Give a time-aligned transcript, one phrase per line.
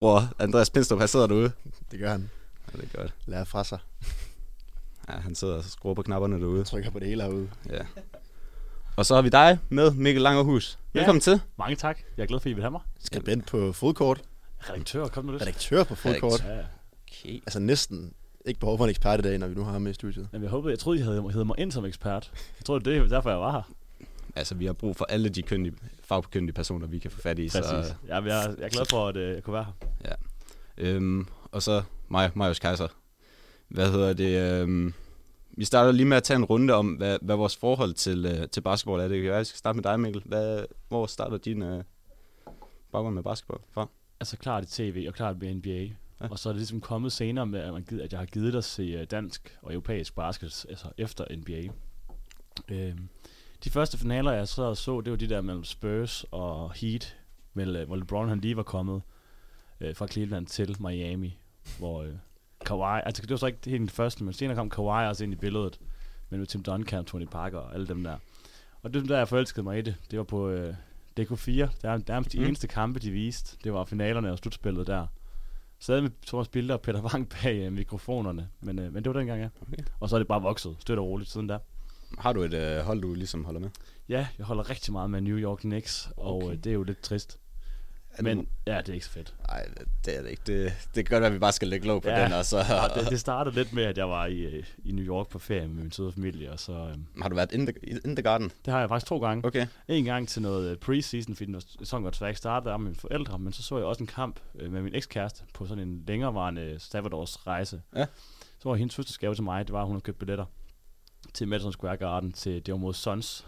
[0.00, 1.52] Hvor Andreas Pindstrup, han sidder derude.
[1.90, 2.30] Det gør han.
[2.72, 3.14] Ja, det er godt.
[3.26, 3.78] Lærer fra sig.
[5.08, 6.64] Ja, han sidder og skruer på knapperne derude.
[6.64, 7.50] Trykker på det hele herude.
[7.70, 7.82] Ja.
[8.96, 10.78] Og så har vi dig med, Mikkel Langerhus.
[10.94, 10.98] Ja.
[10.98, 11.40] Velkommen til.
[11.58, 11.98] Mange tak.
[12.16, 12.80] Jeg er glad for, at I vil have mig.
[12.98, 14.22] Skribent på fodkort.
[14.70, 15.42] Redaktør, kom nu lidt.
[15.42, 16.44] Redaktør på fodkort.
[16.44, 16.64] Ja, ja.
[17.08, 17.34] Okay.
[17.34, 18.14] Altså næsten
[18.46, 20.28] ikke behov for en ekspert i dag, når vi nu har ham med i studiet.
[20.32, 22.30] Jamen, jeg håbede, jeg troede, I havde hævet mig ind som ekspert.
[22.58, 23.70] Jeg tror, det er derfor, jeg var her.
[24.36, 27.48] Altså, vi har brug for alle de køndige, fagkyndige personer, vi kan få fat i.
[27.48, 27.64] Præcis.
[27.64, 29.66] Så, Ja, jeg, er, jeg er glad for, at uh, jeg kunne være
[30.04, 30.14] her.
[30.78, 32.88] øhm, og så mig, Marius Kaiser.
[33.68, 34.60] Hvad hedder det?
[34.62, 34.94] Øhm,
[35.50, 38.48] vi starter lige med at tage en runde om, hvad, hvad vores forhold til, øh,
[38.48, 39.08] til basketball er.
[39.08, 40.22] Det kan være, jeg skal starte med dig, Mikkel.
[40.24, 41.84] Hvad, hvor starter din øh,
[42.92, 43.88] baggrund med basketball fra?
[44.20, 45.70] Altså klart i tv og klart med NBA.
[45.70, 45.90] Ja.
[46.20, 46.28] Ja.
[46.30, 48.52] Og så er det ligesom kommet senere med, at, man gider, at jeg har givet
[48.52, 51.68] dig at se øh, dansk og europæisk basket altså efter NBA.
[52.68, 53.08] Øhm,
[53.64, 57.16] de første finaler, jeg så så, det var de der mellem Spurs og Heat,
[57.54, 59.02] vel, øh, hvor LeBron han lige var kommet
[59.80, 61.38] øh, fra Cleveland til Miami,
[61.78, 62.12] hvor øh,
[62.66, 65.32] Kawhi, altså det var så ikke helt den første, men senere kom Kawhi også ind
[65.32, 65.80] i billedet,
[66.30, 68.16] men med Tim Duncan, Tony Parker og alle dem der.
[68.82, 69.96] Og det der, jeg forelskede mig i det.
[70.10, 70.74] Det var på øh,
[71.20, 71.50] DK4.
[71.50, 72.44] Det er nærmest de Mm.
[72.44, 73.56] eneste kampe, de viste.
[73.64, 75.06] Det var finalerne og slutspillet der.
[75.78, 78.48] Sad med Thomas Bilder og Peter Wang bag øh, mikrofonerne.
[78.60, 79.48] Men, øh, men det var dengang, ja.
[79.62, 79.82] Okay.
[80.00, 81.58] Og så er det bare vokset, støt og roligt siden da.
[82.18, 83.70] Har du et øh, hold, du ligesom holder med?
[84.08, 86.46] Ja, jeg holder rigtig meget med New York Knicks, og Okay.
[86.50, 87.38] øh, det er jo lidt trist.
[88.12, 89.34] Er Men det, ja, det er ikke så fedt.
[89.48, 89.66] nej,
[90.04, 90.42] det er det ikke.
[90.46, 92.24] Det, det kan godt være, at vi bare skal lægge lov på Ja.
[92.24, 92.58] den, og så...
[92.58, 95.38] Ja, det, det startede lidt med, at jeg var i, øh, i New York på
[95.38, 96.72] ferie med min søde familie, og så...
[96.72, 98.50] Øh, Har du været in the, in the garden?
[98.64, 99.46] det har jeg faktisk to gange.
[99.46, 99.66] Okay.
[99.88, 102.94] En gang til noget øh, preseason, fordi den sæson var desværre ikke startet af mine
[102.94, 106.04] forældre, men så så jeg også en kamp øh, med min ekskæreste på sådan en
[106.06, 107.82] længerevarende Stavadors rejse.
[107.96, 108.06] Ja.
[108.58, 110.44] Så var hendes fødselsgave til mig, det var, at hun havde købt billetter
[111.34, 113.46] til Madison Square Garden til, det var mod Suns.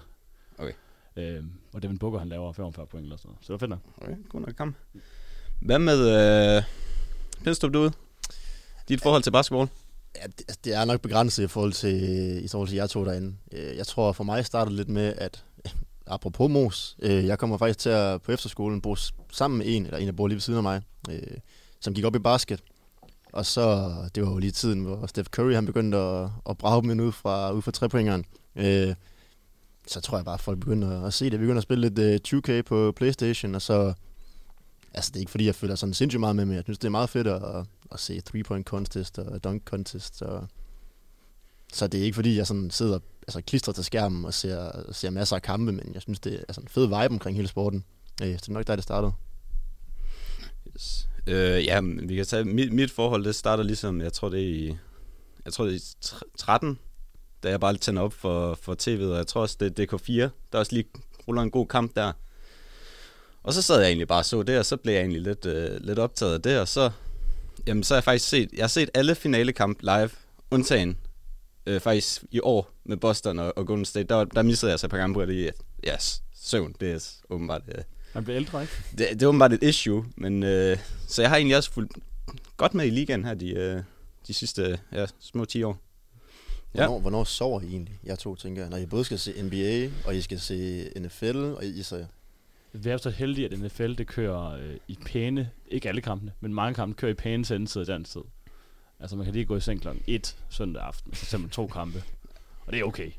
[0.58, 0.72] Okay.
[1.16, 1.44] Øh,
[1.74, 3.38] og Devin Booker, han laver 45 point eller sådan noget.
[3.40, 3.78] Så det var fedt nok.
[4.00, 4.76] Okay, god nok kamp.
[5.60, 6.62] Hvad med øh,
[7.44, 7.92] Pindstrup derude?
[8.88, 9.68] Dit forhold til basketball?
[10.16, 13.04] Ja, det, altså, det er nok begrænset i forhold til, i forhold til jer to
[13.04, 13.36] derinde.
[13.52, 15.44] Øh, Jeg tror for mig startede lidt med, at
[16.06, 18.96] apropos Mos, øh, jeg kommer faktisk til at på efterskolen bo
[19.32, 21.38] sammen med en, eller en, der bor lige ved siden af mig, øh,
[21.80, 22.60] som gik op i basket.
[23.32, 26.82] Og så, det var jo lige tiden, hvor Steph Curry han begyndte at, at brage
[26.82, 28.24] dem ind ud fra, ud fra trepoingeren.
[28.56, 28.94] Øh,
[29.86, 31.32] så tror jeg bare, at folk begynder at se det.
[31.32, 33.92] Vi begynder at spille lidt øh, uh, 2K på Playstation, og så...
[34.94, 36.86] Altså, det er ikke fordi, jeg føler sådan sindssygt meget med, men jeg synes, det
[36.86, 40.22] er meget fedt at, at se 3-point contest og dunk contest.
[40.22, 40.46] Og
[41.72, 45.10] så det er ikke fordi, jeg sådan sidder altså, klistret til skærmen og ser, ser
[45.10, 47.84] masser af kampe, men jeg synes, det er altså, en fed vibe omkring hele sporten.
[48.22, 49.12] Øh, så det er nok der, det startede.
[50.74, 51.08] Yes.
[51.26, 54.40] Øh, ja, men vi kan tage mit, mit forhold, det starter ligesom, jeg tror det
[54.40, 54.76] er i,
[55.44, 55.82] jeg tror det er i
[56.38, 56.78] 13,
[57.42, 60.30] da jeg bare tænder op for, for tv'et, og jeg tror også, det er DK4,
[60.52, 60.88] der også lige
[61.28, 62.12] ruller en god kamp der.
[63.42, 65.46] Og så sad jeg egentlig bare og så det, og så blev jeg egentlig lidt,
[65.46, 66.90] øh, lidt optaget af det, og så,
[67.66, 70.10] jamen, så har jeg faktisk set, jeg har set alle finalekamp live,
[70.50, 70.96] undtagen
[71.66, 74.86] øh, faktisk i år med Boston og, og Golden State, der, der missede jeg så
[74.86, 75.52] et par gange på det,
[75.88, 77.82] yes, søvn, det er åbenbart, øh,
[78.14, 78.72] man bliver ældre, ikke?
[78.90, 80.78] det, det er åbenbart et issue, men øh,
[81.08, 81.92] så jeg har egentlig også fulgt
[82.56, 83.82] godt med i ligaen her de, øh,
[84.26, 85.78] de sidste ja, små 10 år.
[86.74, 86.86] Ja.
[86.86, 89.90] Hvornår, hvornår sover I egentlig, jeg to, tænker jeg, når I både skal se NBA,
[90.06, 92.06] og I skal se NFL, og I så...
[92.72, 96.54] Vi er så heldige, at NFL det kører øh, i pæne, ikke alle kampene, men
[96.54, 98.20] mange kampe kører i pæne sendetid dansk tid.
[99.00, 102.02] Altså man kan lige gå i seng klokken 1 søndag aften, for eksempel to kampe.
[102.66, 103.10] Og det er okay.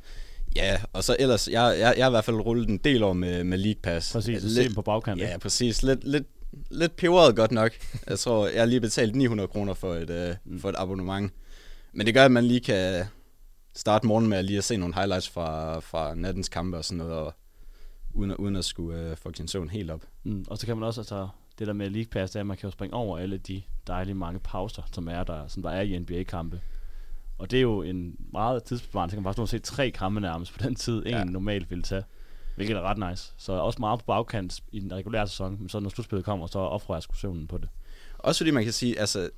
[0.55, 3.13] Ja, og så ellers, jeg, jeg, jeg har i hvert fald rullet en del år
[3.13, 4.11] med, med League Pass.
[4.13, 5.21] Præcis, så se lidt, dem på bagkant.
[5.21, 5.83] Ja, præcis.
[5.83, 6.27] Lidt, lidt,
[6.71, 7.71] lidt peberet godt nok.
[8.07, 10.59] Jeg tror, jeg har lige betalt 900 kroner for et, øh, Mm.
[10.59, 11.33] for et abonnement.
[11.93, 13.05] Men det gør, at man lige kan
[13.75, 16.97] starte morgen med at lige at se nogle highlights fra, fra nattens kampe og sådan
[16.97, 17.33] noget, og
[18.13, 20.01] uden, at- uden at skulle øh, få sin søvn helt op.
[20.23, 21.27] Mm, og så kan man også, altså,
[21.59, 23.61] det der med League Pass, det er, at man kan jo springe over alle de
[23.87, 26.61] dejlige mange pauser, som er der, som der er i NBA-kampe.
[27.43, 30.21] Og det er jo en meget tidsbesparende, kan man bare stå og se tre kampe
[30.21, 31.23] nærmest på den tid, en Ja.
[31.23, 32.03] normalt ville tage.
[32.55, 33.33] Hvilket er ret nice.
[33.37, 36.59] Så også meget på bagkant i den regulære sæson, men så når slutspillet kommer, så
[36.59, 37.69] offrer jeg søvnen på det.
[38.19, 39.29] Også fordi man kan sige, altså,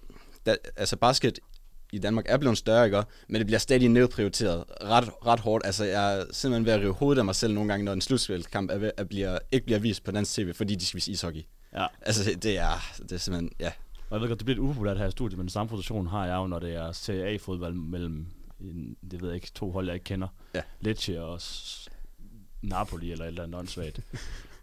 [0.45, 1.39] da, altså basket
[1.93, 3.03] i Danmark er blevet større, ikke?
[3.29, 5.65] Men det bliver stadig nedprioriteret ret, ret hårdt.
[5.65, 8.01] Altså, jeg er simpelthen ved at rive hovedet af mig selv nogle gange, når en
[8.01, 11.11] slutspilskamp er ved, at bliver, ikke bliver vist på dansk tv, fordi de skal vise
[11.11, 11.41] ishockey.
[11.73, 11.85] Ja.
[12.01, 13.71] Altså, det- det er, det er simpelthen, ja.
[14.09, 16.25] Og jeg ved godt, det bliver lidt upopulært her i studiet, men samme position har
[16.25, 18.25] jeg jo, når det er Serie A-fodbold mellem,
[18.59, 20.27] en, det ved jeg ikke, to hold, jeg ikke kender.
[20.55, 20.61] Ja.
[20.81, 21.41] Lecce og
[22.61, 23.99] Napoli eller et eller andet åndssvagt.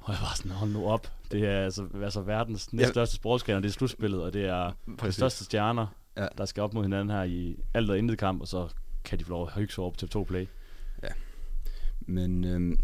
[0.00, 1.12] Og jeg var sådan, hold nu op.
[1.32, 4.72] Det er altså, altså verdens næststørste sportsgren, og det er slutspillet, og det er
[5.02, 5.86] de største stjerner,
[6.16, 6.22] Ja.
[6.22, 6.28] ja.
[6.38, 8.68] der skal op mod hinanden her i alt og intet kamp, og så
[9.04, 10.46] kan de få lov at hygge sig over på TV2 Play.
[12.00, 12.78] Men øhm,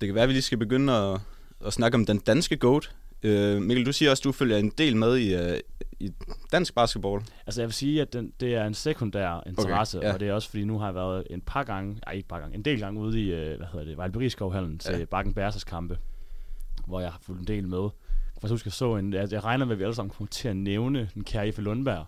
[0.00, 1.20] det kan være, at vi lige skal begynde at,
[1.66, 4.72] at snakke om den danske GOAT Øh, Mikkel, du siger også, at du følger en
[4.78, 5.60] del med i, øh,
[6.00, 6.10] i
[6.52, 7.22] dansk basketball.
[7.46, 10.12] Altså jeg vil sige, at den, det er en sekundær interesse, ja.
[10.12, 12.40] og det er også fordi, nu har jeg været en par gange, nej ikke par
[12.40, 15.04] gange, en del gange ude i, øh, hvad hedder det, Vejlberiskovhallen til Ja.
[15.04, 15.98] Bakken Bærsers kampe,
[16.86, 17.88] hvor jeg har fulgt en del med.
[18.42, 20.48] Jeg huske, jeg så en, jeg, jeg regner med, at vi alle sammen kommer til
[20.48, 22.06] at nævne den kære Ife Lundberg.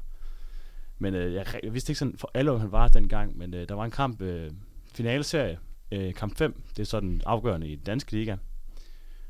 [0.99, 3.69] Men øh, jeg, jeg, vidste ikke sådan for alle, hvor han var dengang, men øh,
[3.69, 4.51] der var en kamp, øh,
[4.95, 5.59] finaleserie,
[5.93, 8.37] øh, kamp 5, det er sådan afgørende i den danske liga,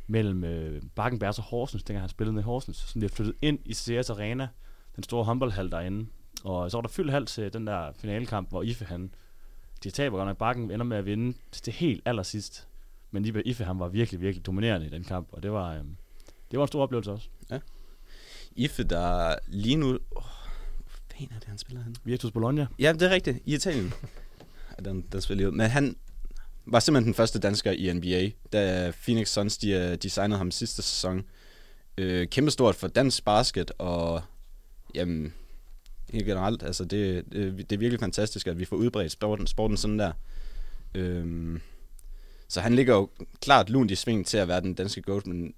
[0.06, 3.58] mellem øh, Bakken Bærs og Horsens, dengang han spillede med Horsens, som har flyttet ind
[3.64, 4.48] i CS Arena,
[4.96, 6.06] den store håndboldhal derinde.
[6.44, 9.10] Og så var der fyldt halv til den der finalekamp, hvor Ife han,
[9.84, 12.68] de taber godt nok bakken, ender med at vinde til helt allersidst.
[13.10, 15.96] Men Ife, Ife han var virkelig, virkelig dominerende i den kamp, og det var, øhm,
[16.50, 17.28] det var en stor oplevelse også.
[18.56, 19.98] Ife, der lige nu...
[20.16, 20.22] Oh,
[21.18, 21.96] fanden er det, han spiller henne?
[22.04, 22.66] Virtus Bologna.
[22.78, 23.38] Ja, det er rigtigt.
[23.44, 23.92] I Italien.
[24.78, 25.52] Ja, den, den spiller ud.
[25.52, 25.96] Men han
[26.66, 30.50] var simpelthen den første dansker i NBA, da Phoenix Suns de, øh, de signede ham
[30.50, 31.24] sidste sæson.
[31.98, 34.22] Øh, kæmpestort for dansk basket, og
[34.94, 35.34] jamen,
[36.10, 39.76] helt generelt, altså det, det, det er virkelig fantastisk, at vi får udbredt sporten, sporten
[39.76, 40.12] sådan der.
[40.94, 41.60] Øhm,
[42.48, 43.10] så han ligger jo
[43.40, 45.54] klart lunt i sving til at være den danske GOAT, men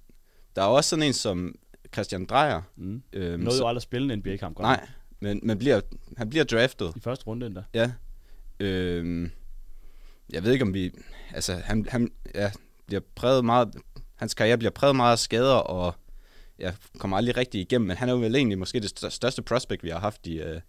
[0.55, 1.55] der er også sådan en som
[1.93, 2.61] Christian Drejer.
[2.75, 3.03] Mm.
[3.13, 4.55] Øhm, Nåede jo aldrig at spille en NBA-kamp.
[4.55, 4.87] godt Nej,
[5.19, 5.81] men, men bliver,
[6.17, 6.93] han bliver draftet.
[6.95, 7.63] I første runde endda.
[7.73, 7.91] Ja.
[8.59, 9.31] Øhm,
[10.33, 10.91] jeg ved ikke om vi...
[11.33, 12.51] Altså, han, han ja,
[12.87, 13.75] bliver præget meget...
[14.15, 15.95] Hans karriere bliver præget meget af skader, og
[16.59, 19.41] ja, kommer aldrig rigtig igennem, men han er jo vel egentlig måske det stør- største
[19.41, 20.39] prospect, vi har haft i...
[20.39, 20.61] Øh,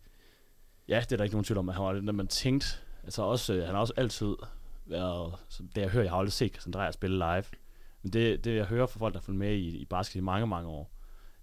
[0.88, 2.66] Ja, det er der ikke nogen tvivl om, at han var der man tænkte.
[3.04, 4.36] Altså også, øh, han har også altid
[4.86, 7.44] været, så det jeg hører, jeg har aldrig set Christian Dreyer spille live.
[8.02, 10.20] Men det, det jeg hører fra folk, der har fulgt med i, i basket i
[10.20, 10.92] mange, mange år,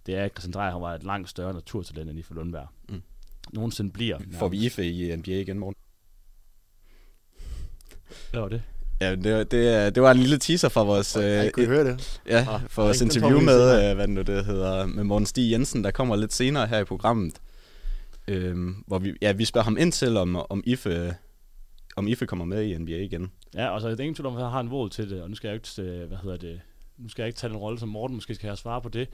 [0.06, 2.66] det er, at Christian Dreyer han var et langt større naturtalent end Ife Lundberg.
[2.88, 3.02] Mm.
[3.52, 4.18] Nogensinde bliver.
[4.32, 5.74] får vi Ife i NBA igen, morgen?
[8.30, 8.62] Hvad var det?
[9.00, 11.16] Ja, det, det, det var en lille teaser fra vores...
[11.16, 12.20] Øh, jeg kunne I høre det?
[12.26, 15.84] Ja, Ah, for vores interview med, øh, hvad nu det hedder, med Morten Stig Jensen,
[15.84, 17.34] der kommer lidt senere her i programmet.
[18.28, 21.14] Øhm, hvor vi, ja, vi spørger ham ind til, om, om, Ife,
[21.96, 23.30] om Ife kommer med i NBA igen.
[23.54, 25.22] Ja, og så er det ingen tvivl om, at jeg har en våd til det,
[25.22, 26.60] og nu skal jeg ikke, øh, hvad hedder det,
[26.98, 29.08] nu skal jeg ikke tage den rolle som Morten, måske skal jeg svare på det,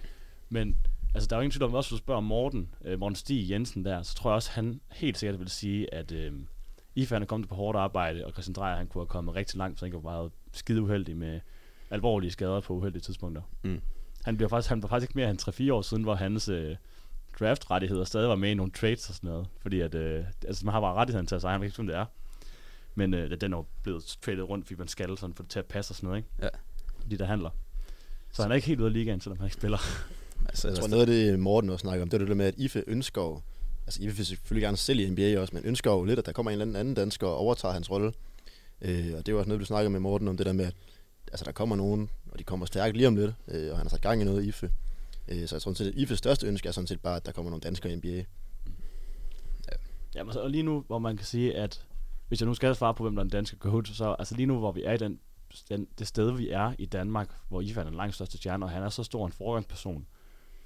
[0.49, 0.77] men
[1.15, 3.17] altså, der er jo ingen tvivl om, at også hvis du spørger Morten, øh, Morten
[3.17, 6.33] Stig Jensen der, så tror jeg også, han helt sikkert vil sige, at øh,
[6.95, 9.59] Ife han er kommet på hårdt arbejde, og Christian Dreyer, han kunne have kommet rigtig
[9.59, 11.41] langt, så han ikke var meget skide uheldig med
[11.91, 13.43] alvorlige skader på uheldige tidspunkter.
[13.63, 13.81] Mm.
[14.25, 16.77] Han bliver faktisk, han var faktisk ikke mere end 3-4 år siden, hvor hans øh,
[17.41, 20.73] draft-rettigheder stadig var med i nogle trades og sådan noget, fordi at, øh, altså man
[20.73, 22.07] har bare rettigheden til at sige, han ved ikke, hvem det er.
[22.95, 25.59] Men øh, den er jo blevet tradet rundt, fordi man skal sådan, for det til
[25.59, 26.29] at passe og sådan noget, ikke?
[26.43, 26.49] Ja.
[27.11, 27.51] De der handler.
[28.33, 29.79] Så han er ikke helt ude af ligaen, selvom han ikke spiller.
[30.49, 32.47] Altså, Jeg tror, noget af det, Morten også snakker om, det er det der med,
[32.47, 33.21] at Ife ønsker
[33.87, 36.33] altså Ife vil selvfølgelig gerne selv i NBA også, men ønsker jo lidt, at der
[36.33, 38.13] kommer en eller anden anden dansker og overtager hans rolle.
[38.81, 40.65] Øh, og det er jo også noget, du snakker med Morten om, det der med,
[40.65, 40.75] at
[41.33, 43.91] altså, der kommer nogen, og de kommer stærkt lige om lidt, øh, og han har
[43.91, 44.71] sat gang i noget i Ife.
[45.29, 47.27] Øh, så jeg tror sådan set, at Ifes største ønske er sådan set bare, at
[47.27, 48.25] der kommer nogle danskere i NBA.
[50.15, 51.87] Ja, og lige nu, hvor man kan sige, at
[52.29, 54.47] hvis jeg nu skal svare på, hvem der er den danske coach, så altså lige
[54.47, 55.21] nu, hvor vi er i den,
[55.69, 58.71] den, det sted, vi er i Danmark, hvor Ivan er den langt største stjerne, og
[58.71, 60.07] han er så stor en forgangsperson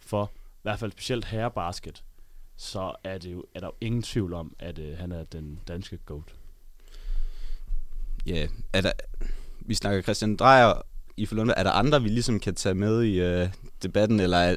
[0.01, 2.05] for i hvert fald specielt herrebasket,
[2.61, 5.59] så er, det jo, er der jo ingen tvivl om, at øh, han er den
[5.69, 6.35] danske GOAT.
[8.27, 8.93] Ja, er der,
[9.61, 10.83] vi snakker Christian Drejer
[11.17, 11.55] i Lundberg.
[11.59, 13.49] Er der andre, vi ligesom kan tage med i øh,
[13.83, 14.21] debatten?
[14.21, 14.55] Eller er,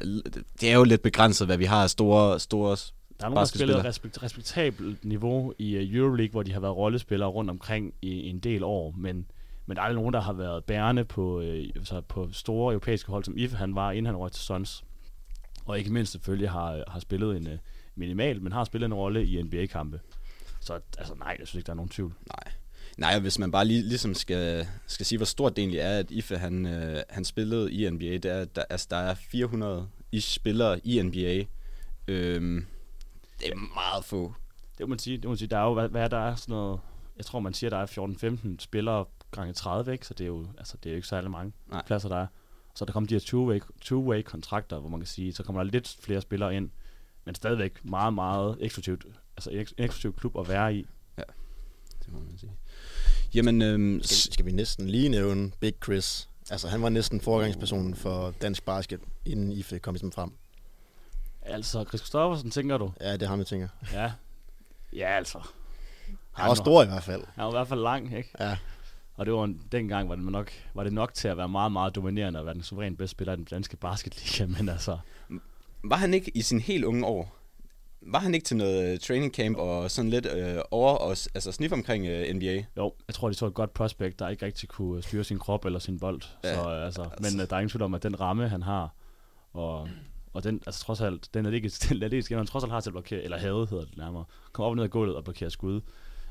[0.60, 2.70] det er jo lidt begrænset, hvad vi har af store, store...
[2.70, 2.76] Der
[3.18, 3.84] er nogen, der Basketspiller.
[3.84, 8.28] respekt, respektabelt niveau i uh, Euroleague, hvor de har været rollespillere rundt omkring i, i
[8.28, 9.26] en del år, men,
[9.66, 13.10] men der er aldrig nogen, der har været bærende på, øh, så på store europæiske
[13.10, 14.84] hold, som Ife han var, inden han røg til Suns.
[15.64, 17.48] Og ikke mindst selvfølgelig har, har spillet en
[17.96, 20.00] uh, minimal, men har spillet en rolle i NBA-kampe.
[20.60, 22.14] Så altså nej, jeg synes ikke, der er nogen tvivl.
[22.28, 22.52] Nej.
[22.98, 25.98] Nej, og hvis man bare lige, ligesom skal, skal sige, hvor stort det egentlig er,
[25.98, 29.88] at Ife han, øh, han spillede i NBA, det er, der, altså, der er 400
[30.12, 31.44] ish spillere i NBA.
[32.08, 32.66] Øhm,
[33.40, 34.34] det er meget få.
[34.78, 35.16] Det må man sige.
[35.16, 35.48] Det må man sige.
[35.48, 36.80] Der er jo, hvad, hvad er der er sådan noget,
[37.16, 37.86] jeg tror, man siger, der er
[38.56, 40.06] 14-15 spillere gange 30, ikke?
[40.06, 41.82] Så det er jo, altså, det er jo ikke særlig mange Nej.
[41.86, 42.26] pladser, der er.
[42.74, 45.70] Så der kommer de her two-way, two-way kontrakter, hvor man kan sige, så kommer der
[45.70, 46.70] lidt flere spillere ind,
[47.24, 49.04] men stadigvæk meget, meget eksklusivt,
[49.36, 50.86] altså en eks- en eksklusiv klub at være i.
[52.04, 52.52] Det må man sige.
[53.34, 56.28] Jamen, øhm, Skal, skal vi næsten lige nævne Big Chris?
[56.50, 60.32] Altså, han var næsten forgangspersonen for dansk basket, inden Ife kom ligesom frem.
[61.42, 62.92] Altså, Chris Christoffersen, tænker du?
[63.00, 63.68] Ja, det er ham, jeg tænker.
[63.92, 64.12] Ja.
[64.92, 65.38] Ja, altså.
[66.32, 67.24] Han var stor i hvert fald.
[67.34, 68.30] Han var i hvert fald lang, ikke?
[68.40, 68.58] Ja,
[69.14, 71.72] Og det var en, dengang var det, nok, var det nok til at være meget,
[71.72, 74.98] meget dominerende og være den suverænt bedste spiller i den danske basketliga, men altså,
[75.84, 77.38] var han ikke i sin helt unge år,
[78.06, 81.52] var han ikke til noget øh, training camp og sådan lidt øh, over og altså
[81.52, 82.64] snif omkring øh, NBA?
[82.76, 85.64] Jo, jeg tror, de så et godt prospect, der ikke rigtig kunne styre sin krop
[85.64, 86.20] eller sin bold.
[86.44, 87.16] Ja, så, altså, altså.
[87.18, 88.94] Men uh, der er ingen tvivl om, at den ramme, han har,
[89.52, 89.88] Og,
[90.32, 92.90] og den, altså trods alt, den er ikke, den ikke, man trods alt har til
[92.90, 95.50] at blokere, eller havde hedder det nærmere, kom op og ned af gulvet og blokere
[95.50, 95.80] skud.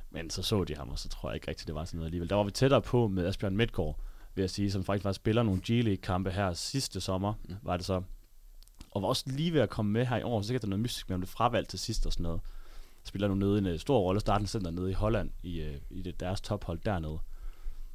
[0.10, 2.08] Men så så de ham, og så tror jeg ikke rigtigt, det var sådan noget
[2.08, 2.29] alligevel.
[2.29, 4.00] Der var vi tættere på med Asbjørn Midtgaard,
[4.36, 7.55] vil jeg sige, som faktisk var spiller nogle G-League-kampe her sidste sommer, Ja.
[7.63, 8.01] var det så.
[8.92, 10.70] Og var også lige ved at komme med her i år, så sikkert der er
[10.70, 12.42] noget mystisk med, om det fravalgt til sidst og sådan noget.
[13.04, 15.76] Spiller nu nede i en øh, stor rolle, starten center nede i Holland, i, øh,
[15.90, 17.20] i det, deres tophold dernede.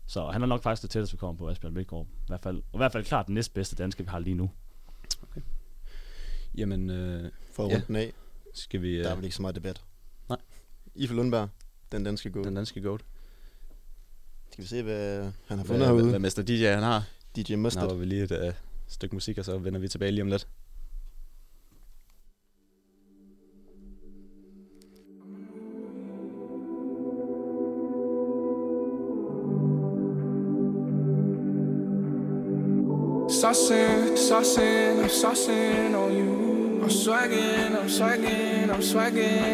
[0.07, 2.07] Så han er nok faktisk det tætteste, vi kommer på Asbjørn Midtgaard.
[2.07, 4.51] I hvert fald, og i hvert fald klart den næstbedste danske, vi har lige nu.
[6.55, 7.75] Jamen, øh, For at Ja.
[7.75, 8.13] runde den af,
[8.55, 8.99] skal vi...
[8.99, 9.85] der er Øh, vel ikke så meget debat.
[10.29, 10.39] Nej.
[10.95, 11.49] Ife Lundberg,
[11.93, 12.45] den danske gå.
[12.45, 13.01] den danske goat.
[14.53, 16.11] Skal vi se, hvad han har Hvad, fundet hvad, herude?
[16.11, 17.05] hvad Mester DJ han har.
[17.37, 17.89] DJ Nu Mustard.
[17.91, 18.53] har vi lige et øh,
[18.87, 20.49] stykke musik, og så vender vi tilbage lige om lidt.
[38.97, 39.46] swaggin'.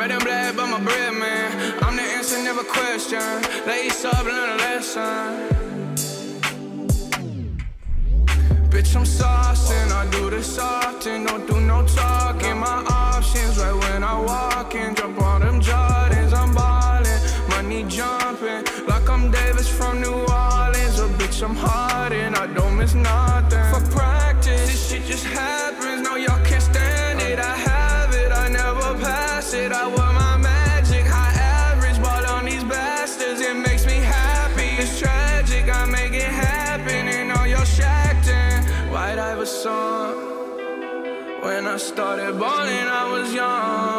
[0.00, 1.74] Red and black, but my bread, man.
[1.82, 3.20] I'm the answer, never question.
[3.66, 5.60] Lace up, learn a lesson.
[8.70, 12.56] Bitch, I'm saucing, I do this often, don't do no talking.
[12.56, 18.64] My options right when I walk in, jump on them Jordans, I'm ballin', money jumping,
[18.86, 20.98] like I'm Davis from New Orleans.
[20.98, 23.66] Oh, bitch, I'm hard and I don't miss nothing.
[23.74, 25.69] For practice, this shit just happens,
[42.00, 43.89] started balling, I was young.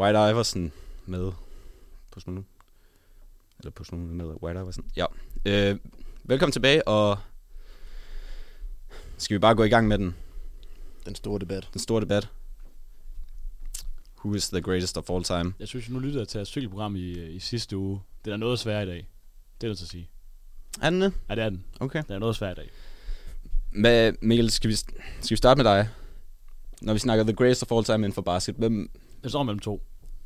[0.00, 0.72] White Iverson
[1.06, 1.32] med
[2.12, 2.44] på sådan nu.
[3.58, 4.90] Eller på sådan noget med White sådan.
[4.96, 5.06] Ja.
[5.46, 5.78] Øh,
[6.24, 7.18] velkommen tilbage, og
[9.18, 10.14] skal vi bare gå i gang med den,
[11.06, 11.68] Den store debat.
[11.72, 12.28] den store debat.
[14.24, 15.54] Who is the greatest of all time?
[15.58, 18.00] Jeg synes, nu lytter jeg til et cykelprogram i, i sidste uge.
[18.24, 19.08] Det er noget svært i dag.
[19.60, 20.08] Det er det til at sige.
[20.82, 21.12] Er den det?
[21.28, 21.64] Ja, det er den.
[21.80, 22.02] Okay.
[22.02, 22.70] Det er noget svært i dag.
[23.80, 25.88] Hvad, Mikkel, skal vi, skal vi starte med dig?
[26.80, 28.54] Når vi snakker the greatest of all time inden for basket.
[28.54, 28.90] Hvem?
[29.22, 29.82] Det står mellem to.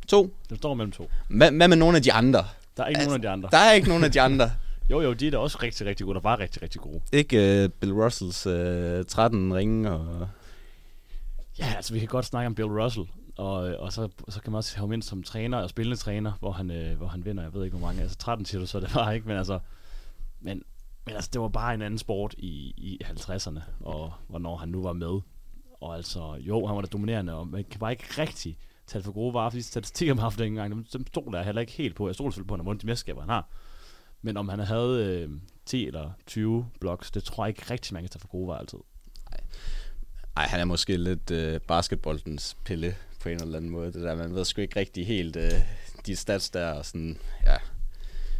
[0.09, 0.35] To?
[0.51, 1.11] Det står mellem to.
[1.29, 2.45] Hvad, hvad med nogle af de andre?
[2.77, 3.49] Der er ikke Altså, nogen af de andre.
[3.53, 4.51] Der er ikke nogen af de andre.
[4.91, 6.15] Jo, jo, de er da også rigtig, rigtig gode.
[6.15, 7.01] Der var rigtig, rigtig gode.
[7.13, 10.29] Ikke uh, Bill Russells uh, 13 ringe og...
[11.59, 13.07] Ja, altså vi kan godt snakke om Bill Russell.
[13.37, 16.33] Og, og så, så kan man også have ham ind som træner og spillende træner,
[16.41, 18.67] hvor han, øh, hvor han vinder, jeg ved ikke hvor mange, altså 13 siger du
[18.67, 19.59] så, det var ikke, men altså,
[20.41, 20.63] men,
[21.07, 24.83] men altså, det var bare en anden sport i, i 50'erne, og hvornår han nu
[24.83, 25.21] var med.
[25.81, 29.05] Og altså, jo, han var da dominerende, og man kan bare ikke rigtig tage det
[29.05, 31.73] for gode varer, fordi statistikker, man har haft dengang, dem, dem stoler jeg heller ikke
[31.73, 32.09] helt på.
[32.09, 33.49] Jeg stoler selvfølgelig på, at han har vundet de mesterskaber, han har.
[34.23, 35.31] Men om han havde øh,
[35.67, 38.59] 10 eller 20 blocks, det tror jeg ikke rigtig, man kan tage for gode varer
[38.59, 38.79] altid.
[40.37, 43.93] Ej, han er måske lidt uh, basketballens pille på en eller anden måde.
[43.93, 45.43] Det der, man ved sgu ikke rigtig helt uh,
[46.07, 47.57] de stats der og sådan, ja.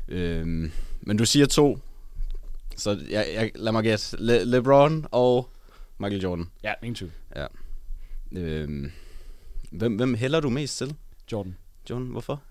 [0.09, 1.79] Øhm, men du siger to,
[2.77, 4.17] så jeg, jeg, lad mig gætte.
[4.19, 5.51] Le, LeBron og
[5.99, 6.51] Michael Jordan.
[6.63, 7.13] Ja, ingen tvivl.
[8.33, 8.93] Øhm,
[9.79, 10.97] hvem, hvem hælder du mest til?
[11.33, 11.57] Jordan.
[11.91, 12.43] Jordan, hvorfor?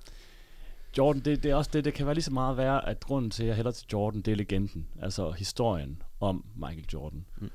[0.97, 3.31] Jordan, det, det er også det, det kan være lige så meget være, at grunden
[3.31, 4.87] til, at jeg hælder til Jordan, det er legenden.
[5.01, 7.25] Altså historien om Michael Jordan.
[7.37, 7.51] Mm.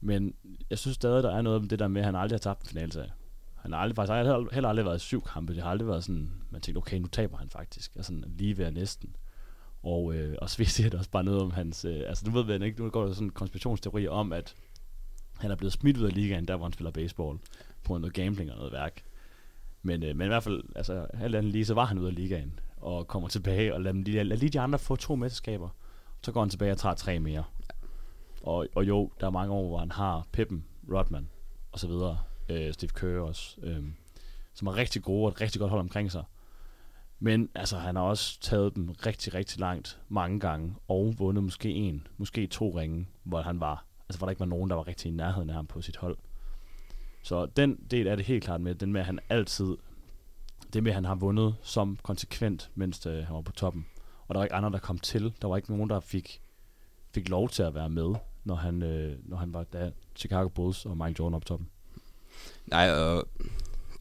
[0.00, 0.34] Men
[0.70, 2.62] jeg synes stadig, der er noget om det der med, at han aldrig har tabt
[2.62, 3.12] en finale til.
[3.54, 5.54] Han har aldrig, faktisk heller, heller aldrig været i syv kampe.
[5.54, 7.96] Det har aldrig været sådan, man tænkte, okay, nu taber han faktisk.
[7.96, 9.16] Altså lige ved næsten.
[9.82, 11.84] Og, øh, og så viser det også bare noget om hans...
[11.84, 14.54] Øh, altså nu ved vi ikke, nu går der sådan en konspirationsteori om, at
[15.38, 17.38] han er blevet smidt ud af ligaen, der hvor han spiller baseball,
[17.84, 19.02] på noget gambling og noget værk.
[19.82, 22.14] Men, øh, men i hvert fald, altså alt andet lige, så var han ude af
[22.14, 25.68] ligaen, og kommer tilbage og lader, dem lige, lader lige de andre få to mesterskaber.
[26.22, 27.44] Så går han tilbage og tager tre mere.
[28.42, 31.28] Og, og jo, der er mange år, hvor han har Pippen, Rodman
[31.72, 32.18] og så videre,
[32.48, 33.84] øh, Steve Kerr også, øh,
[34.54, 36.24] som er rigtig gode og et rigtig godt hold omkring sig.
[37.18, 41.70] Men altså, han har også taget dem rigtig, rigtig langt mange gange, og vundet måske
[41.70, 44.86] en, måske to ringe, hvor han var, altså hvor der ikke var nogen, der var
[44.86, 46.18] rigtig i nærheden af ham på sit hold.
[47.22, 49.76] Så den del er det helt klart med, den med, at han altid,
[50.72, 53.86] det med, at han har vundet som konsekvent, mens øh, han var på toppen.
[54.28, 55.32] Og der var ikke andre, der kom til.
[55.42, 56.40] Der var ikke nogen, der fik,
[57.14, 60.86] fik lov til at være med, når han, øh, når han var der Chicago Bulls
[60.86, 61.68] og Mike Jordan op på toppen.
[62.66, 63.28] Nej, og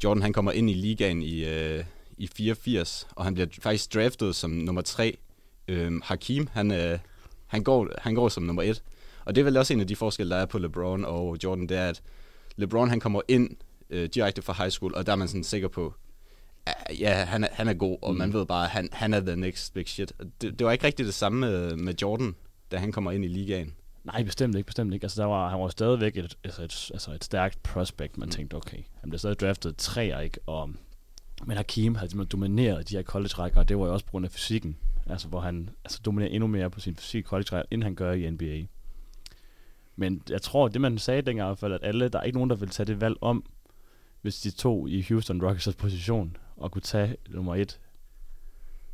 [0.03, 1.83] Jordan han kommer ind i ligaen i, øh,
[2.17, 5.17] i 84, og han bliver faktisk draftet som nummer 3.
[5.67, 6.99] Øhm, Hakim, han, øh,
[7.47, 8.83] han, går, han går som nummer 1.
[9.25, 11.69] Og det er vel også en af de forskelle, der er på LeBron og Jordan,
[11.69, 12.01] det er, at
[12.55, 13.49] LeBron han kommer ind
[13.89, 15.93] øh, direkte fra high school, og der er man sådan sikker på,
[16.65, 18.17] "Ah, ja, han er, han er god, og mm.
[18.17, 20.13] man ved bare, at han, han er the next big shit.
[20.41, 22.35] Det, det var ikke rigtigt det samme med, med Jordan,
[22.71, 23.73] da han kommer ind i ligaen.
[24.03, 25.03] Nej, bestemt ikke, bestemt ikke.
[25.03, 28.17] Altså, der var, han var stadigvæk et, altså et, altså et stærkt prospect.
[28.17, 28.31] Man Mm.
[28.31, 30.39] tænkte, okay, han blev stadig draftet træer, ikke?
[30.45, 30.69] Og,
[31.45, 34.25] men Hakim havde simpelthen domineret de her college-rækker, og det var jo også på grund
[34.25, 34.77] af fysikken.
[35.09, 38.29] Altså, hvor han altså, dominerer endnu mere på sin fysik college end han gør i
[38.29, 38.61] NBA.
[39.95, 42.37] Men jeg tror, det man sagde dengang i hvert fald, at alle, der er ikke
[42.37, 43.43] nogen, der vil tage det valg om,
[44.21, 47.79] hvis de to i Houston Rockets position, og kunne tage nummer et.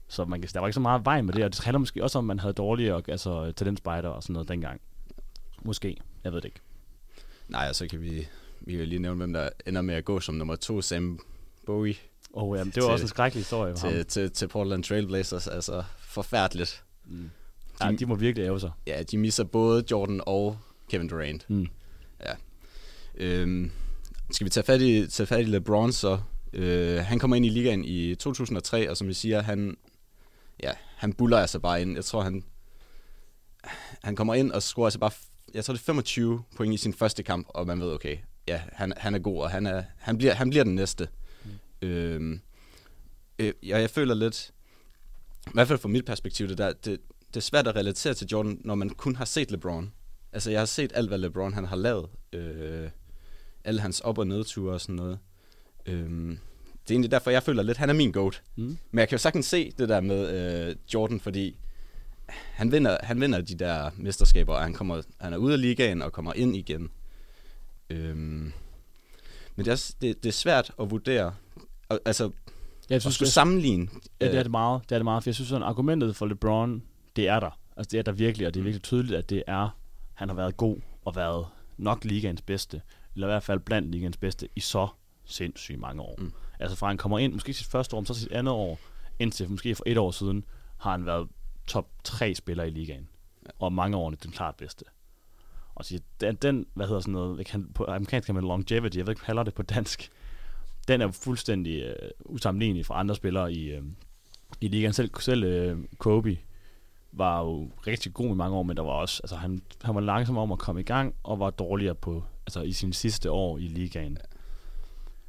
[0.07, 2.03] Så man kan, der var ikke så meget vej med det, og det handler måske
[2.03, 4.81] også om, at man havde dårlige altså, talentspejder og sådan noget dengang.
[5.63, 5.97] Måske.
[6.23, 6.59] Jeg ved det ikke.
[7.47, 8.27] Nej, og så kan vi,
[8.61, 11.19] vi kan lige nævne, hvem der ender med at gå som nummer 2, Sam
[11.65, 11.95] Bowie.
[12.33, 13.93] Og jamen, det var Til- også en skrækkelig historie for ham.
[13.95, 15.47] til, til, til Portland Trailblazers.
[15.47, 16.83] Altså, forfærdeligt.
[17.05, 17.29] Mm.
[17.83, 18.71] Ja, de må virkelig æve sig.
[18.87, 20.57] Ja, de misser både Jordan og
[20.89, 21.49] Kevin Durant.
[21.49, 21.67] Mm.
[23.17, 23.71] Øhm,
[24.31, 26.19] skal vi tage fat i, tage fat i LeBron så?
[26.53, 29.77] Øh, han kommer ind i ligaen i 2003, og som vi siger, han,
[30.63, 31.95] ja, han buller altså bare ind.
[31.95, 32.43] Jeg tror, han,
[34.03, 35.11] han kommer ind og scorer altså bare,
[35.53, 38.61] jeg tror det er 25 point i sin første kamp, og man ved, okay, ja,
[38.71, 41.07] han, han er god, og han, er, han, bliver, han bliver den næste.
[41.81, 41.87] Mm.
[41.87, 42.41] Øhm,
[43.39, 44.53] øh, ja, jeg føler lidt,
[45.47, 48.27] i hvert fald fra mit perspektiv, det, der, det, det er svært at relatere til
[48.27, 49.93] Jordan, når man kun har set LeBron.
[50.33, 52.05] Altså, jeg har set alt, hvad LeBron han har lavet.
[52.33, 52.89] Øh,
[53.63, 55.19] alle hans op- og nedture og sådan noget.
[55.85, 56.29] Øhm,
[56.83, 58.41] det er egentlig derfor, jeg føler lidt, han er min GOAT.
[58.55, 58.77] Mm.
[58.91, 60.29] Men jeg kan jo sagtens se det der med
[60.69, 61.57] øh, Jordan, fordi
[62.29, 66.01] han vinder, han vinder de der mesterskaber, og han, kommer, han er ude af ligaen
[66.01, 66.89] og kommer ind igen.
[67.89, 68.17] Øhm,
[69.55, 71.33] men det er, også- det, det er svært at vurdere.
[71.89, 72.31] Og, altså,
[72.89, 73.87] Jeg at synes, skulle det, sammenligne.
[74.21, 74.81] ja, det er øh, det meget.
[74.89, 76.83] Det er det meget, for jeg synes, at argumentet for LeBron,
[77.15, 77.59] det er der.
[77.77, 79.77] Altså, det er der virkelig, og det er virkelig tydeligt, at det er,
[80.17, 81.45] han har været god og været
[81.77, 82.81] nok ligaens bedste,
[83.15, 84.87] eller i hvert fald blandt ligaens bedste i så
[85.25, 86.15] sindssygt mange år.
[86.17, 86.33] Mm.
[86.59, 88.79] Altså fra han kommer ind, måske sit første år, men så sit andet år,
[89.19, 90.45] indtil måske for et år siden,
[90.77, 91.27] har han været
[91.67, 93.07] top 3 spiller i ligaen.
[93.59, 94.85] Og mange år den klart bedste.
[95.75, 99.07] Og så den, den, hvad hedder sådan noget, han, på amerikansk kan man longevity, jeg
[99.07, 100.09] ved ikke, hvad det på dansk.
[100.87, 103.83] Den er fuldstændig øh, usammenlignelig fra andre spillere i, øh,
[104.61, 104.93] i ligaen.
[104.93, 106.37] Selv, selv øh, Kobe
[107.17, 110.01] var jo rigtig god i mange år, men der var også, altså han, han var
[110.01, 113.57] langsom om at komme i gang, og var dårligere på, altså i sine sidste år
[113.57, 114.17] i ligaen.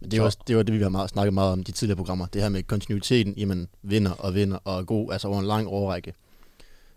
[0.00, 1.96] Men det er også det, var det, vi har meget, snakket meget om de tidligere
[1.96, 2.26] programmer.
[2.26, 5.46] Det her med kontinuiteten, i man vinder og vinder og er god, altså over en
[5.46, 6.14] lang årrække.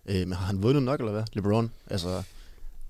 [0.05, 1.23] Øh, men har han vundet nok, eller hvad?
[1.33, 1.71] LeBron?
[1.89, 2.23] Altså,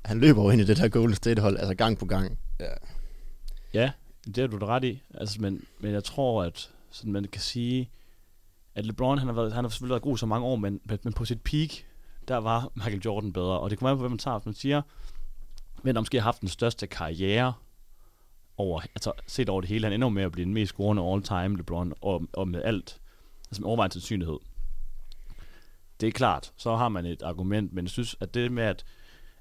[0.06, 2.38] han løber jo ind i det der Golden State-hold, altså gang på gang.
[2.60, 2.74] Ja.
[3.74, 3.92] Ja,
[4.26, 5.02] det har du da ret i.
[5.14, 7.90] Altså, men, men jeg tror, at sådan man kan sige,
[8.76, 11.14] at LeBron, han har, været, han har selvfølgelig været god så mange år, men, men
[11.14, 11.70] på sit peak,
[12.28, 13.60] der var Michael Jordan bedre.
[13.60, 14.82] Og det kommer an på, hvem man tager, hvis man siger,
[15.84, 17.54] men der måske har haft den største karriere
[18.58, 19.86] over, altså set over det hele.
[19.86, 23.02] Han ender med at blive den mest scorende all-time LeBron, og, og med alt,
[23.50, 24.38] altså med overvejende sandsynlighed.
[26.02, 28.86] Det er klart, så har man et argument, men jeg synes, at det med, at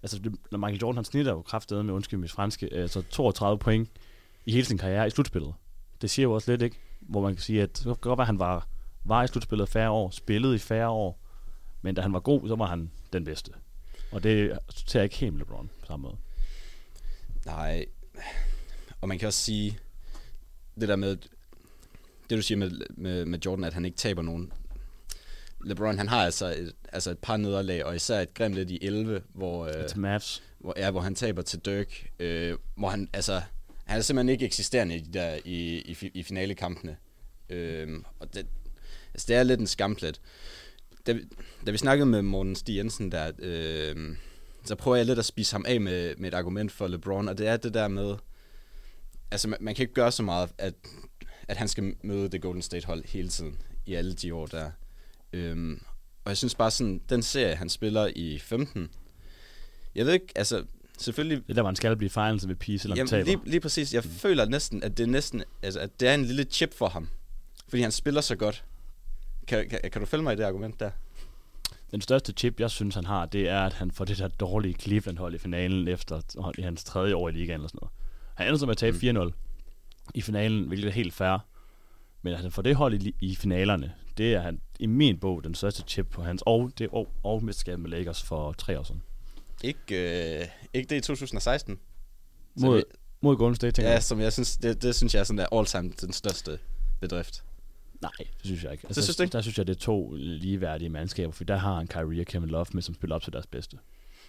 [0.02, 3.58] altså, når Michael Jordan han snitter jo kraftedet med, undskyld mit franske, øh, altså 32
[3.58, 3.88] point
[4.46, 5.54] i hele sin karriere i slutspillet.
[6.02, 6.76] Det siger jo også lidt, ikke?
[7.00, 8.66] Hvor man kan sige, at det kan godt være, at han var,
[9.04, 11.20] var i slutspillet færre år, spillede i færre år,
[11.82, 13.52] men da han var god, så var han den bedste.
[14.12, 16.16] Og det tager ikke helt LeBron på samme måde.
[17.46, 17.86] Nej,
[19.00, 19.78] og man kan også sige,
[20.80, 21.16] det der med,
[22.30, 24.52] det du siger med, med, med Jordan, at han ikke taber nogen.
[25.64, 28.78] LeBron, han har altså et, altså et par nederlag, og især et grimt lidt i
[28.82, 30.42] 11, hvor, øh, Til Mavs.
[30.58, 33.42] hvor, ja, hvor han taber til Dirk, øh, hvor han, altså,
[33.84, 36.96] han er simpelthen ikke eksisterende i, de der, i, i, i finalekampene.
[37.48, 38.46] Øh, og det,
[39.14, 40.20] altså, det er lidt en skamplet.
[41.06, 41.24] Da, vi-
[41.66, 44.16] da vi snakkede med Morten Stig Jensen der, øh,
[44.64, 47.38] så prøver jeg lidt at spise ham af med, med et argument for LeBron, og
[47.38, 48.14] det er det der med,
[49.30, 50.74] altså man, man kan ikke gøre så meget, at,
[51.48, 54.70] at han skal møde det Golden State hold hele tiden, i alle de år der.
[55.32, 55.80] Øhm,
[56.24, 58.90] og jeg synes bare sådan, den serie, han spiller i 15,
[59.94, 60.64] jeg ved ikke, altså
[60.98, 63.24] selvfølgelig, Det der, han skal blive finals med Peace, eller jamen, taber.
[63.24, 66.24] lige, lige præcis, jeg føler næsten, at det er næsten, altså at det er en
[66.24, 67.08] lille chip for ham,
[67.68, 68.64] fordi han spiller så godt.
[69.50, 70.90] Kan, kan, kan du følge mig i det argument der?
[71.90, 74.74] Den største chip, jeg synes, han har, det er, at han får det der dårlige
[74.74, 76.20] Cleveland-hold i finalen efter
[76.58, 77.92] i hans tredje år i ligaen eller sådan noget.
[78.34, 79.30] Han ender så med at tabe Mm.
[79.30, 79.32] 4-0
[80.14, 81.46] i finalen, hvilket er helt fair.
[82.22, 85.44] Men at han får det hold i, i finalerne, det er han, i min bog
[85.44, 88.82] den største chip på hans, og det og, og mesterskabet med Lakers for tre år
[88.82, 89.02] siden.
[89.64, 91.78] Ikke, øh, ikke det i 2016?
[92.56, 92.82] Så Mod,
[93.20, 95.56] mod Golden State, tænker Ja, som jeg synes, det, det synes jeg er sådan der
[95.58, 96.58] all time den største
[97.00, 97.44] bedrift.
[98.00, 98.86] Nej, det synes jeg ikke.
[98.88, 99.32] Det synes du ikke?
[99.32, 102.48] Der synes jeg, det er to ligeværdige mandskaber, for der har han Kyrie og Kevin
[102.48, 103.78] Love med, som spiller op til deres bedste.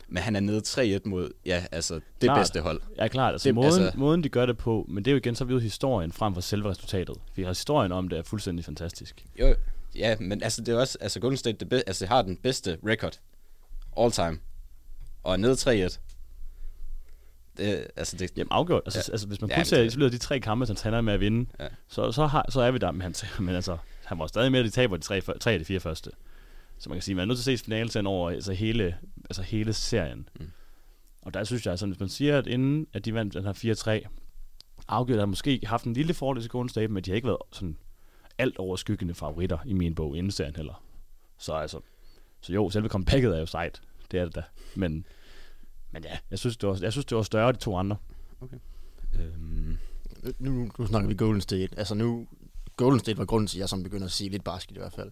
[0.07, 0.61] Men han er nede
[0.97, 2.37] 3-1 mod, ja, altså det Klart.
[2.39, 2.81] bedste hold.
[2.97, 3.33] Ja, klart.
[3.33, 5.35] Altså, Det- måden, altså- altså, måden, de gør det på, men det er jo igen,
[5.35, 7.15] så vi i historien frem for selve resultatet.
[7.35, 9.25] For historien om det er fuldstændig fantastisk.
[9.39, 9.55] Jo,
[9.95, 12.77] ja, men altså det er også, altså Golden State det be, altså, har den bedste
[12.87, 13.19] record
[13.97, 14.39] all time.
[15.23, 15.99] Og er nede 3-1.
[17.57, 18.81] Det, altså det, Jamen afgjort.
[18.85, 19.13] Altså, Ja.
[19.13, 21.49] altså hvis man Ja, kun ser isoleret de tre kampe, som han med at vinde,
[21.59, 21.67] Ja.
[21.87, 22.91] så, så, har, så er vi der.
[22.91, 25.59] Men, han, men altså, han var stadig med, at de taber de tre, tre af
[25.59, 26.11] de fire første.
[26.79, 28.97] Så man kan sige, man er nødt til at se finalen over altså hele,
[29.29, 30.29] altså hele serien.
[30.39, 30.51] Mm.
[31.21, 34.03] Og der synes jeg, altså, hvis man siger, at inden at de vandt den her
[34.03, 34.07] 4-3,
[34.87, 37.37] afgjort har måske haft en lille fordel til Golden State, men de har ikke været
[37.51, 37.77] sådan
[38.37, 40.83] alt overskyggende favoritter i min bog inden serien heller.
[41.37, 41.79] Så altså,
[42.41, 43.81] så jo, selve comebacket er jo sejt.
[44.11, 44.43] Det er det da.
[44.75, 45.05] Men,
[45.91, 47.97] men ja, jeg synes, det var, jeg synes, det var større de to andre.
[49.19, 49.77] øhm,
[50.39, 51.79] Nu, nu snakker vi Golden State.
[51.79, 52.27] Altså nu,
[52.77, 54.93] Golden State var grunden til, at jeg som begynder at sige lidt basket i hvert
[54.93, 55.11] fald.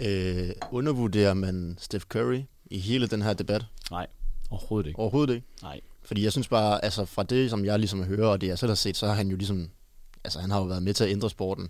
[0.00, 2.40] Øh, undervurderer man Steph Curry
[2.70, 3.64] i hele den her debat?
[4.50, 4.98] Overhovedet ikke.
[5.00, 5.46] Overhovedet ikke.
[5.62, 5.80] Nej.
[6.02, 8.70] Fordi jeg synes bare, altså fra det, som jeg ligesom hører, og det jeg selv
[8.70, 9.70] har set, så har han jo ligesom,
[10.24, 11.68] altså han har jo været med til at ændre sporten.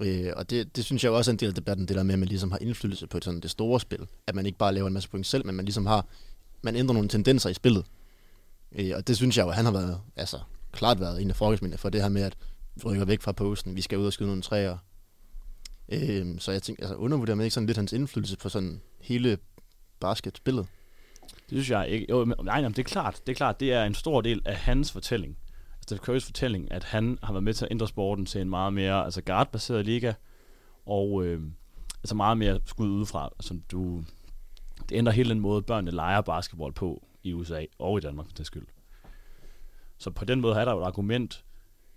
[0.00, 2.12] Øh, og det, det synes jeg også er en del af debatten, det der med,
[2.14, 4.06] at man ligesom har indflydelse på sådan det store spil.
[4.26, 6.06] At man ikke bare laver en masse point selv, men man ligesom har,
[6.64, 7.84] man ændrer nogle tendenser i spillet.
[8.72, 10.38] Øh, og det synes jeg jo, at han har været, altså
[10.72, 12.36] klart været en af forgangsmændene for det her med, at
[12.74, 14.78] vi rykker væk fra posten, vi skal ud og skyde nogle træer.
[15.88, 19.38] Øh, så jeg tænker, altså undervurderer man ikke sådan lidt hans indflydelse på sådan hele
[20.00, 20.66] basketspillet?
[21.30, 22.06] Det synes jeg ikke.
[22.10, 23.20] Jo, men, nej, nej, men det er klart.
[23.26, 25.36] Det er klart, det er en stor del af hans fortælling.
[25.72, 28.50] Altså Steph Currys fortælling, at han har været med til at ændre sporten til en
[28.50, 30.12] meget mere altså guard-baseret liga,
[30.86, 31.40] og øh,
[32.02, 33.30] altså meget mere skud udefra.
[33.40, 34.04] som du,
[34.88, 38.32] det ændrer hele den måde, børnene leger basketball på i USA og i Danmark, for
[38.32, 38.66] det skyld.
[39.98, 41.44] Så på den måde er der jo et argument,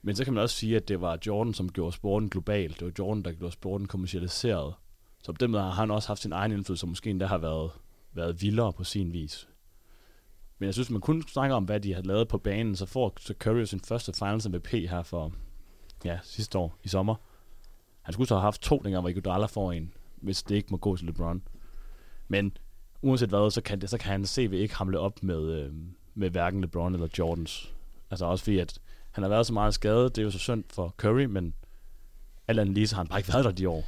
[0.01, 2.69] men så kan man også sige, at det var Jordan, som gjorde sporten global.
[2.69, 4.73] Det var Jordan, der gjorde sporten kommercialiseret.
[5.23, 7.37] Så på den måde har han også haft sin egen indflydelse, som måske endda har
[7.37, 7.71] været
[8.17, 9.49] været vildere på sin vis.
[10.59, 13.13] Men jeg synes, man kun snakker om, hvad de har lavet på banen, så får
[13.19, 15.33] så Curry sin første Finals MVP her for
[16.05, 17.15] ja, sidste år i sommer.
[18.01, 19.93] Han skulle så have haft to, dengang hvor Iguodala får en.
[20.15, 21.43] hvis det ikke må gå til LeBron.
[22.27, 22.57] Men
[23.01, 25.71] uanset hvad, så kan, det, så kan han CV ikke hamle op med, øh,
[26.15, 27.73] med hverken LeBron eller Jordans.
[28.11, 28.79] Altså også fordi, at
[29.11, 31.53] han har været så meget skadet, det er jo så synd for Curry, men
[32.47, 33.85] alt andet lige, så har han bare ikke været der de år.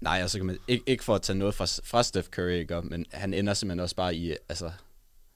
[0.00, 2.82] Nej, altså kan man, ikke, ikke for at tage noget fra, fra Steph Curry, ikke?
[2.82, 4.70] men han ender simpelthen også bare i, altså,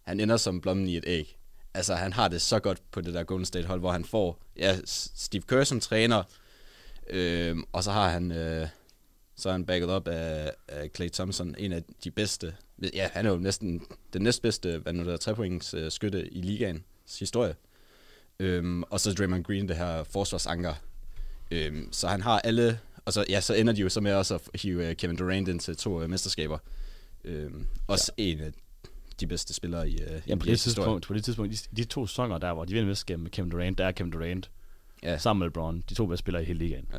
[0.03, 1.37] han ender som blommen i et æg.
[1.75, 4.39] Altså, han har det så godt på det der Golden State hold, hvor han får,
[4.57, 6.23] ja, Steve Kerr som træner,
[7.11, 8.69] øh, og så har han, øh,
[9.37, 12.55] så er han backet op af, af Clay Thompson, en af de bedste,
[12.95, 16.41] ja, han er jo næsten den næstbedste, hvad nu der er, trepoints øh, skytte i
[16.41, 17.55] ligaens historie.
[18.41, 20.75] Øhm, og så Draymond Green, det her forsvarsanker.
[21.51, 24.35] Øhm, så han har alle, og så, ja, så ender de jo så med også
[24.35, 26.59] at hive øh, Kevin Durant ind til to uh, mesterskaber.
[27.25, 28.23] Øhm, også ja.
[28.23, 28.53] en af
[29.21, 32.07] de bedste spillere i uh, Jamen, på det, tidspunkt, på det tidspunkt, de, de to
[32.07, 34.51] sæsoner der, hvor de vinder mesterskab med Kevin Durant, der er Kevin Durant
[35.03, 35.19] ja.
[35.19, 36.89] sammen med LeBron, de to bedste spillere i hele ligaen.
[36.93, 36.99] Ja.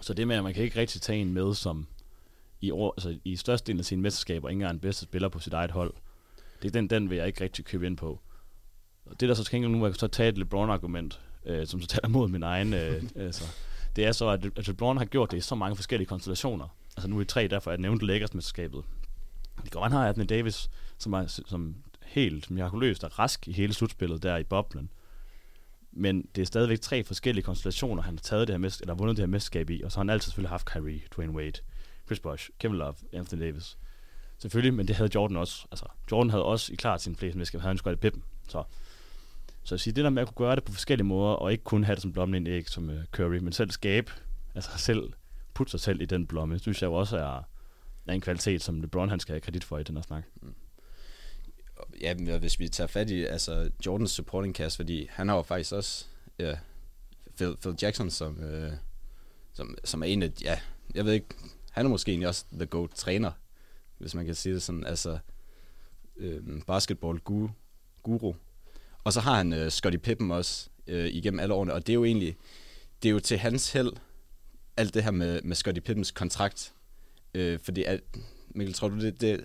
[0.00, 1.86] Så det med, at man kan ikke rigtig tage en med, som
[2.64, 5.52] i, år, altså, i størstedelen af sine mesterskaber ikke engang en bedste spiller på sit
[5.52, 5.94] eget hold.
[6.62, 8.20] Det er den, den vil jeg ikke rigtig købe ind på.
[9.06, 11.86] Og det der så til nu, må jeg så tage et LeBron-argument, øh, som så
[11.86, 13.44] taler mod min egen, øh, altså,
[13.96, 16.68] det er så, at, at LeBron har gjort det i så mange forskellige konstellationer.
[16.96, 18.84] Altså nu er tre, derfor jeg nævnte Lakers-mesterskabet.
[19.64, 23.74] Det går, han har Anthony Davis, som er som helt mirakuløst og rask i hele
[23.74, 24.90] slutspillet der i boblen.
[25.92, 29.16] Men det er stadigvæk tre forskellige konstellationer, han har taget det her mest, eller vundet
[29.16, 31.60] det her mesterskab i, og så har han altid selvfølgelig haft Kyrie, Dwayne Wade,
[32.06, 33.78] Chris Bosh, Kevin Love, Anthony Davis.
[34.38, 35.66] Selvfølgelig, men det havde Jordan også.
[35.70, 38.24] Altså, Jordan havde også i klart sin fleste mesterskab, havde han skulle have Pippen.
[38.48, 38.64] Så
[39.64, 41.64] så jeg siger, det der med at kunne gøre det på forskellige måder, og ikke
[41.64, 44.12] kun have det som blommen i æg som uh, Curry, men selv skabe,
[44.54, 45.12] altså selv
[45.54, 47.42] putte sig selv i den blomme, synes jeg jo også er,
[48.06, 50.24] er en kvalitet, som LeBron han skal have kredit for i den her snak.
[50.42, 50.54] Mm.
[52.00, 55.72] Ja, hvis vi tager fat i altså Jordans supporting cast, fordi han har jo faktisk
[55.72, 56.04] også
[56.38, 56.56] ja,
[57.36, 58.72] Phil, Phil Jackson som, øh,
[59.52, 60.60] som, som er en af, ja,
[60.94, 61.26] jeg ved ikke,
[61.74, 63.32] han er måske egentlig også the GOAT træner,
[63.98, 65.18] hvis man kan sige det sådan, altså
[66.16, 67.48] øh, basketball guru,
[68.02, 68.34] guru
[69.04, 71.94] og så har han øh, Scottie Pippen også øh, igennem alle årene, og det er
[71.94, 72.36] jo egentlig,
[73.02, 73.92] det er jo til hans held,
[74.76, 76.74] alt det her med, med Scottie Pippens kontrakt.
[77.34, 78.00] Øh, fordi, at,
[78.48, 79.44] Mikkel, tror du det, det,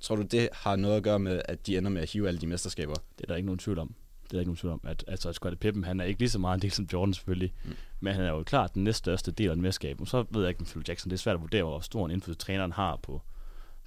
[0.00, 2.40] tror du, det har noget at gøre med, at de ender med at hive alle
[2.40, 2.94] de mesterskaber?
[2.94, 3.94] Det er der ikke nogen tvivl om.
[4.32, 4.80] Det er der ikke nogen tvivl om.
[4.84, 7.52] At, altså, Scottie Pippen, han er ikke lige så meget en del som Jordan selvfølgelig,
[7.64, 7.74] mm.
[8.00, 10.00] men han er jo klart den næststørste del af mesterskab.
[10.04, 12.10] Så ved jeg ikke med Phil Jackson, det er svært at vurdere, hvor stor en
[12.10, 13.22] indflydelse træneren har på,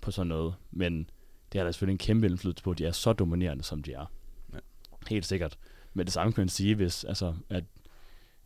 [0.01, 0.55] på sådan noget.
[0.71, 1.09] Men
[1.51, 3.93] det har da selvfølgelig en kæmpe indflydelse på, at de er så dominerende, som de
[3.93, 4.05] er.
[5.09, 5.57] Helt sikkert.
[5.93, 7.63] Men det samme kan man sige, hvis altså, at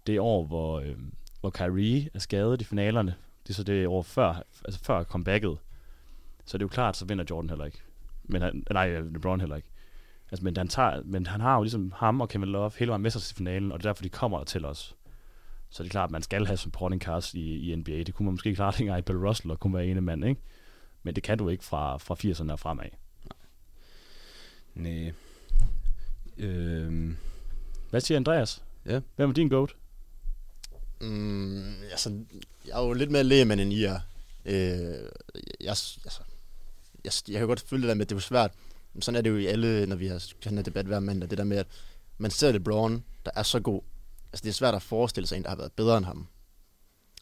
[0.07, 0.95] det år, hvor, øh,
[1.41, 5.57] hvor Kyrie er skadet i finalerne, det er så det år før, altså før comebacket,
[6.45, 7.81] så det er jo klart, så vinder Jordan heller ikke.
[8.23, 9.67] Men han, nej, LeBron heller ikke.
[10.31, 13.01] Altså, men, han tager, men han har jo ligesom ham og Kevin Love hele vejen
[13.01, 14.95] med sig til finalen, og det er derfor, de kommer til os.
[15.69, 18.03] Så det er klart, at man skal have supporting cast i, i NBA.
[18.03, 20.25] Det kunne man måske klart ikke engang i Bill Russell og kunne være ene mand,
[20.25, 20.41] ikke?
[21.03, 22.85] Men det kan du ikke fra, fra 80'erne og fremad.
[24.75, 25.13] Nej.
[26.37, 27.13] Øh...
[27.89, 28.63] Hvad siger Andreas?
[28.85, 28.99] Ja.
[29.15, 29.75] Hvem er din goat?
[31.01, 32.23] Mm, altså,
[32.65, 33.99] jeg er jo lidt mere lægemand end I er.
[34.45, 35.09] Øh,
[35.61, 36.21] jeg, altså,
[37.03, 38.51] jeg, jeg kan godt føle det der med, at det er svært.
[39.01, 41.29] Sådan er det jo i alle, når vi har sådan en debat hver mandag.
[41.29, 41.67] Det der med, at
[42.17, 43.81] man ser LeBron, der er så god.
[44.33, 46.27] Altså, det er svært at forestille sig en, der har været bedre end ham.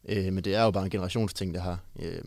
[0.06, 1.78] Øh, men det er jo bare en generationsting, det her.
[2.00, 2.22] Øh,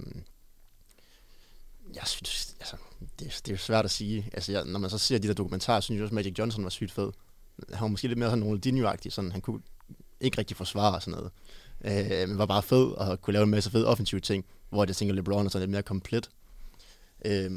[1.94, 4.30] jeg synes, altså, det, det er jo svært at sige.
[4.32, 6.70] Altså, jeg, når man så ser de der dokumentarer, synes jeg også, Magic Johnson var
[6.70, 7.12] sygt fed.
[7.72, 9.62] Han var måske lidt mere sådan Ronaldinho-agtig, sådan han kunne
[10.20, 11.32] ikke rigtig forsvare og sådan noget.
[11.84, 14.96] Øh, men var bare fed og kunne lave en masse fed offensive ting, hvor jeg
[14.96, 16.30] tænker, LeBron er sådan lidt mere komplet.
[17.24, 17.50] Øh,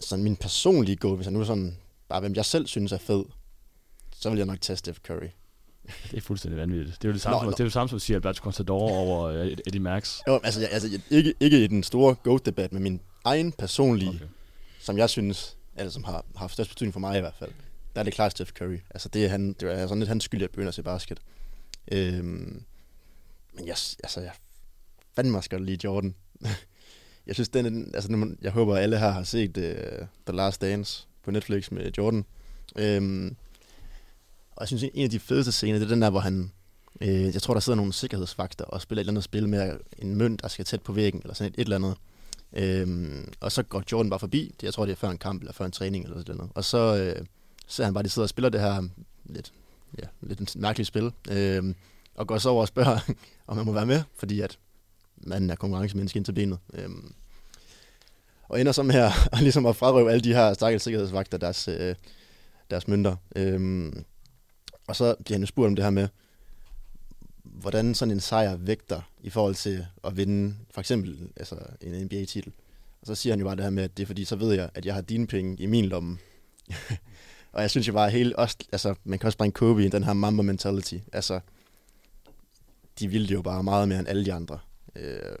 [0.00, 1.76] sådan min personlige goal, hvis jeg nu sådan,
[2.08, 3.24] bare hvem jeg selv synes er fed,
[4.16, 5.28] så vil jeg nok tage Steph Curry.
[6.10, 7.02] Det er fuldstændig vanvittigt.
[7.02, 7.50] Det er jo det samme, nå, som, nå.
[7.50, 10.20] Det er jo det samme som siger Alberto Contador over uh, Eddie Max.
[10.28, 14.24] Jo, altså, jeg, altså ikke, ikke i den store GOAT-debat, men min egen personlige, okay.
[14.80, 17.50] som jeg synes, eller som har, har haft størst betydning for mig i hvert fald,
[17.94, 18.78] der er det klart Steph Curry.
[18.90, 20.82] Altså det er, han, det er sådan lidt hans skyld, at jeg begynder at se
[20.82, 21.20] basket.
[21.92, 22.62] Øhm,
[23.54, 24.32] men jeg, altså, jeg
[25.16, 26.14] fandme også godt lide Jordan.
[27.26, 31.06] jeg synes, den, altså, jeg håber, at alle her har set uh, The Last Dance
[31.24, 32.24] på Netflix med Jordan.
[32.76, 33.36] Øhm,
[34.56, 36.50] og jeg synes, en af de fedeste scener, det er den der, hvor han,
[37.00, 40.16] øh, jeg tror, der sidder nogle sikkerhedsvagter og spiller et eller andet spil med en
[40.16, 41.96] mønt, der skal tæt på væggen, eller sådan et, et eller andet.
[42.52, 45.40] Øhm, og så går Jordan bare forbi, det, jeg tror, det er før en kamp,
[45.40, 46.52] eller før en træning, eller sådan noget.
[46.54, 47.26] Og så øh,
[47.66, 48.88] ser han bare, de sidder og spiller det her
[49.24, 49.52] lidt,
[49.98, 51.74] ja, lidt mærkeligt spil, øhm,
[52.14, 52.98] og går så over og spørger,
[53.46, 54.58] om man må være med, fordi at
[55.16, 56.58] manden er konkurrencemenneske ind til benet.
[56.74, 57.12] Øhm,
[58.48, 61.94] og ender som her, og ligesom at frarøve alle de her stakkels sikkerhedsvagter deres, øh,
[62.70, 63.16] deres mønter.
[63.36, 64.04] Øhm,
[64.86, 66.08] og så bliver han spurgt om det her med,
[67.42, 72.52] hvordan sådan en sejr vægter i forhold til at vinde for eksempel altså en NBA-titel.
[73.00, 74.54] Og så siger han jo bare det her med, at det er fordi, så ved
[74.54, 76.18] jeg, at jeg har dine penge i min lomme.
[77.52, 80.04] og jeg synes jo bare helt, også, altså man kan også bringe Kobe i den
[80.04, 80.98] her Mamba mentality.
[81.12, 81.40] Altså,
[82.98, 84.58] de ville jo bare meget mere end alle de andre.
[85.00, 85.36] Øh,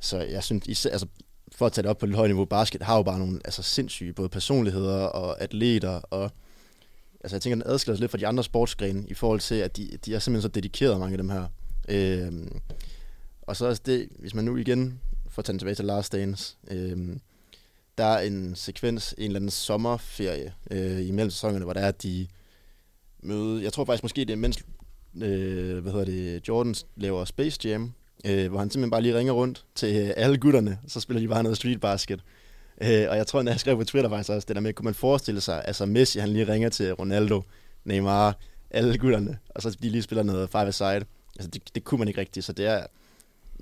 [0.00, 1.06] så jeg synes, især, altså,
[1.52, 3.62] for at tage det op på et højt niveau, basket har jo bare nogle altså,
[3.62, 6.30] sindssyge både personligheder og atleter, og
[7.20, 9.76] altså, jeg tænker, den adskiller sig lidt fra de andre sportsgrene, i forhold til, at
[9.76, 11.46] de, de er simpelthen så dedikerede, mange af dem her.
[11.88, 12.32] Øh,
[13.42, 17.16] og så også det, hvis man nu igen får taget tilbage til Last Dance, øh,
[17.98, 22.02] der er en sekvens, en eller anden sommerferie øh, imellem sæsonerne, hvor der er, at
[22.02, 22.26] de
[23.22, 24.64] møde, jeg tror faktisk måske det er mens
[25.22, 27.92] øh, hvad hedder det, Jordan laver Space Jam,
[28.24, 31.28] øh, hvor han simpelthen bare lige ringer rundt til øh, alle gutterne, så spiller de
[31.28, 32.20] bare noget street basket.
[32.80, 34.84] Øh, og jeg tror, når jeg skrev på Twitter faktisk også, det der med, kunne
[34.84, 37.42] man forestille sig, altså Messi, han lige ringer til Ronaldo,
[37.84, 38.36] Neymar,
[38.70, 41.04] alle gutterne, og så de lige spiller noget five side.
[41.36, 42.86] Altså det, det kunne man ikke rigtigt, så det er,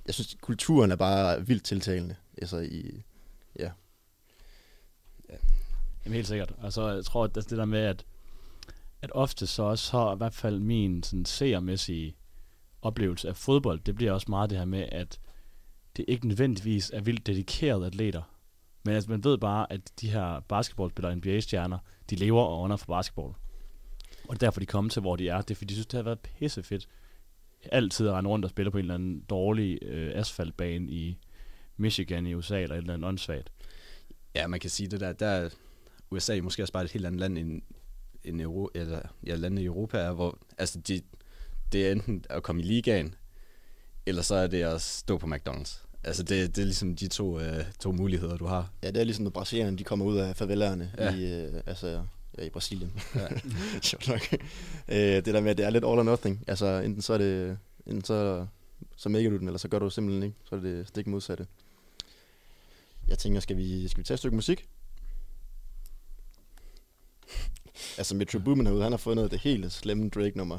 [0.07, 2.15] jeg synes, kulturen er bare vildt tiltalende.
[2.39, 3.03] Altså i,
[3.59, 3.71] ja.
[5.29, 5.35] ja.
[6.05, 6.53] Jamen helt sikkert.
[6.63, 8.05] Altså jeg tror, at det der med, at,
[9.03, 12.17] at ofte så også har i hvert fald min sådan seermæssige
[12.83, 15.21] oplevelse af fodbold, det bliver også meget det her med, at
[15.97, 18.23] det ikke nødvendigvis er vildt dedikerede atleter.
[18.85, 21.79] Men altså, man ved bare, at de her basketballspillere, NBA-stjerner,
[22.11, 23.35] de lever og under for basketball.
[24.29, 25.41] Og det er derfor, de kommer til, hvor de er.
[25.41, 26.89] Det er, fordi de synes, det har været pissefedt
[27.73, 31.19] altid at rende rundt og spille på en eller anden dårlig øh, asfaltbane i
[31.77, 33.53] Michigan i USA, eller et eller andet åndssvagt.
[34.35, 35.49] Ja, man kan sige det der, der
[36.11, 37.63] USA måske også bare et helt andet land end,
[38.25, 41.01] end Euro, eller, ja, landet i Europa er, hvor altså de,
[41.73, 43.15] det er enten at komme i ligaen,
[44.07, 45.87] eller så er det at stå på McDonald's.
[46.05, 48.71] Altså det, det er ligesom de to, øh, to muligheder, du har.
[48.83, 51.15] Ja, det er ligesom, når brasilianerne de kommer ud af favelerne ja.
[51.15, 52.05] i, øh, altså,
[52.39, 52.93] ja, i Brasilien.
[53.15, 53.29] Ja.
[54.13, 54.33] nok.
[54.89, 56.45] øh, det der med, at det er lidt all or nothing.
[56.47, 58.47] Altså enten så er det, enten så,
[58.97, 60.37] så maker du den, eller så gør du det simpelthen ikke.
[60.45, 61.47] Så er det stik modsatte.
[63.09, 64.69] Jeg tænker, skal vi, skal vi tage et stykke musik?
[67.99, 70.59] altså Metro Boomin herude, han har fundet det helt slemme Drake-nummer.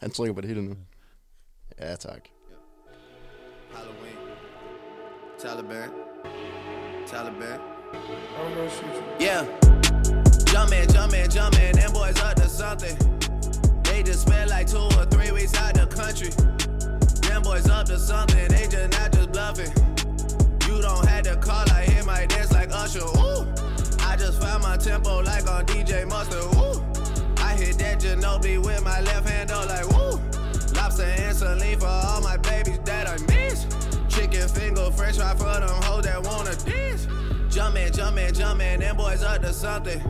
[0.00, 0.76] Han trykker på det nu.
[1.78, 2.30] Ja, tak.
[3.72, 4.16] Halloween.
[5.42, 5.90] Taliban.
[7.10, 7.60] Taliban.
[9.20, 9.46] Yeah.
[10.52, 12.96] Jumpin', jumpin', jumpin', them boys up to something.
[13.82, 16.30] They just spent like two or three weeks out the country.
[17.28, 19.72] Them boys up to something, they just not just bluffing.
[20.68, 23.00] You don't have to call, I hear my dance like Usher.
[23.00, 23.73] Ooh.
[24.14, 26.44] I just found my tempo like on DJ Mustard.
[26.54, 26.80] Ooh.
[27.42, 30.20] I hit that Ginobili with my left hand, though, like woo.
[30.76, 33.66] Lobster and saline for all my babies that I miss.
[34.08, 37.08] Chicken finger, fresh fry for them hoes that wanna dance.
[37.52, 40.00] Jumpin', jumpin', jumpin', them boys up to something.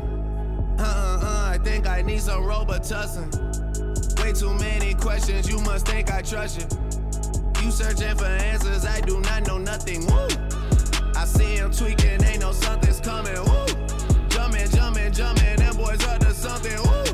[0.79, 3.33] Uh uh uh, I think I need some Robitussin.
[4.23, 7.65] Way too many questions, you must think I trust you.
[7.65, 10.05] You searching for answers, I do not know nothing.
[10.09, 10.29] Woo!
[11.25, 13.33] I see him tweaking, ain't no something's coming.
[13.33, 13.67] Woo!
[14.29, 16.77] Jumpin', jumpin', jumpin', them boys up to something.
[16.77, 17.05] Woo!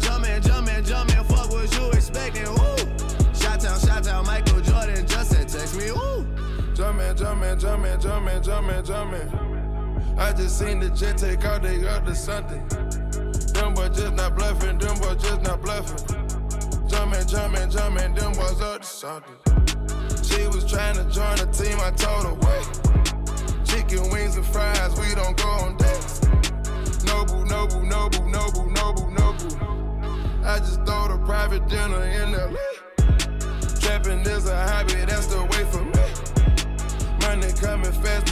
[0.00, 2.76] jumping, jumping, jumping, fuck what you expecting, woo.
[3.34, 6.24] Shot town, shot town, Michael Jordan just said text me, woo.
[6.72, 10.14] Jumping, jumping, jumping, jumping, jumping, jumping.
[10.16, 12.64] I just seen the jet take out, they up to something.
[13.54, 15.98] Them boys just not bluffing, them boys just not bluffing.
[16.86, 19.34] Jumping, jumping, jumping, them boys up to something.
[20.22, 22.88] She was trying to join the team, I told her, wait.
[23.88, 26.20] Chicken wings and fries, we don't go on dates.
[27.04, 30.44] Noble, noble, noble, noble, noble, noble.
[30.44, 32.52] I just throw a private dinner in LA.
[33.80, 36.04] Trapping is a hobby, that's the way for me.
[37.22, 38.27] Money coming fast,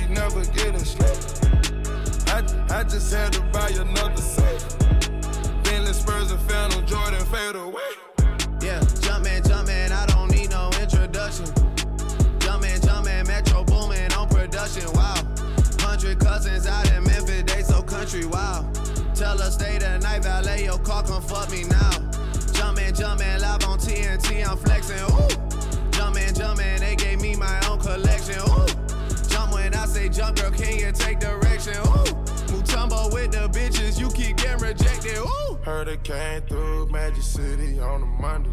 [36.07, 38.52] came through Magic City on a Monday.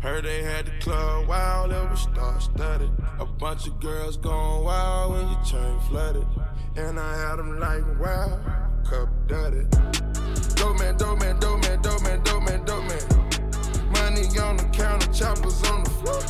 [0.00, 2.90] Heard they had the club wild, it was star studded.
[3.18, 6.26] A bunch of girls going wild when your chain flooded.
[6.76, 8.40] And I had them like wow,
[8.88, 9.66] cup dirty.
[10.54, 13.92] Dope man, dope man, dope man, dope man, dope man, dope man.
[13.92, 16.22] Money on the counter, choppers on the floor.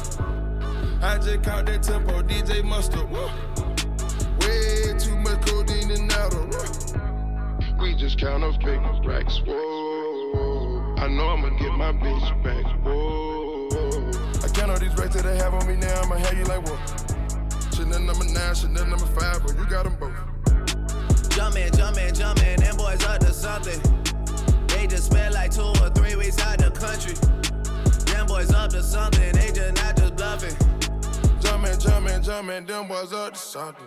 [1.03, 3.09] I just caught that tempo, DJ Mustard.
[3.11, 3.31] Whoa.
[4.41, 9.84] Way too much codeine and out of We just count up big racks, whoa.
[11.05, 12.65] I know I'ma get my bitch back.
[12.83, 13.69] Whoa.
[14.43, 16.01] I count all these racks that they have on me now.
[16.01, 16.79] I'ma have you like whoa.
[17.77, 20.17] Chanel number nine, Chanel number five, but you got them both.
[21.29, 23.79] Jumpin', jumpin', jumpin', them boys up to something.
[24.69, 27.13] They just spent like two or three weeks out the country.
[28.11, 30.57] Them boys up to something, they just not just bluffing.
[31.41, 33.85] Jumpin', jumpin', jumpin', them boys up to something.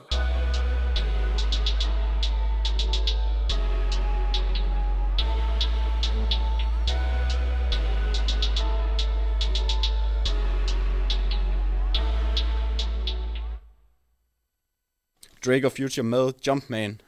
[15.47, 17.01] Drake og Future med Jumpman.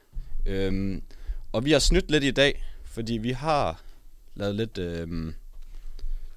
[0.46, 1.02] Øhm,
[1.52, 3.82] og vi har snydt lidt i dag, fordi vi har
[4.36, 5.34] lavet lidt, øhm,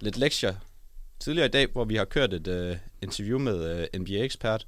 [0.01, 0.55] lidt lektier
[1.21, 4.67] tidligere i dag, hvor vi har kørt et øh, interview med øh, NBA-ekspert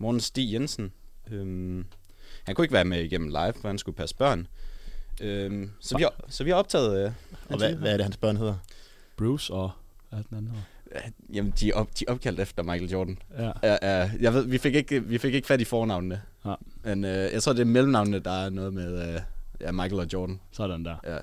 [0.00, 0.92] Morten Stig Jensen.
[1.30, 1.84] Øhm,
[2.44, 4.46] han kunne ikke være med igennem live, for han skulle passe børn.
[5.20, 7.06] Øhm, så, vi har, så vi har optaget...
[7.06, 7.12] Øh,
[7.48, 8.56] Og hvad, hvad er det, hans børn hedder?
[9.16, 9.70] Bruce og...
[10.08, 10.64] Hvad er den anden hedder?
[11.32, 13.18] Jamen, de er, op, de er opkaldt efter Michael Jordan.
[13.38, 13.52] Ja.
[13.62, 16.22] Ja, ja, jeg ved, vi fik ikke, vi fik ikke fat i fornavnene.
[16.44, 16.54] Ja.
[16.84, 19.20] Men øh, jeg tror, det er mellemnavnene, der er noget med øh,
[19.60, 20.40] ja, Michael og Jordan.
[20.52, 20.96] Sådan der.
[21.04, 21.18] Ja.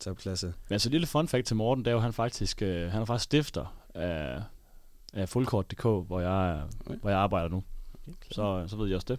[0.00, 0.52] Topklasse.
[0.68, 3.00] Men så et lille fun fact til Morten, det er jo, han faktisk, øh, han
[3.00, 4.42] er faktisk stifter af,
[5.14, 6.98] af fuldkort.dk, hvor jeg, Okay.
[7.00, 7.62] hvor jeg arbejder nu.
[8.30, 9.18] Så, så ved jeg også det.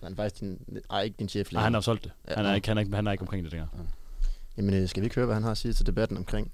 [0.00, 0.58] Så han er faktisk din...
[0.90, 1.64] Ej, ikke din chef Nej, længere.
[1.64, 2.12] han har solgt det.
[2.28, 2.34] Ja.
[2.34, 3.68] Han er, ikke, han, er ikke, han er ikke omkring det længere.
[4.56, 6.52] Jamen, øh, skal vi ikke høre, hvad han har at sige til debatten omkring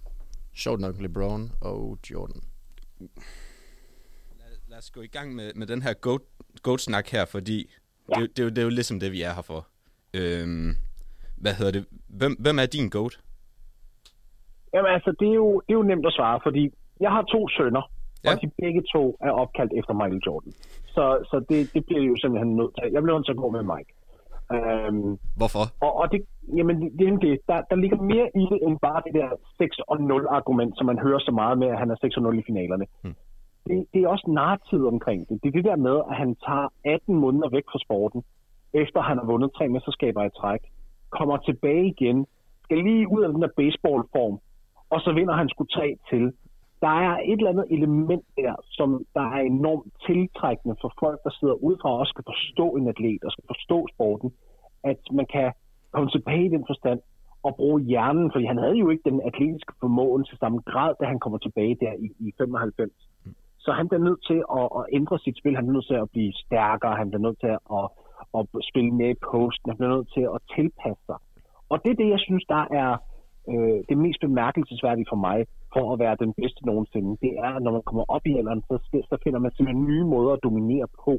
[0.59, 2.41] sjovt nok LeBron og Jordan?
[4.39, 6.21] Lad, lad os gå i gang med, med den her goat,
[6.63, 7.59] goat-snak her, fordi
[8.09, 8.15] ja.
[8.15, 9.67] det, er jo- det, er jo, det er jo ligesom det, vi er her for.
[10.15, 10.71] Øhm,
[11.37, 11.87] hvad hedder det?
[12.09, 13.21] Hvem, hvem er din goat?
[14.75, 16.63] Jamen altså, det er, jo, det er jo nemt at svare, fordi
[17.01, 17.83] jeg har to sønner.
[18.25, 18.31] Ja.
[18.35, 20.53] og de begge to er opkaldt efter Michael Jordan.
[20.95, 22.93] Så, så det, det bliver jo simpelthen nødt til.
[22.95, 23.91] Jeg bliver nødt til at gå med Mike.
[24.57, 25.64] Øhm, Hvorfor?
[25.86, 26.20] og, og det,
[26.57, 27.36] jamen, det, det, er.
[27.49, 29.30] Der, der ligger mere i det, end bare det der
[29.62, 32.86] 6-0 argument, som man hører så meget med, at han er 6-0 i finalerne.
[33.03, 33.14] Hmm.
[33.66, 35.38] Det, det er også narrativet omkring det.
[35.42, 38.22] Det er det der med, at han tager 18 måneder væk fra sporten,
[38.74, 40.61] efter han har vundet tre mesterskaber i træk,
[41.11, 42.26] kommer tilbage igen,
[42.64, 44.38] skal lige ud af den der baseballform,
[44.90, 46.32] og så vinder han sgu tre til.
[46.81, 51.31] Der er et eller andet element der, som der er enormt tiltrækkende for folk, der
[51.31, 54.33] sidder udefra og også skal forstå en atlet og skal forstå sporten,
[54.85, 55.53] at man kan
[55.93, 57.01] komme tilbage i den forstand
[57.43, 61.05] og bruge hjernen, fordi han havde jo ikke den atletiske formåen til samme grad, da
[61.07, 62.91] han kommer tilbage der i, i 95.
[63.59, 66.11] Så han bliver nødt til at, at ændre sit spil, han bliver nødt til at
[66.11, 67.87] blive stærkere, han bliver nødt til at,
[68.39, 71.18] at spille mere i posten, han bliver nødt til at tilpasse sig.
[71.72, 72.91] Og det er det, jeg synes, der er
[73.51, 75.39] øh, det mest bemærkelsesværdige for mig,
[75.73, 77.11] for at være den bedste nogensinde.
[77.25, 78.77] Det er, at når man kommer op i alderen, så,
[79.11, 81.19] så finder man simpelthen nye måder at dominere på.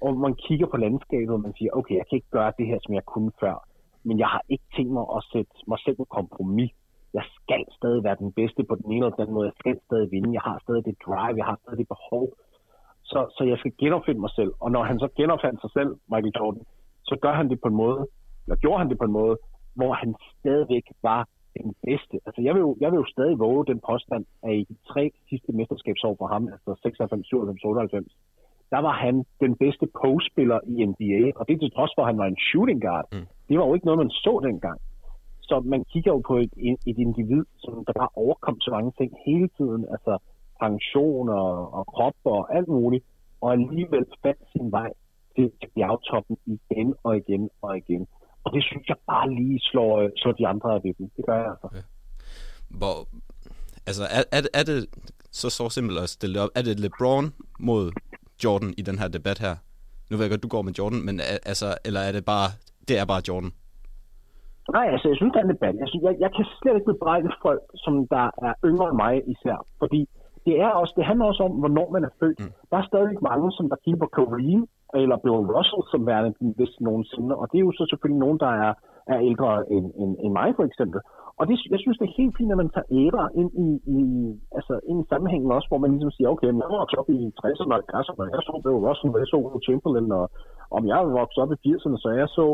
[0.00, 2.78] Og man kigger på landskabet, og man siger, okay, jeg kan ikke gøre det her,
[2.84, 3.56] som jeg kunne før.
[4.02, 6.72] Men jeg har ikke tænkt mig at sætte mig selv på kompromis.
[7.14, 9.46] Jeg skal stadig være den bedste på den ene eller den anden måde.
[9.50, 10.32] Jeg skal stadig vinde.
[10.32, 11.36] Jeg har stadig det drive.
[11.40, 12.24] Jeg har stadig det behov.
[13.10, 14.52] Så, så jeg skal genopfinde mig selv.
[14.60, 16.64] Og når han så genopfandt sig selv, Michael Jordan,
[17.02, 18.06] så gør han det på en måde,
[18.44, 19.36] eller gjorde han det på en måde,
[19.74, 21.28] hvor han stadigvæk var
[21.62, 22.16] den bedste.
[22.26, 25.04] Altså, jeg vil jo, jeg vil jo stadig våge den påstand, at i de tre
[25.28, 28.16] sidste mesterskabsår for ham, altså 96, 97, 98,
[28.70, 32.08] der var han den bedste postspiller i NBA, og det er til trods for, at
[32.10, 33.06] han var en shooting guard.
[33.12, 33.26] Mm.
[33.48, 34.80] Det var jo ikke noget, man så dengang.
[35.48, 36.52] Så man kigger jo på et,
[36.90, 40.18] et individ, som der bare overkom så mange ting hele tiden, altså
[40.60, 43.04] pension og, og krop og alt muligt,
[43.40, 44.92] og alligevel fandt sin vej
[45.36, 48.06] til, til bjergtoppen igen og igen og igen.
[48.48, 50.94] Og det synes jeg bare lige slår, øh, slår de andre af dem.
[51.16, 51.68] Det gør jeg altså.
[52.80, 52.96] Hvor,
[53.86, 54.86] altså, er, er, det- er det
[55.40, 56.50] så så simpelt at stille det op?
[56.58, 57.26] Er det LeBron
[57.68, 57.84] mod
[58.44, 59.54] Jordan i den her debat her?
[60.10, 62.48] Nu ved jeg godt, du går med Jordan, men er, altså, eller er det bare,
[62.88, 63.52] det er bare Jordan?
[64.76, 65.74] Nej, altså, jeg synes, der er en debat.
[65.82, 69.14] Jeg, synes, jeg, jeg kan slet ikke bebrejde folk, som der er yngre end mig
[69.34, 69.58] især.
[69.82, 70.00] Fordi
[70.46, 72.40] det, er også, det handler også om, hvornår man er født.
[72.40, 72.52] Mm.
[72.70, 74.62] Der er stadig mange, som der kigger på Kareem
[74.94, 77.36] eller Bill Russell som værende den bedste nogensinde.
[77.40, 78.72] Og det er jo så selvfølgelig nogen, der er,
[79.06, 81.00] er ældre end, end, end mig, for eksempel.
[81.38, 84.00] Og det, jeg synes, det er helt fint, at man tager æra ind i, i,
[84.58, 87.18] altså, ind i sammenhængen også, hvor man ligesom siger, okay, men jeg var op i
[87.40, 90.24] 60'erne og 70'erne, så, jeg så Bill Russell, og jeg så Will Chamberlain, og
[90.76, 92.46] om jeg var vokset op i 80'erne, så jeg så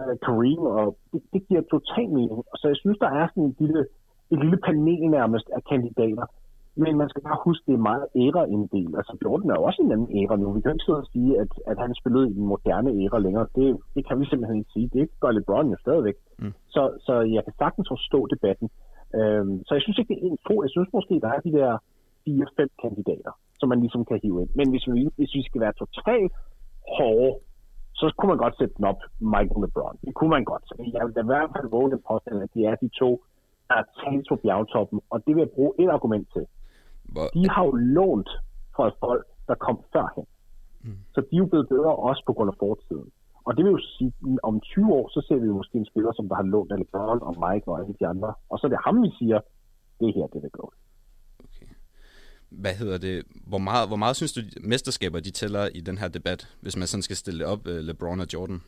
[0.00, 2.38] uh, Kareem, og det, det giver total mening.
[2.60, 3.80] Så jeg synes, der er sådan en lille,
[4.32, 6.26] et lille panel nærmest af kandidater.
[6.76, 8.90] Men man skal bare huske, det er meget æra-inddel.
[8.98, 10.52] Altså Jordan er jo også en anden æra nu.
[10.52, 13.46] Vi kan ikke sidde og sige, at, at han spillede i den moderne æra længere.
[13.56, 14.88] Det, det kan vi simpelthen ikke sige.
[14.96, 16.16] Det gør LeBron jo stadigvæk.
[16.38, 16.52] Mm.
[16.74, 18.68] Så, så jeg kan sagtens forstå debatten.
[19.18, 20.54] Øhm, så jeg synes ikke, det er en få.
[20.66, 21.70] Jeg synes måske, der er de der
[22.24, 24.50] fire-fem kandidater, som man ligesom kan hive ind.
[24.58, 26.32] Men hvis vi, hvis vi skal være totalt
[26.96, 27.32] hårde,
[28.00, 29.00] så kunne man godt sætte den op
[29.34, 29.96] Michael LeBron.
[30.06, 30.64] Det kunne man godt.
[30.68, 33.10] Så jeg vil da i hvert fald våge den påstand, at de er de to
[33.68, 36.46] der er talt på bjergtoppen, og det vil jeg bruge et argument til.
[37.14, 38.30] Hvor, De har jo lånt
[38.76, 40.24] fra folk, der kom førhen.
[40.84, 40.98] Mm.
[41.14, 43.08] Så de er jo blevet bedre også på grund af fortiden.
[43.46, 45.86] Og det vil jo sige, at om 20 år, så ser vi jo måske en
[45.92, 48.30] spiller, som der har lånt alle børn og Mike og alle de andre.
[48.50, 49.38] Og så er det ham, vi siger,
[50.00, 50.66] det her, det vil gå.
[52.50, 56.08] hvad hedder det, hvor meget, hvor meget synes du, mesterskaber de tæller i den her
[56.08, 58.62] debat, hvis man sådan skal stille op, uh, LeBron og Jordan?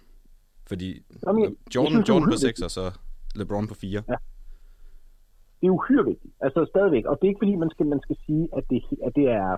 [0.67, 0.89] Fordi
[1.27, 2.59] Jamen, jeg- jeg Jordan, synes, Jordan på uhyggeligt.
[2.59, 2.99] 6 og så
[3.37, 4.03] LeBron på 4.
[4.09, 4.15] Ja.
[5.61, 6.35] Det er uhyre vigtigt.
[6.41, 7.05] Altså stadigvæk.
[7.07, 9.57] Og det er ikke fordi, man skal, man skal sige, at det, at det er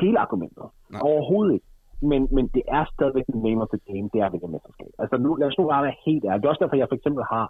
[0.00, 0.66] hele argumentet.
[0.90, 1.00] Nej.
[1.10, 1.66] Overhovedet ikke.
[2.02, 4.92] Men, men det er stadigvæk den name of the game, det er ved det mesterskab.
[4.98, 6.40] Altså nu, lad os nu bare være helt ærlige.
[6.40, 7.44] Det er også derfor, jeg for eksempel har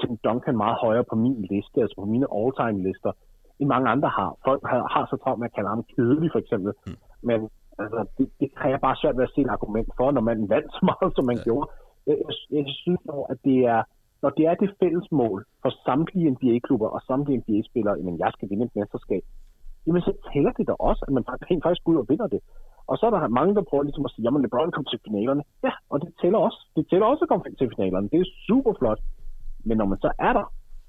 [0.00, 3.12] Tim Duncan meget højere på min liste, altså på mine all-time lister,
[3.58, 4.30] end mange andre har.
[4.44, 6.72] Folk har, har så travlt med at kalde ham kedelig, for eksempel.
[6.86, 6.98] Mm.
[7.28, 7.38] Men
[7.82, 10.38] altså, det, det kan jeg bare svært ved at se et argument for, når man
[10.54, 11.44] vandt så meget, som man ja.
[11.46, 11.66] gjorde.
[12.06, 13.82] Jeg, jeg, jeg synes dog, at det er,
[14.22, 18.46] når det er det fælles mål for samtlige NBA-klubber og samtlige NBA-spillere, jamen jeg skal
[18.50, 19.22] vinde et mesterskab,
[19.86, 22.40] jamen så tæller det da også, at man rent faktisk går ud og vinder det.
[22.90, 25.42] Og så er der mange, der prøver ligesom at sige, jamen LeBron kom til finalerne.
[25.66, 26.58] Ja, og det tæller også.
[26.76, 28.06] Det tæller også at komme til finalerne.
[28.12, 29.00] Det er super flot.
[29.68, 30.46] Men når man så er der,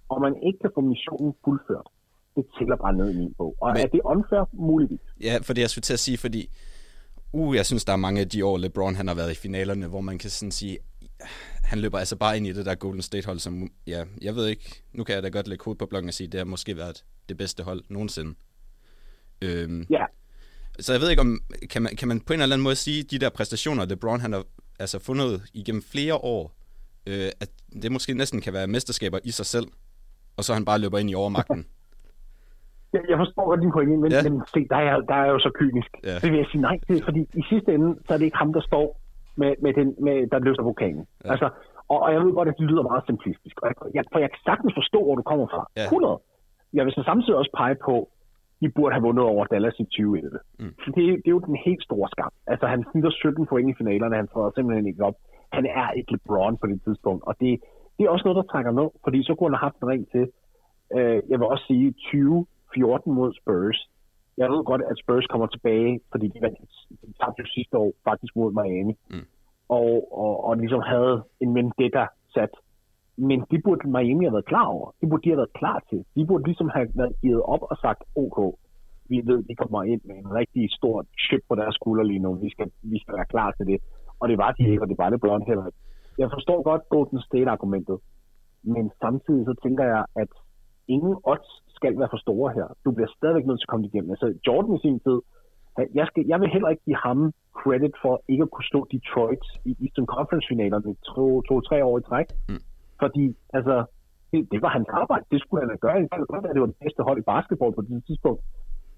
[0.10, 1.88] og man ikke kan få missionen fuldført,
[2.36, 3.56] det tæller bare ned i min bog.
[3.62, 4.44] Og Men- er det unfair?
[4.54, 5.00] Muligvis.
[5.28, 6.42] Ja, for det jeg skulle til at sige, fordi
[7.34, 9.88] uh, jeg synes, der er mange af de år, LeBron han har været i finalerne,
[9.88, 10.78] hvor man kan sådan sige,
[11.64, 14.84] han løber altså bare ind i det der Golden State-hold, som, ja, jeg ved ikke,
[14.94, 17.04] nu kan jeg da godt lægge hovedet på blokken og sige, det har måske været
[17.30, 18.34] det bedste hold nogensinde.
[19.42, 20.06] Øhm, Ja,
[20.80, 23.04] Så jeg ved ikke, om kan man, kan man på en eller anden måde sige,
[23.04, 24.44] de der præstationer, LeBron han har
[24.80, 26.56] altså fundet igennem flere år,
[27.08, 27.50] øh, at
[27.84, 29.68] det måske næsten kan være mesterskaber i sig selv,
[30.38, 31.66] og så han bare løber ind i overmagten.
[32.94, 34.24] Jeg, jeg forstår godt din pointe, men, Ja.
[34.30, 35.92] men se, der er, der er jo så kynisk.
[36.04, 36.16] Ja.
[36.24, 38.54] Det vil jeg sige nej til, fordi i sidste ende, så er det ikke ham,
[38.54, 39.01] der står
[39.36, 41.06] med, med, den, med der løser vulkanen.
[41.26, 41.32] Ja.
[41.32, 41.50] Altså,
[41.92, 43.56] og, og jeg ved godt, at det lyder meget simplistisk.
[43.62, 45.62] Og jeg, jeg, for jeg kan sagtens forstå, hvor du kommer fra.
[45.78, 45.84] Ja.
[45.84, 46.20] 100.
[46.74, 47.96] Jeg vil så samtidig også pege på,
[48.62, 50.40] de burde have vundet over Dallas i 2011.
[50.60, 50.74] Mm.
[50.96, 52.32] Det, det er jo den helt store skam.
[52.48, 55.18] Altså, han snitter 17 point i finalerne, han får simpelthen ikke op.
[55.58, 57.60] Han er ikke LeBron på det tidspunkt, og det,
[57.98, 60.04] det er også noget, der trækker ned, fordi så kunne han have haft en ring
[60.14, 60.26] til.
[60.96, 63.80] Øh, jeg vil også sige 2014 mod Spurs.
[64.42, 66.60] Jeg ved godt, at Spurs kommer tilbage, fordi de vandt
[67.06, 68.94] de tabte jo sidste år faktisk mod Miami.
[69.14, 69.26] Mm.
[69.80, 69.92] Og,
[70.24, 72.04] og, og ligesom havde en vendetta
[72.36, 72.54] sat.
[73.30, 74.88] Men det burde Miami have været klar over.
[75.02, 76.00] Det burde de have været klar til.
[76.16, 78.38] De burde ligesom have været givet op og sagt, OK,
[79.10, 82.30] vi ved, de kommer ind med en rigtig stor chip på deres skulder lige nu.
[82.46, 83.80] Vi skal, vi skal være klar til det.
[84.20, 85.66] Og det var de ikke, og det var det blonde heller.
[86.18, 87.98] Jeg forstår godt Golden State-argumentet,
[88.64, 90.32] men samtidig så tænker jeg, at
[90.88, 92.68] ingen odds skal være for store her.
[92.86, 94.12] Du bliver stadigvæk nødt til at komme igennem.
[94.12, 95.18] Altså Jordan i sin tid,
[95.78, 98.88] han- jeg, skal, jeg vil heller ikke give ham credit for ikke at kunne slå
[98.92, 101.54] Detroit i Eastern Conference-finalerne to, to,
[101.90, 102.28] år i træk.
[102.50, 102.62] Mm.
[103.04, 103.26] Fordi
[103.58, 103.76] altså,
[104.32, 105.26] det, det, var hans arbejde.
[105.32, 106.00] Det skulle han da gøre.
[106.02, 108.42] Det kan godt at det var det bedste hold i basketball på det tidspunkt.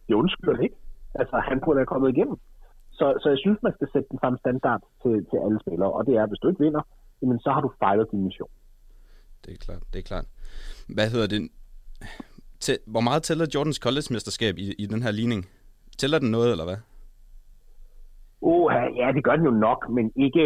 [0.07, 0.79] Det undskylder det ikke.
[1.21, 2.37] Altså, han burde have kommet igennem.
[2.99, 5.91] Så, så jeg synes, man skal sætte den samme standard til, til alle spillere.
[5.97, 6.83] Og det er, at hvis du ikke vinder,
[7.21, 8.49] jamen, så har du fejlet din mission.
[9.45, 10.27] Det er klart, det er klart.
[10.95, 11.41] Hvad hedder det?
[12.59, 15.41] Til, hvor meget tæller Jordans college-mesterskab i, i den her ligning?
[15.99, 16.77] Tæller den noget, eller hvad?
[18.41, 20.43] Uh, ja, det gør den jo nok, men ikke,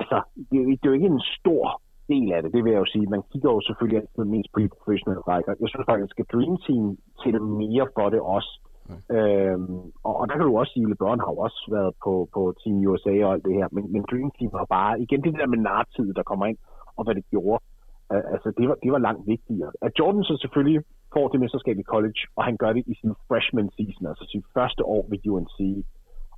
[0.00, 0.16] altså,
[0.50, 1.64] det, er jo ikke- det er jo ikke en stor
[2.12, 3.06] del af det, det vil jeg jo sige.
[3.16, 5.52] Man kigger jo selvfølgelig altid mest på de professionelle rækker.
[5.62, 6.84] Jeg synes faktisk, at Dream Team
[7.22, 8.52] tæller mere for det også.
[8.88, 9.16] Mm.
[9.16, 9.76] Øhm,
[10.06, 12.76] og, og, der kan du også sige, at LeBron har også været på, på Team
[12.90, 15.58] USA og alt det her, men, men Dream Team var bare, igen det der med
[15.70, 16.58] nartid, der kommer ind,
[16.96, 17.62] og hvad det gjorde,
[18.10, 19.70] altså det var, det var langt vigtigere.
[19.82, 20.82] At Jordan så selvfølgelig
[21.14, 24.44] får det mesterskab i college, og han gør det i sin freshman season, altså sit
[24.54, 25.58] første år ved UNC,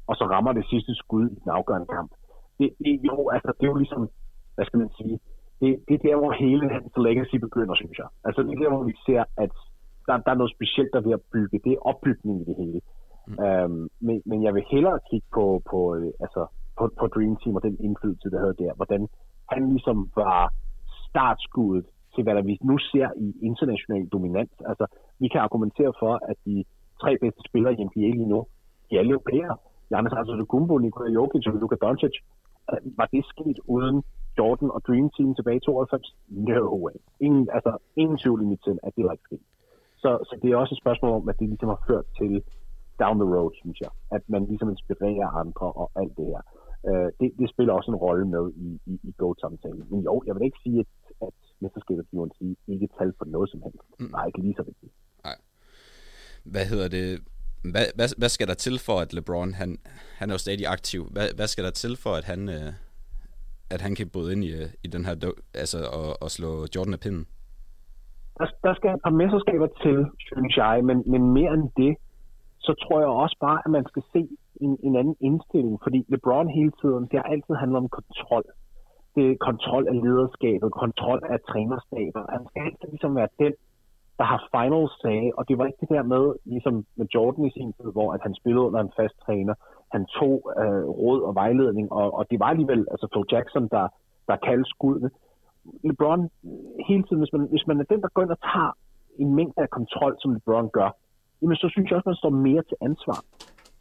[0.06, 2.10] og så rammer det sidste skud i den afgørende kamp.
[2.58, 4.08] Det, det, jo, altså, det er jo ligesom,
[4.54, 5.18] hvad skal man sige,
[5.60, 8.08] det, det er der, hvor hele hans legacy begynder, synes jeg.
[8.24, 9.52] Altså det er der, hvor vi ser, at
[10.06, 11.60] der, der er noget specielt, der er ved at bygge.
[11.64, 12.80] Det er opbygning i det hele.
[13.28, 13.38] Mm.
[13.44, 16.42] Um, men, men jeg vil hellere kigge på, på, øh, altså,
[16.78, 18.72] på, på Dream Team og den indflydelse, der havde der.
[18.74, 19.08] Hvordan
[19.52, 20.52] han ligesom var
[21.10, 24.52] startskuddet til, hvad der vi nu ser i international dominans.
[24.70, 24.86] Altså,
[25.18, 26.64] vi kan argumentere for, at de
[27.02, 28.40] tre bedste spillere i NBA lige nu,
[28.90, 29.56] de er alle europæere.
[29.88, 32.14] Giannis Antetokounmpo, Nikola Jokic og Luka Doncic.
[32.70, 33.96] Øh, var det sket uden
[34.38, 36.16] Jordan og Dream Team tilbage i 92?
[36.28, 36.96] No way.
[37.20, 39.44] Ingen, altså, ingen tvivl i mit sind, at det var ikke sket.
[40.02, 42.32] Så, så det er også et spørgsmål om, at det ligesom har ført til
[43.02, 43.90] down the road, synes jeg.
[44.16, 46.42] At man ligesom inspirerer andre og alt det her.
[46.88, 49.84] Øh, det, det spiller også en rolle med i, i, i GOAT-samtalen.
[49.90, 50.86] Men jo, jeg vil ikke sige, at,
[51.22, 54.00] at mesterskabet i UNC ikke tal for noget som helst.
[54.00, 54.10] Mm.
[54.10, 54.92] Nej, ikke lige så vigtigt.
[56.44, 57.20] Hvad hedder det?
[57.72, 59.78] Hvad, hvad, hvad skal der til for, at LeBron, han,
[60.18, 62.72] han er jo stadig aktiv, hvad, hvad skal der til for, at han, øh,
[63.70, 66.92] at han kan bryde ind i, øh, i den her, altså og, og slå Jordan
[66.92, 67.26] af pinden?
[68.38, 69.96] der, der skal et par mesterskaber til,
[70.28, 71.92] synes jeg, men, men mere end det,
[72.66, 74.22] så tror jeg også bare, at man skal se
[74.64, 78.44] en, en anden indstilling, fordi LeBron hele tiden, det har altid handlet om kontrol
[79.26, 82.22] er kontrol af lederskabet, kontrol af trænerstaber.
[82.36, 83.52] Han skal altid ligesom være den,
[84.18, 87.50] der har final say, og det var ikke det der med, ligesom med Jordan i
[87.50, 89.54] sin tid, hvor at han spillede under en fast træner.
[89.94, 93.86] Han tog øh, råd og vejledning, og, og det var alligevel altså Phil Jackson, der,
[94.28, 95.10] der kaldte skuddene.
[95.84, 96.30] LeBron,
[96.88, 98.72] hele tiden, hvis man, hvis man er den, der går ind og tager
[99.18, 100.90] en mængde af kontrol, som LeBron gør,
[101.42, 103.18] jamen så synes jeg også, man står mere til ansvar.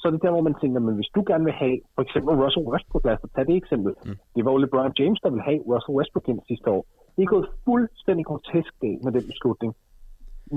[0.07, 2.31] Så er det der, hvor man tænker, men hvis du gerne vil have, for eksempel
[2.43, 3.91] Russell Westbrook, lad os tage det eksempel.
[4.05, 4.17] Mm.
[4.35, 6.81] Det var jo LeBron James, der ville have Russell Westbrook ind sidste år.
[7.15, 9.71] Det er gået fuldstændig grotesk galt med den beslutning.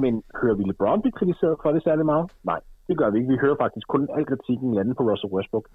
[0.03, 2.27] Men hører vi LeBron blive kritiseret for det særlig meget?
[2.51, 3.33] Nej, det gør vi ikke.
[3.35, 5.67] Vi hører faktisk kun al kritikken lande på Russell Westbrook.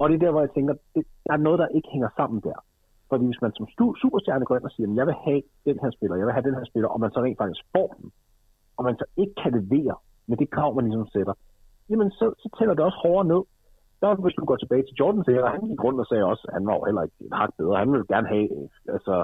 [0.00, 2.38] Og det er der, hvor jeg tænker, det, der er noget, der ikke hænger sammen
[2.48, 2.58] der.
[3.10, 3.66] Fordi hvis man som
[4.02, 6.48] superstjerne går ind og siger, at jeg vil have den her spiller, jeg vil have
[6.48, 8.08] den her spiller, og man så rent faktisk får den,
[8.76, 9.96] og man så ikke kan levere
[10.28, 11.34] med det krav, man ligesom sætter,
[11.90, 13.42] jamen så, så tæller det også hårdere ned.
[14.00, 16.54] Der, hvis du går tilbage til Jordan, så han gik rundt og sagde også, at
[16.56, 17.82] han var jo heller ikke et hak bedre.
[17.82, 18.48] Han ville gerne have
[18.94, 19.14] altså,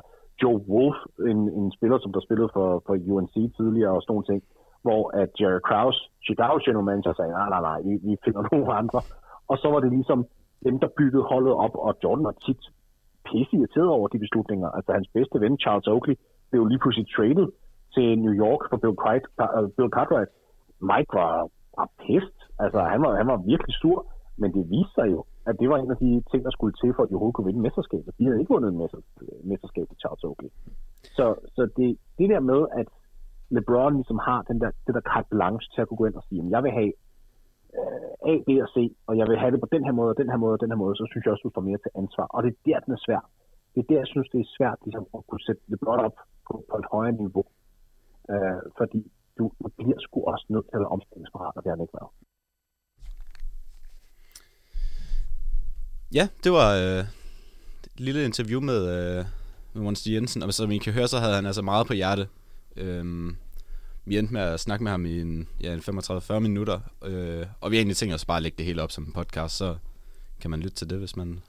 [0.43, 0.99] Joe Wolf,
[1.33, 4.41] en, en spiller, som der spillede for, for UNC tidligere og sådan nogle ting,
[4.87, 8.73] hvor at Jerry Krause, Chicago general manager, sagde, nej, nej, nej, vi, vi finder nogle
[8.81, 9.01] andre.
[9.51, 10.21] Og så var det ligesom
[10.67, 12.63] dem, der byggede holdet op, og Jordan var tit
[13.29, 14.69] pisse irriteret over de beslutninger.
[14.77, 16.17] Altså hans bedste ven, Charles Oakley,
[16.51, 17.47] blev lige pludselig traded
[17.95, 19.77] til New York for Bill, Cartwright.
[19.77, 20.31] Bill Cartwright.
[20.91, 21.49] Mike var,
[21.79, 22.39] var pissed.
[22.65, 23.99] Altså han var, han var virkelig sur,
[24.41, 26.91] men det viste sig jo, at det var en af de ting, der skulle til,
[26.95, 28.11] for at de overhovedet kunne vinde mesterskabet.
[28.19, 30.51] De havde ikke vundet mesterskabet, mesterskab til Charles Oakley.
[31.17, 31.89] Så, så det,
[32.19, 32.89] det der med, at
[33.57, 36.25] LeBron ligesom har den der, det der carte blanche til at kunne gå ind og
[36.29, 36.93] sige, at jeg vil have
[37.79, 38.77] øh, A, B og C,
[39.09, 40.71] og jeg vil have det på den her måde, og den her måde, og den
[40.73, 42.27] her måde, så synes jeg også, du får mere til ansvar.
[42.35, 43.23] Og det er der, den er svær.
[43.73, 46.53] Det er der, jeg synes, det er svært ligesom, at kunne sætte LeBron op på,
[46.71, 47.45] på et højere niveau.
[48.33, 49.01] Øh, fordi
[49.39, 51.99] du, du bliver sgu også nødt til at være omstillingsparat, og det har han ikke
[52.01, 52.13] været.
[56.15, 57.05] Ja, det var øh,
[57.85, 59.25] et lille interview med, øh,
[59.73, 62.29] med Monster Jensen, og som I kan høre, så havde han altså meget på hjerte.
[62.77, 63.37] Øhm,
[64.05, 67.71] vi endte med at snakke med ham i en, ja, en 35-40 minutter, øh, og
[67.71, 69.77] vi har egentlig tænkt os bare at lægge det hele op som en podcast, så
[70.41, 71.43] kan man lytte til det, hvis man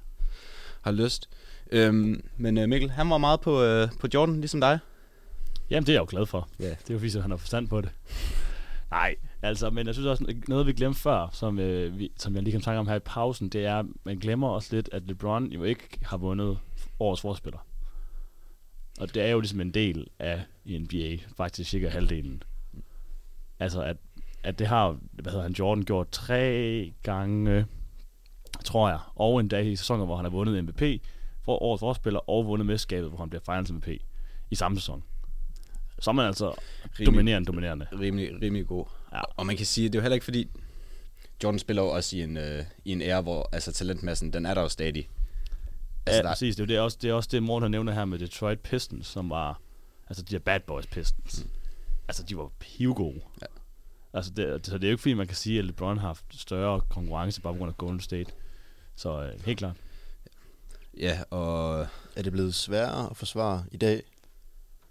[0.82, 1.30] har lyst.
[1.72, 4.80] Øhm, men øh, Mikkel, han var meget på, øh, på Jordan, ligesom dig.
[5.70, 6.50] Jamen, det er jeg jo glad for.
[6.60, 6.66] Ja.
[6.66, 7.90] Det er jo fordi, at han har forstand på det.
[8.92, 12.44] Nej, altså, men jeg synes også, noget vi glemte før, som, øh, vi, som jeg
[12.44, 15.52] lige kan snakke om her i pausen, det er, man glemmer også lidt, at LeBron
[15.52, 16.58] jo ikke har vundet
[17.00, 17.60] årets forspiller.
[19.00, 22.44] Og det er jo ligesom en del af NBA, faktisk cirka halvdelen.
[23.60, 23.98] Altså, at,
[24.44, 27.66] at det har, hvad hedder han, Jordan gjort tre gange,
[28.66, 30.82] tror jeg, og en dag i sæsoner, hvor han har vundet MVP,
[31.46, 33.88] for årets forspiller, og vundet mesterskabet, hvor han bliver finals MVP
[34.52, 35.04] i samme sæson.
[36.00, 36.50] Så er man altså
[37.00, 37.88] rimelig, dominerende, dominerende.
[38.00, 38.86] Rimelig, rimelig god.
[39.14, 39.22] Ja.
[39.38, 40.50] Og man kan sige, det er jo heller ikke fordi,
[41.44, 44.54] Jordan spiller jo også i en, øh, i en ære, hvor altså, talentmassen, den er
[44.54, 45.10] der jo stadig.
[46.06, 46.56] Altså, ja, der- præcis.
[46.56, 48.60] Det er, jo det, er også, det er også det, Morten nævner her med Detroit
[48.60, 49.60] Pistons, som var,
[50.10, 51.44] altså de her bad boys Pistons.
[51.44, 51.50] Mm.
[52.08, 53.22] Altså, de var pivgode.
[53.42, 53.46] Ja.
[54.14, 56.26] Altså, det, så det er jo ikke fordi, man kan sige, at LeBron har haft
[56.32, 58.32] større konkurrence bare på grund af Golden State.
[58.96, 59.76] Så øh, helt klart.
[61.00, 64.02] Ja, og Er det blevet sværere at forsvare i dag,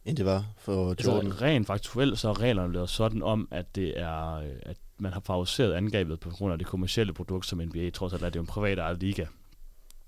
[0.05, 1.27] end det var for Jordan?
[1.27, 5.13] Altså, rent faktuelt, så er reglerne lavet sådan om, at det er, øh, at man
[5.13, 8.27] har favoriseret angrebet på grund af det kommercielle produkt, som NBA trods alt er.
[8.27, 9.27] Det er jo en privat ejet liga,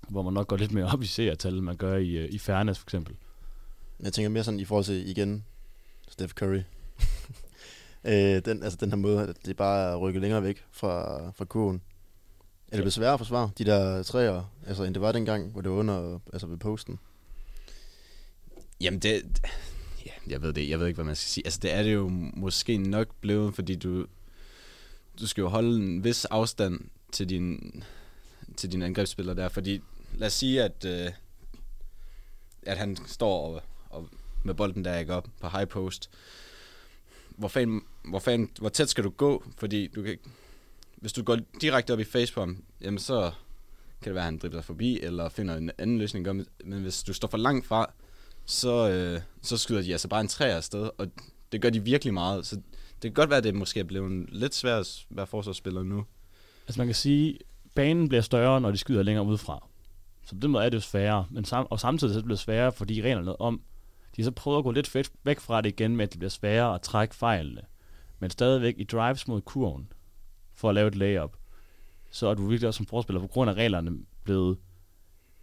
[0.09, 2.37] hvor man nok går lidt mere op i seertal, end man gør i, øh, i
[2.37, 3.15] Fairness for eksempel.
[3.99, 5.45] Jeg tænker mere sådan i forhold til, igen,
[6.07, 6.61] Steph Curry.
[8.11, 11.45] øh, den, altså den her måde, at det bare er rykket længere væk fra, fra
[11.45, 11.81] kurven.
[12.67, 15.61] Er det blevet sværere at forsvare, de der træer, altså, end det var dengang, hvor
[15.61, 16.99] det var under, altså ved posten?
[18.81, 19.41] Jamen det,
[20.05, 21.45] ja, jeg ved det, jeg ved ikke, hvad man skal sige.
[21.45, 24.05] Altså det er det jo måske nok blevet, fordi du,
[25.19, 26.79] du skal jo holde en vis afstand
[27.11, 27.83] til din,
[28.57, 29.81] til din angrebsspiller der, fordi
[30.13, 31.11] lad os sige, at, øh,
[32.63, 34.09] at han står og, og
[34.43, 36.09] med bolden der ikke op på high post.
[37.29, 39.43] Hvor, fan, hvor, fan, hvor tæt skal du gå?
[39.57, 40.17] Fordi du kan,
[40.95, 43.31] hvis du går direkte op i face på ham, jamen så
[44.01, 46.45] kan det være, at han dribler forbi, eller finder en anden løsning.
[46.65, 47.93] Men hvis du står for langt fra,
[48.45, 51.07] så, øh, så skyder de altså bare en træ afsted, og
[51.51, 52.45] det gør de virkelig meget.
[52.45, 55.83] Så det kan godt være, at det måske er blevet lidt svært at være forsvarsspiller
[55.83, 56.05] nu.
[56.67, 57.37] Altså man kan sige,
[57.75, 59.67] banen bliver større, når de skyder længere udefra.
[60.25, 61.25] Så på den måde er det jo sværere.
[61.31, 63.61] Men sam- og samtidig så er det blevet sværere, fordi reglerne om,
[64.15, 66.29] de så prøver at gå lidt fedt væk fra det igen med, at det bliver
[66.29, 67.61] sværere at trække fejlene.
[68.19, 69.91] Men stadigvæk i drives mod kurven,
[70.53, 71.37] for at lave et layup,
[72.11, 73.91] så er du virkelig også som forspiller, på grund af reglerne,
[74.23, 74.57] blevet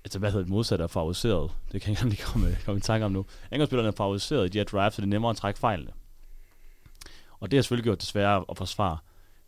[0.04, 1.50] altså hvad hedder det modsatte er favoriseret.
[1.72, 3.26] Det kan jeg ikke lige komme, komme i tanke om nu.
[3.50, 5.90] Angrebsspillerne er favoriseret i de her drives, så det er nemmere at trække fejlene.
[7.40, 8.98] Og det har selvfølgelig gjort det sværere at forsvare.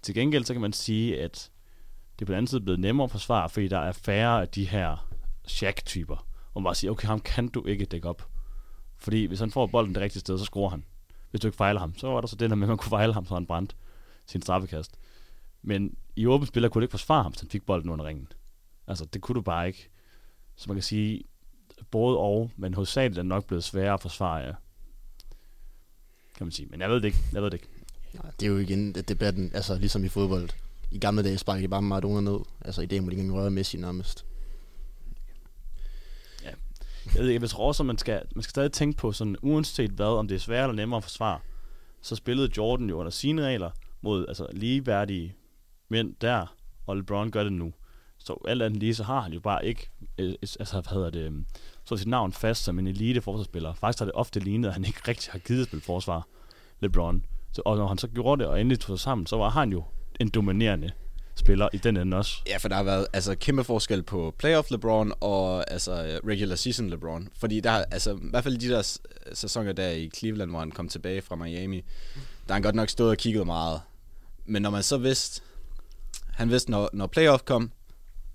[0.02, 1.50] Til gengæld så kan man sige, at
[2.18, 4.48] det er på den anden side blevet nemmere at forsvare, fordi der er færre af
[4.48, 5.08] de her
[5.46, 8.28] Shaq-typer, hvor man bare siger, okay, ham kan du ikke dække op.
[8.96, 10.84] Fordi hvis han får bolden det rigtige sted, så scorer han.
[11.30, 12.90] Hvis du ikke fejler ham, så var der så det der med, at man kunne
[12.90, 13.74] fejle ham, så han brændte
[14.26, 14.98] sin straffekast.
[15.62, 18.28] Men i åbent spiller kunne du ikke forsvare ham, hvis han fik bolden under ringen.
[18.86, 19.90] Altså, det kunne du bare ikke.
[20.56, 21.24] Så man kan sige,
[21.90, 24.52] både og, men hovedsageligt er det nok blevet sværere at forsvare, ja.
[26.36, 26.68] Kan man sige.
[26.70, 27.18] Men jeg ved det ikke.
[27.32, 27.68] Jeg ved det ikke.
[28.14, 30.48] Nej, det er jo igen debatten, altså ligesom i fodbold.
[30.90, 32.38] I gamle dage sparkede de bare Maradona ned.
[32.60, 34.24] Altså i dag må de ikke røre Messi nærmest.
[37.14, 39.90] Jeg ved jeg tror også, at man skal, man skal stadig tænke på sådan, uanset
[39.90, 41.40] hvad, om det er sværere eller nemmere at forsvare,
[42.00, 45.36] så spillede Jordan jo under sine regler mod altså, ligeværdige
[45.88, 47.72] mænd der, og LeBron gør det nu.
[48.24, 51.20] Så alt andet lige, så har han jo bare ikke, øh, altså hvad hedder det,
[51.20, 51.46] øhm,
[51.84, 53.74] så sit navn fast som en elite forsvarsspiller.
[53.74, 56.26] Faktisk har det ofte lignet, at han ikke rigtig har givet at spille forsvar,
[56.80, 57.24] LeBron.
[57.52, 59.70] Så, og når han så gjorde det, og endelig tog sig sammen, så var han
[59.70, 59.84] jo
[60.20, 60.90] en dominerende
[61.34, 62.42] spiller i den ende også.
[62.46, 66.90] Ja, for der har været altså, kæmpe forskel på playoff LeBron og altså, regular season
[66.90, 67.28] LeBron.
[67.36, 68.98] Fordi der, altså, i hvert fald de der
[69.32, 71.76] sæsoner der i Cleveland, hvor han kom tilbage fra Miami,
[72.16, 73.80] der har han godt nok stået og kigget meget.
[74.46, 75.42] Men når man så vidste,
[76.32, 77.70] han vidste, når, når playoff kom,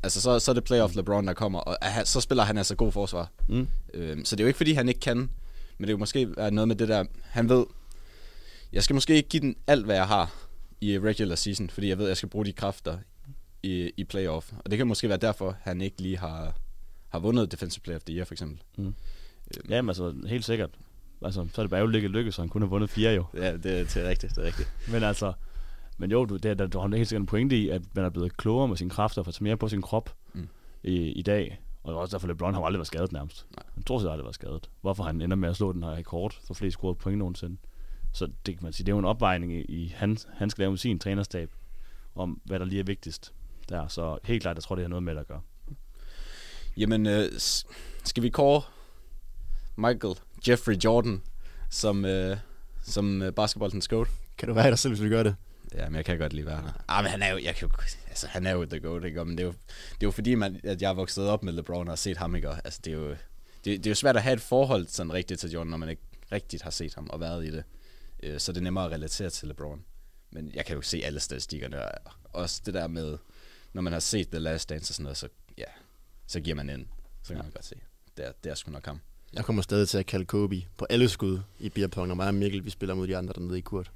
[0.03, 2.75] altså så, så er det playoff LeBron, der kommer, og ah, så spiller han altså
[2.75, 3.31] god forsvar.
[3.47, 3.67] Mm.
[3.93, 5.29] Øhm, så det er jo ikke, fordi han ikke kan, men
[5.79, 7.65] det er jo måske være noget med det der, han ved,
[8.73, 10.35] jeg skal måske ikke give den alt, hvad jeg har
[10.81, 12.97] i regular season, fordi jeg ved, at jeg skal bruge de kræfter
[13.63, 14.51] i, i playoff.
[14.65, 16.55] Og det kan måske være derfor, han ikke lige har,
[17.09, 18.61] har vundet Defensive Player of the Year, for eksempel.
[18.77, 18.85] Mm.
[18.85, 18.95] Øhm,
[19.69, 20.69] Jamen altså, helt sikkert.
[21.21, 23.25] Altså, så er det bare jo ikke lykkes, så han kunne have vundet fire jo.
[23.33, 24.69] Ja, det, det er rigtigt, det er rigtigt.
[24.87, 25.33] Men altså,
[25.99, 28.05] men jo, du, det, er- der, du har helt sikkert en pointe i, at man
[28.05, 30.47] er blevet klogere med sine kræfter, for at tage mere på sin krop Mm.
[30.83, 31.61] i, i dag.
[31.83, 33.45] Og også derfor, LeBron har aldrig været skadet nærmest.
[33.55, 33.63] Nej.
[33.73, 34.69] Han tror sig aldrig været skadet.
[34.81, 37.57] Hvorfor han ender med at slå den her rekord for flest scorede point nogensinde.
[38.13, 40.61] Så det kan man sige, det er jo en opvejning i, i han, han skal
[40.61, 41.51] lave med sin trænerstab,
[42.15, 43.33] om hvad der lige er vigtigst
[43.69, 43.87] der.
[43.87, 45.41] Så helt klart, jeg tror, det har noget med at gøre.
[46.77, 47.25] Jamen, øh,
[48.03, 48.61] skal vi kåre
[49.75, 50.15] Michael
[50.47, 51.21] Jeffrey Jordan
[51.69, 52.37] som, øh,
[52.81, 54.07] som øh, basketballens goat?
[54.37, 55.35] Kan du være dig selv, hvis du gør det?
[55.75, 56.83] Ja, men jeg kan godt lide være der.
[56.87, 57.73] Ah, men han er jo, jeg kan jo,
[58.07, 59.25] altså, han er jo the goat, ikke?
[59.25, 59.51] Men det er jo,
[59.91, 62.17] det er jo fordi, man, at jeg er vokset op med LeBron og har set
[62.17, 62.49] ham, ikke?
[62.49, 63.17] Og, Altså, det er jo, det,
[63.65, 66.01] det er jo svært at have et forhold sådan rigtigt til Jordan, når man ikke
[66.31, 67.63] rigtigt har set ham og været i det.
[68.23, 69.83] Øh, Så det er nemmere at relatere til LeBron.
[70.31, 71.91] Men jeg kan jo se alle statistikkerne, og
[72.33, 73.17] også det der med,
[73.73, 75.63] når man har set The Last Dance og sådan noget, så, ja,
[76.27, 76.85] så giver man ind.
[77.23, 77.75] Så kan man godt se.
[78.17, 78.99] Det er, det er sgu nok ham.
[79.33, 82.35] Jeg kommer stadig til at kalde Kobe på alle skud i beerpong, når mig og
[82.35, 83.91] Mikkel vi spiller mod de andre dernede i Kurt.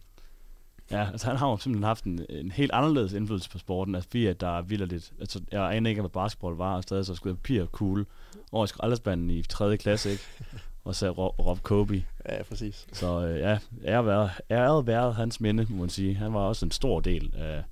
[0.94, 4.10] Ja, altså han har jo simpelthen haft en, en helt anderledes indflydelse på sporten, altså
[4.10, 7.06] fordi at der er vildt lidt, altså jeg aner ikke, hvad basketball var, og stadig
[7.06, 8.06] så skulle jeg papir cool
[8.52, 9.78] over i skraldespanden i 3.
[9.78, 10.24] klasse, ikke?
[10.86, 12.04] Og så råb, råb Kobe.
[12.30, 12.88] Ja, præcis.
[12.94, 16.16] Så øh, ja, ære været, æret været hans minde, må man sige.
[16.16, 17.64] Han var også en stor del af,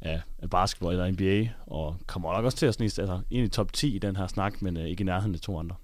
[0.00, 3.48] af, af basketball eller NBA, og kommer nok også til at snige altså, ind i
[3.48, 5.76] top 10 i den her snak, men øh, ikke i nærheden af to andre.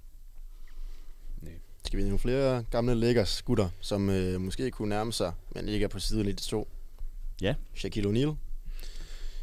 [1.85, 5.69] Skal vi have nogle flere gamle Lakers gutter, som øh, måske kunne nærme sig, men
[5.69, 6.69] ikke er på siden i de to?
[7.43, 7.55] Ja.
[7.75, 8.35] Shaquille O'Neal.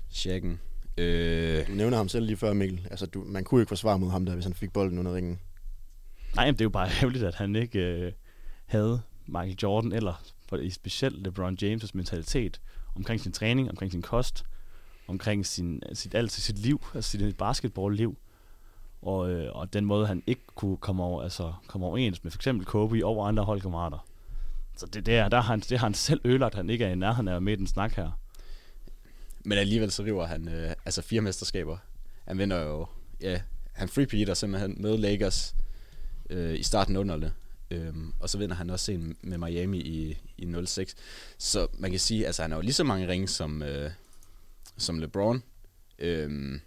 [0.10, 0.60] Shaken.
[0.98, 2.88] Øh, Du nævner ham selv lige før, Mikkel.
[2.92, 5.40] Altså, du, man kunne ikke forsvare mod ham der, hvis han fik bolden under ringen.
[6.36, 8.12] Nej, men det er jo bare ærgerligt, at han ikke øh,
[8.66, 10.24] havde Michael Jordan, eller
[10.72, 12.62] specielt LeBron James' mentalitet
[12.96, 14.44] omkring sin træning, omkring sin kost,
[15.08, 18.18] omkring sin, sit, alt sit liv, altså sit basketball-liv.
[19.08, 22.38] Og, øh, og den måde, han ikke kunne komme over, altså, komme overens med for
[22.38, 24.08] eksempel Kobe over andre holdkammerater.
[24.78, 26.90] Så det, det, er, der har han, det har han selv ødelagt, han ikke er
[26.90, 28.12] i nærheden af med i den snak her.
[29.46, 31.78] Men alligevel så river han øh, altså fire mesterskaber.
[32.26, 32.86] Han vinder jo,
[33.22, 33.42] ja,
[33.74, 35.56] han freepeater simpelthen med Lakers
[36.30, 37.30] øh, i starten af 00'erne.
[37.72, 40.96] Øhm, og så vinder han også en med Miami i, i 06.
[41.38, 43.92] Så man kan sige, altså han har jo lige så mange ringe som, øh,
[44.78, 45.44] som LeBron.
[46.00, 46.62] Øhm,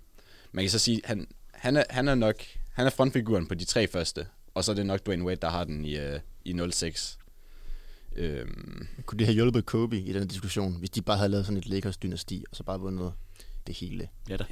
[0.53, 1.27] man kan så sige, han,
[1.61, 2.37] han, er, han er nok,
[2.73, 4.27] han er frontfiguren på de tre første.
[4.55, 7.19] Og så er det nok Dwayne Wade, der har den i, øh, i 06.
[8.17, 11.59] Øhm, Kunne det have hjulpet Kobe i den diskussion, hvis de bare havde lavet sådan
[11.59, 13.13] et Lakers-dynasti, og så bare vundet
[13.67, 14.09] det hele?
[14.29, 14.45] Ja da.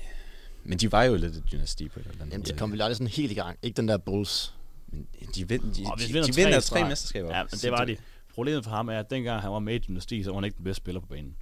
[0.65, 2.83] men de var jo lidt et dynasti på et eller andet Jamen, de kom vel
[2.83, 3.59] aldrig sådan helt i gang.
[3.63, 4.55] Ikke den der Bulls.
[4.93, 6.89] Men de, vind, de, hvis de, vinder de tre vinder tre streg.
[6.89, 7.37] mesterskaber.
[7.37, 7.97] Ja, men det var de.
[8.35, 10.57] Problemet for ham er, at dengang han var med i dynasti, så var han ikke
[10.57, 11.37] den bedste spiller på banen.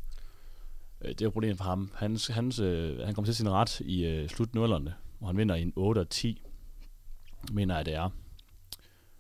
[1.03, 1.91] Øh, Det er jo problemet for ham.
[1.95, 5.55] Hans, hans, øh, han kom til sin ret i øh, slut 0'erne, hvor han vinder
[5.55, 6.43] i en 8 og 10,
[7.53, 8.11] mener jeg det er.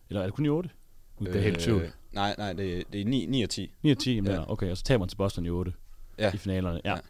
[0.08, 0.70] Eller er det kun i 8?
[1.18, 1.82] Nu er jeg helt tvivl.
[1.82, 3.70] Øh, Nej, nej, det, det er 9, 9 og 10.
[3.82, 4.30] 9 og 10, jeg ja.
[4.30, 4.50] mener.
[4.50, 5.72] Okay, og så taber han til Boston i 8
[6.18, 6.32] Ja.
[6.34, 6.80] i finalerne.
[6.84, 6.90] Ja.
[6.90, 6.94] Ja.
[6.96, 7.00] ja.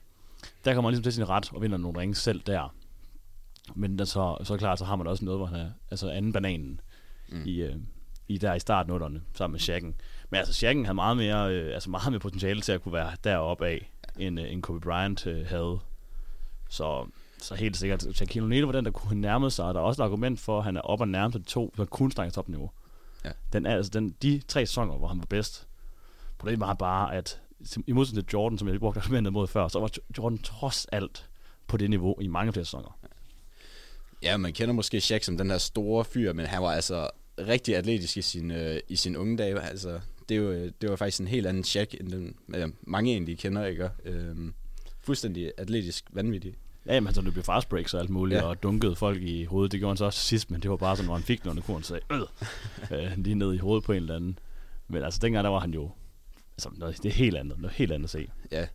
[0.64, 2.74] Der kommer han ligesom til sin ret og vinder nogle ringe selv der.
[3.74, 6.32] Men der så, så klart, så har man også noget, hvor han er altså anden
[6.32, 6.80] bananen
[7.28, 7.42] Mm.
[7.46, 7.76] i, øh,
[8.28, 9.94] i der i startnutterne, sammen med Shacken.
[10.30, 13.12] Men altså, Shacken havde meget mere, øh, altså meget mere potentiale til at kunne være
[13.24, 15.78] deroppe af, end, øh, end Kobe Bryant øh, havde.
[16.68, 17.06] Så,
[17.42, 20.02] så helt sikkert, Shaquille O'Neal var den, der kunne nærme sig, og der er også
[20.02, 22.32] et argument for, at han er op og nærme sig de to, der kun snakker
[22.32, 22.70] topniveau.
[23.24, 23.30] Ja.
[23.52, 25.66] Den altså, den, de tre sæsoner, hvor han var bedst,
[26.38, 27.40] problemet var bare, at
[27.86, 31.28] i modsætning til Jordan, som jeg brugte argumentet mod før, så var Jordan trods alt
[31.66, 32.98] på det niveau i mange flere sæsoner.
[34.22, 37.76] Ja, man kender måske Shaq som den der store fyr, men han var altså rigtig
[37.76, 39.60] atletisk i sin, øh, i sin unge dage.
[39.60, 43.38] Altså, det, jo, det var faktisk en helt anden Shaq, end den ja, mange egentlig
[43.38, 43.90] kender, ikke?
[44.04, 44.54] Øhm,
[45.00, 46.54] fuldstændig atletisk vanvittig.
[46.86, 48.46] Ja, jamen, han løb jo fast breaks og alt muligt, ja.
[48.46, 49.72] Og dunkede folk i hovedet.
[49.72, 51.64] Det gjorde han så også sidst, men det var bare sådan, når han fik noget,
[51.64, 52.20] kunne han sagde, øh,
[53.04, 54.38] øh, lige ned i hovedet på en eller anden.
[54.88, 55.90] Men altså, dengang der var han jo,
[56.52, 58.28] altså, noget, det er helt andet, noget helt andet at se.
[58.52, 58.66] Ja,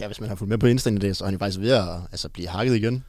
[0.00, 1.60] Ja, hvis man har fulgt med på Insta i dag, så er han jo faktisk
[1.60, 3.04] ved at altså, blive hakket igen.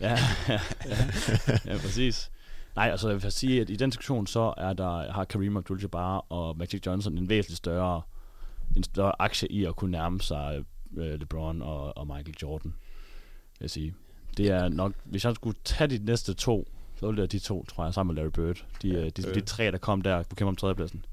[0.00, 0.10] Ja,
[0.48, 2.30] ja, ja, ja præcis.
[2.76, 6.26] Nej, altså jeg vil sige, at i den diskussion, så er der, har Kareem Abdul-Jabbar
[6.28, 8.02] og Magic Johnson en væsentligt større,
[8.76, 10.64] en større aktie i at kunne nærme sig
[10.96, 12.74] øh, LeBron og, og Michael Jordan,
[13.62, 13.94] jeg sige.
[14.36, 16.68] Det er nok, hvis jeg skulle tage de næste to,
[17.00, 18.64] så ville det være de to, tror jeg, sammen med Larry Bird.
[18.82, 19.34] De, ja, de, øh.
[19.34, 21.04] de tre, der kom der, kunne kæmpe om tredjepladsen.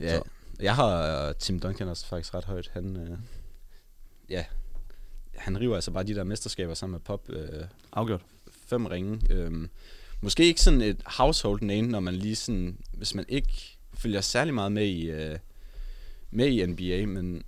[0.00, 0.16] ja.
[0.16, 0.22] Så.
[0.60, 2.70] Jeg har øh, Tim Duncan også faktisk ret højt.
[2.72, 3.18] Han, øh,
[4.30, 4.44] ja,
[5.36, 7.30] han river altså bare de der mesterskaber sammen med Pop.
[7.30, 8.20] Øh, Afgjort.
[8.66, 9.20] fem ringe.
[9.30, 9.70] Øhm,
[10.20, 14.54] måske ikke sådan et household name, når man lige sådan, hvis man ikke følger særlig
[14.54, 15.38] meget med i, øh,
[16.30, 17.42] med i NBA, men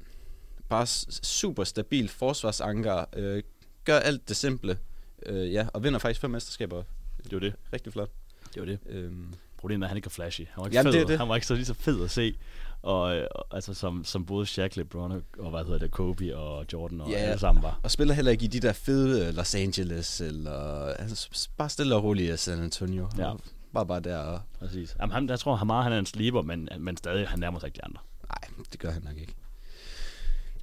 [0.68, 0.86] bare
[1.22, 3.42] super stabil forsvarsanker, øh,
[3.86, 4.78] gør alt det simple,
[5.26, 6.82] øh, ja, og vinder faktisk fem mesterskaber.
[7.24, 7.54] Det var det.
[7.72, 8.10] Rigtig flot.
[8.54, 8.78] Det var det.
[8.86, 10.40] Øhm, Problemet er, at han ikke er flashy.
[10.40, 11.00] Han var ikke, Jamen, fed.
[11.00, 11.18] det det.
[11.18, 12.34] Han var ikke så lige så fed at se.
[12.82, 16.66] Og, øh, altså som, som både Shaq, LeBron og, og hvad hedder det, Kobe og
[16.72, 17.16] Jordan og Ja.
[17.16, 17.80] alle sammen var.
[17.82, 21.94] og spiller heller ikke i de der fede øh, Los Angeles, eller altså, bare stille
[21.94, 23.08] og roligt i San Antonio.
[23.18, 23.32] Ja.
[23.74, 24.96] Bare bare der, og Præcis.
[25.00, 27.58] Jamen, han, jeg tror, han meget han er en sleeper, men, men stadig, han nærmer
[27.58, 28.00] sig ikke de andre.
[28.28, 29.34] Nej, det gør han nok ikke.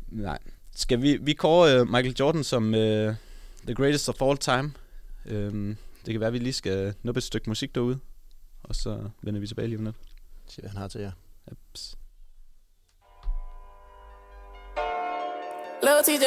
[0.08, 0.40] Nej.
[0.76, 3.16] Skal vi, vi kåre uh, Michael Jordan som uh,
[3.66, 4.74] the greatest of all time.
[5.32, 8.00] Um, det kan være, at vi lige skal nuppe et stykke musik derude.
[8.64, 9.96] Og så vender vi tilbage lige om lidt.
[10.48, 11.12] Se, hvad han har til jer.
[11.52, 11.96] Ups.
[15.84, 16.26] Lil TJ.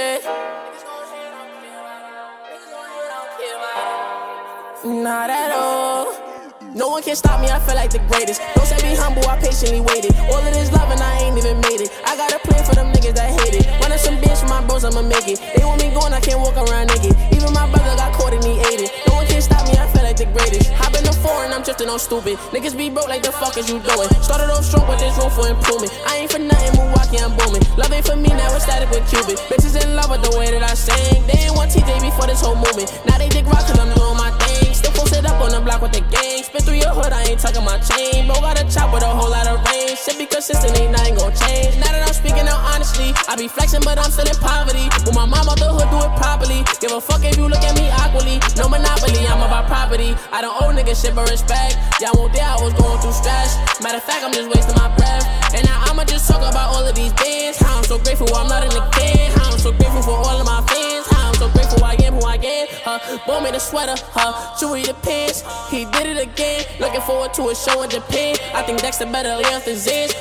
[4.85, 6.07] Not at all.
[6.75, 8.41] No one can stop me, I feel like the greatest.
[8.55, 10.13] Don't say be humble, I patiently waited.
[10.33, 11.91] All of this love and I ain't even made it.
[12.05, 12.36] I got
[12.67, 13.65] for them niggas that hate it.
[13.79, 15.39] Running some bitch for my bros, I'ma make it.
[15.55, 17.15] They want me going, I can't walk around naked.
[17.31, 18.91] Even my brother got caught and he ate it.
[19.07, 20.75] No one can stop me, I feel like the greatest.
[20.75, 22.37] Hop in the foreign, I'm drifting on stupid.
[22.51, 24.11] Niggas be broke like the fuck is you doing?
[24.21, 25.95] Started off strong, but there's room for improvement.
[26.11, 27.63] I ain't for nothing, Milwaukee, I'm booming.
[27.79, 29.39] Love ain't for me, now it's static with Cuban.
[29.47, 31.23] Bitches in love with the way that I sing.
[31.31, 32.91] They ain't want TJ before this whole movement.
[33.07, 34.46] Now they dig rock cause I'm doing my thing.
[35.07, 36.43] Posted up on the block with the gang.
[36.43, 38.27] Spin through your hood, I ain't tucking my chain.
[38.27, 40.03] Bro got a chop with a whole lot of range.
[40.03, 41.79] Shit be consistent, ain't nothing gon' change.
[41.79, 44.91] Now that I'm speaking out honestly, I be flexing, but I'm still in poverty.
[45.07, 46.67] With my mom out the hood, do it properly.
[46.83, 48.43] Give a fuck if you look at me awkwardly.
[48.59, 50.19] No monopoly, I'm about property.
[50.35, 51.79] I don't owe niggas shit but respect.
[52.03, 53.55] Y'all won't there, I was going through stress.
[53.79, 55.23] Matter of fact, I'm just wasting my breath.
[55.55, 57.63] And now I'ma just talk about all of these bands.
[57.63, 59.31] How I'm so grateful I'm not in the can.
[59.39, 60.86] How I'm so grateful for all of my fans.
[61.39, 62.67] So grateful I am who I am.
[62.85, 65.45] Huh, bought me the sweater, huh, Chewy the pants.
[65.71, 66.65] He did it again.
[66.81, 68.37] Looking forward to a show in Japan.
[68.55, 69.77] I think Dexter better lay off the.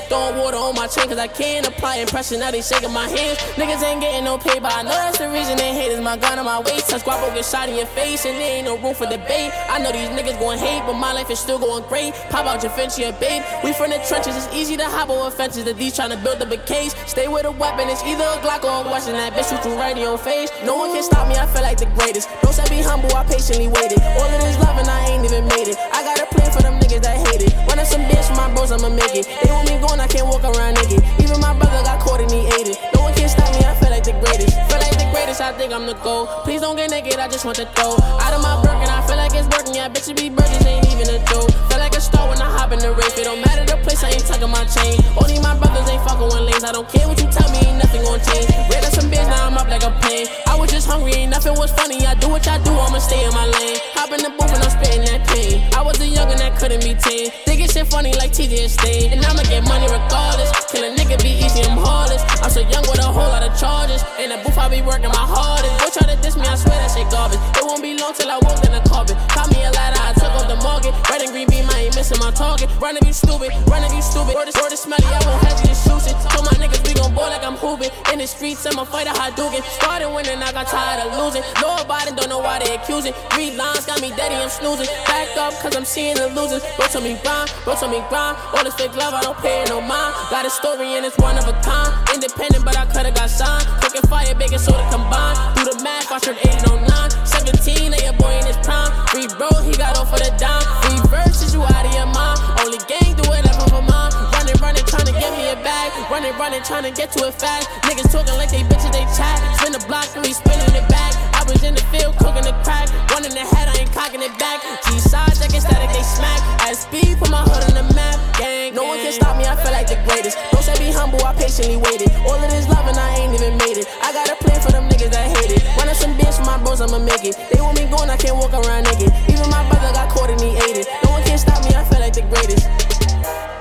[0.09, 2.39] Throwing water on my chain cause I can't apply impression.
[2.39, 3.39] Now they shaking my hands.
[3.57, 6.17] Niggas ain't getting no pay, but I know that's the reason they hate is my
[6.17, 6.89] gun on my waist.
[6.89, 9.51] Touch guapo get shot in your face and there ain't no room for debate.
[9.69, 12.13] I know these niggas going hate, but my life is still going great.
[12.29, 13.43] Pop out your Vinci, babe.
[13.63, 15.65] We from the trenches, it's easy to hop over fences.
[15.65, 16.93] That these trying to build up a case.
[17.07, 19.15] Stay with a weapon, it's either a Glock or a Western.
[19.15, 20.51] That bitch shoot you right in your face.
[20.65, 22.27] No one can stop me, I feel like the greatest.
[22.41, 24.01] Don't say be humble, I patiently waited.
[24.17, 25.77] All of this love and I ain't even made it.
[25.93, 27.53] I got a plan for them niggas that hate it.
[27.69, 29.29] Running some bitch for my bros, I'ma make it.
[29.29, 31.05] They want me going, I can't walk around naked.
[31.21, 32.77] Even my brother got caught and he ate it.
[32.93, 34.57] No one can stop me, I feel like the greatest.
[34.67, 36.27] Feel like the greatest, I think I'm the goal.
[36.43, 37.95] Please don't get naked, I just want to throw.
[38.19, 39.75] Out of my Birkin, I feel like it's working.
[39.75, 41.51] Yeah, bitches be virgins, ain't even a joke.
[41.69, 43.17] Feel like star when I hop in the race.
[43.17, 45.01] It don't matter the place, I ain't tucking my chain.
[45.17, 46.63] Only my brothers ain't fucking one lanes.
[46.63, 48.47] I don't care what you tell me, ain't nothing gon' change.
[48.69, 50.29] Red up some bitch, now I'm up like a plane.
[50.45, 52.05] I was just hungry, ain't nothing was funny.
[52.05, 53.81] I do what I do, I'ma stay in my lane.
[53.97, 55.65] Hop in the booth and I'm spitting that pain.
[55.73, 57.33] I was a youngin' that couldn't be tamed.
[57.49, 59.13] Thinking shit funny like TJ and Stain.
[59.13, 60.53] And I'ma get money regardless.
[60.69, 62.21] Kill a nigga be easy, I'm heartless.
[62.43, 64.05] I'm so young with a whole lot of charges.
[64.21, 65.73] In the booth, I be working my hardest.
[65.81, 67.41] Go try to diss me, I swear that shit garbage.
[67.57, 69.17] It won't be long till I walk in the carpet.
[69.33, 70.93] Call me a ladder, I took off the market.
[71.09, 72.67] Red and green I ain't missing my talking.
[72.77, 74.35] Run if you stupid, run if you stupid.
[74.35, 76.15] Word is, word is smelly, I won't have you to shoot it.
[76.29, 77.89] Told my niggas we gon' ball like I'm hooping.
[78.11, 79.63] In the streets, I'm a fighter, Hadouken.
[79.79, 81.41] Started winning, I got tired of losing.
[81.63, 83.13] Know about it, don't know why they accusing.
[83.31, 84.91] Three lines got me daddy, I'm snoozing.
[85.07, 86.61] Back up, cause I'm seeing the losers.
[86.75, 88.37] Bro told me grind, bro told me grind.
[88.53, 90.13] All this fake love, I don't pay no mind.
[90.29, 91.89] Got a story and it's one of a kind.
[92.13, 93.65] Independent, but I coulda got signed.
[93.81, 95.39] Cooking fire, baking soda combined.
[95.55, 96.85] Do the math, I turned 809.
[97.23, 98.91] 17, they a boy in his prime.
[99.07, 100.84] Free bro, he got off for the dime.
[100.95, 102.39] Free verses, you out of your mind.
[102.63, 104.15] Only gang do it ever for mine.
[104.31, 105.91] Running, running, trying to get me a bag.
[106.07, 107.67] Running, running, trying to get to it fast.
[107.83, 109.35] Niggas talking like they bitches, they chat.
[109.59, 111.11] Spin the block and we spinning it back.
[111.35, 112.87] I was in the field cooking the crack.
[113.11, 114.63] One in the head, I ain't cocking it back.
[114.87, 116.39] G sides, I get static, they smack.
[116.63, 118.15] SB, put my hood on the map.
[118.39, 120.39] Gang, no one can stop me, I feel like the greatest.
[120.51, 122.07] Don't say be humble, I patiently waited.
[122.23, 123.87] All of this love and I ain't even made it.
[123.99, 125.63] I got a plan for them niggas that hate it.
[125.77, 127.35] Run up some bitch my bros, I'ma make it.
[127.51, 129.11] They want me going, I can't walk around naked.
[129.29, 130.87] Even my brother got caught and he ate it.
[131.03, 133.54] No one can stop me, I feel like the greatest.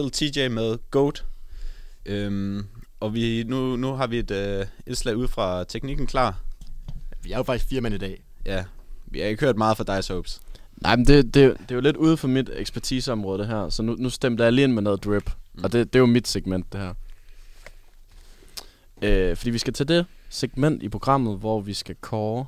[0.00, 1.24] Little TJ med Goat.
[2.06, 2.66] Øhm,
[3.00, 6.40] og vi, nu, nu har vi et øh, indslag ud fra teknikken klar.
[7.22, 8.22] Vi er jo faktisk fire mænd i dag.
[8.46, 8.64] Ja,
[9.06, 10.40] vi har ikke hørt meget fra Dice Hopes.
[10.76, 13.68] Nej, men det, det, det er jo lidt ude for mit ekspertiseområde, det her.
[13.68, 15.30] Så nu, nu stemte jeg lige ind med noget drip.
[15.54, 15.64] Mm.
[15.64, 16.94] Og det, det er jo mit segment, det her.
[19.02, 22.46] Øh, fordi vi skal til det segment i programmet, hvor vi skal kåre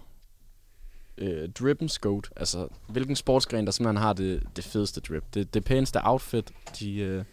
[1.19, 2.31] øh, drippens goat.
[2.37, 5.25] Altså, hvilken sportsgren, der simpelthen har det, det fedeste drip.
[5.35, 7.25] Det, det pæneste outfit, de øh,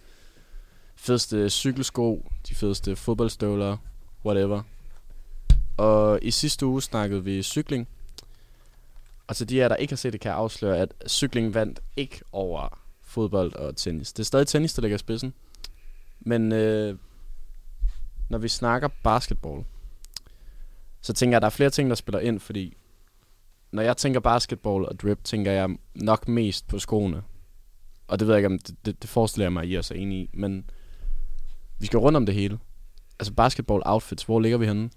[0.99, 3.77] fedeste cykelsko, de fedeste fodboldstøvler,
[4.25, 4.61] whatever.
[5.77, 7.87] Og i sidste uge snakkede vi cykling.
[9.27, 11.79] Og til de af der ikke har set det, kan jeg afsløre, at cykling vandt
[11.97, 14.13] ikke over fodbold og tennis.
[14.13, 15.33] Det er stadig tennis, der ligger i spidsen.
[16.19, 16.97] Men øh,
[18.29, 19.63] når vi snakker basketball,
[21.01, 22.77] så tænker jeg, at der er flere ting, der spiller ind, fordi
[23.71, 27.23] når jeg tænker basketball og drip, tænker jeg nok mest på skoene.
[28.07, 29.93] Og det ved jeg ikke, om det, det, det forestiller jeg mig, at I også
[29.93, 30.29] er enige i.
[30.33, 30.69] Men
[31.79, 32.59] vi skal rundt om det hele.
[33.19, 34.89] Altså basketball outfits, hvor ligger vi henne?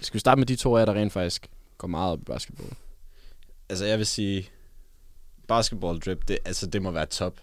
[0.00, 2.24] Skal vi starte med de to af jer, der rent faktisk går meget op i
[2.24, 2.70] basketball?
[3.68, 4.50] Altså, jeg vil sige,
[5.48, 7.40] basketball drip, det, altså, det må være top.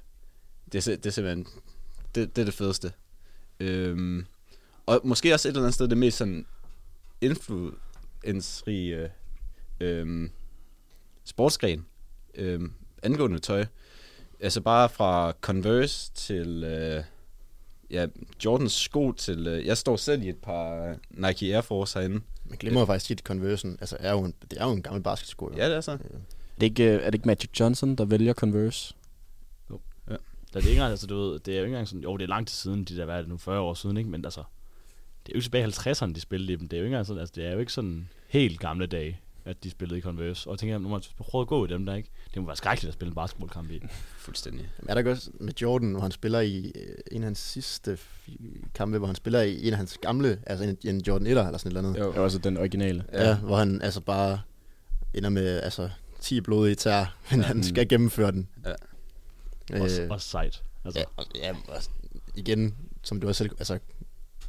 [0.71, 1.47] Det, er, det er simpelthen,
[2.15, 2.93] det, det er det fedeste.
[3.59, 4.25] Øhm,
[4.85, 6.45] og måske også et eller andet sted det mest sådan
[7.21, 9.11] influensrige
[9.79, 10.31] øhm,
[11.23, 11.85] sportsgren
[12.35, 12.73] øhm,
[13.03, 13.65] angående tøj.
[14.39, 17.03] Altså bare fra Converse til øh,
[17.91, 18.07] ja,
[18.45, 19.47] Jordans sko til...
[19.47, 22.21] Øh, jeg står selv i et par Nike Air Force herinde.
[22.45, 24.81] Man glemmer jo faktisk tit, at Conversen altså, er jo en, det er jo en
[24.81, 25.49] gammel basketsko.
[25.51, 25.57] Jo.
[25.57, 25.91] Ja, det er så.
[25.91, 25.97] Er
[26.59, 28.95] det ikke, øh, er det ikke Magic Johnson, der vælger Converse?
[30.53, 32.17] Da det er ikke engang, altså du ved, det er jo ikke engang sådan, jo
[32.17, 34.09] det er lang tid siden, de der, hvad er det nu, 40 år siden, ikke?
[34.09, 34.43] Men altså,
[35.25, 36.67] det er jo ikke tilbage i 50'erne, de spillede i dem.
[36.67, 39.19] Det er jo ikke engang sådan, altså det er jo ikke sådan helt gamle dage,
[39.45, 40.49] at de spillede i Converse.
[40.49, 42.09] Og jeg tænker, nu må man prøve at gå i dem der, ikke?
[42.33, 43.81] Det må være skrækkeligt at spille en basketballkamp i.
[44.17, 44.69] Fuldstændig.
[44.79, 47.39] Jamen, er der ikke også med Jordan, hvor han spiller i øh, en af hans
[47.39, 47.97] sidste
[48.73, 51.57] kampe, hvor han spiller i en af hans gamle, altså en, en Jordan 1'er eller
[51.57, 51.99] sådan et eller andet.
[52.17, 52.23] Jo.
[52.23, 53.05] Også den originale.
[53.13, 53.27] Ja.
[53.29, 54.41] ja, hvor han altså bare
[55.13, 55.89] ender med altså
[56.19, 57.45] 10 blodige tær, men ja.
[57.45, 58.47] han skal gennemføre den.
[58.65, 58.73] Ja.
[59.81, 60.63] Også, Øh, også sejt.
[60.85, 61.81] Altså, ja, og, ja, og
[62.35, 63.79] igen, som du har selv, altså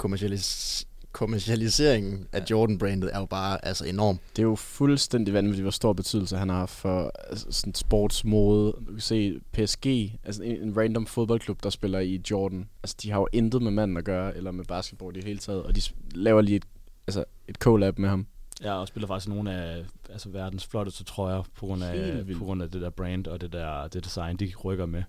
[0.03, 4.19] kommercialis- kommercialiseringen af Jordan-brandet er jo bare altså enorm.
[4.37, 8.73] Det er jo fuldstændig vanvittigt, hvor stor betydelse han har haft for altså, sådan sportsmode.
[8.87, 9.87] Du kan se PSG,
[10.25, 12.69] altså en, en random fodboldklub, der spiller i Jordan.
[12.83, 15.39] Altså, de har jo intet med manden at gøre, eller med basketball i det hele
[15.39, 15.63] taget.
[15.63, 15.81] Og de
[16.15, 16.65] laver lige et,
[17.07, 18.27] altså, et collab med ham.
[18.63, 22.63] jeg og spiller faktisk nogle af altså, verdens flotteste trøjer, på grund af, på grund
[22.63, 25.03] af det der brand og det der det design, de rykker med.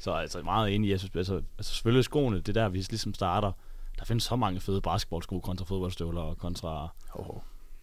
[0.00, 3.14] Så altså meget enig, jeg synes, altså, altså selvfølgelig skoene, det er der, vi ligesom
[3.14, 3.52] starter.
[3.98, 6.88] Der findes så mange fede basketballsko kontra fodboldstøvler og kontra...
[7.08, 7.38] Ho, ho.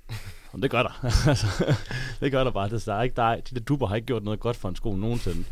[0.52, 1.06] Og det gør der.
[1.30, 1.76] altså,
[2.20, 2.70] det gør der bare.
[2.70, 4.70] Det, der er ikke, der er, de der duber har ikke gjort noget godt for
[4.70, 5.44] en sko nogensinde.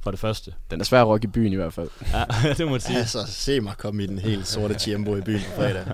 [0.00, 0.54] For det første.
[0.70, 1.90] Den er svær at rocke i byen i hvert fald.
[2.12, 2.24] Ja,
[2.58, 2.98] det må man sige.
[2.98, 5.84] Altså, se mig komme i den helt sorte Tiembo i byen på fredag.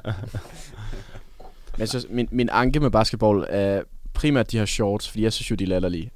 [1.73, 3.83] Men jeg synes, min, min anke med basketball er
[4.15, 6.11] primært de her shorts, fordi jeg synes jo, de er latterlige.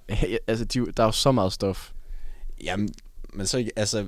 [0.47, 1.93] altså, de, der er jo så meget stof.
[2.65, 2.89] Jamen,
[3.33, 4.07] men så ikke, altså,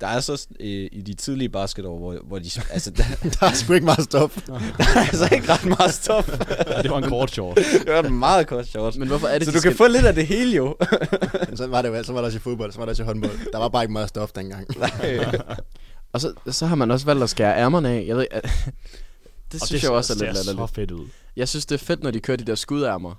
[0.00, 2.50] der er så øh, i de tidlige basketår, hvor, hvor de...
[2.70, 3.04] Altså, der,
[3.40, 4.42] Der er sgu ikke meget stof.
[4.46, 6.28] der er altså ikke ret meget stof.
[6.68, 7.56] Ja, det var en kort short.
[7.86, 8.96] det var en meget kort short.
[8.96, 10.76] Men hvorfor er det, så de du kan skal- få lidt af det hele jo.
[11.48, 13.02] Men så var det jo så var der også i fodbold, så var der også
[13.02, 13.52] i håndbold.
[13.52, 14.66] Der var bare ikke meget stof dengang.
[16.12, 18.04] Og så, så har man også valgt at skære ærmerne af.
[18.06, 18.26] Jeg ved,
[19.52, 20.74] det Og synes det jeg også er ser lidt så latterligt.
[20.74, 21.06] fedt ud.
[21.36, 23.14] Jeg synes, det er fedt, når de kører de der skudærmer.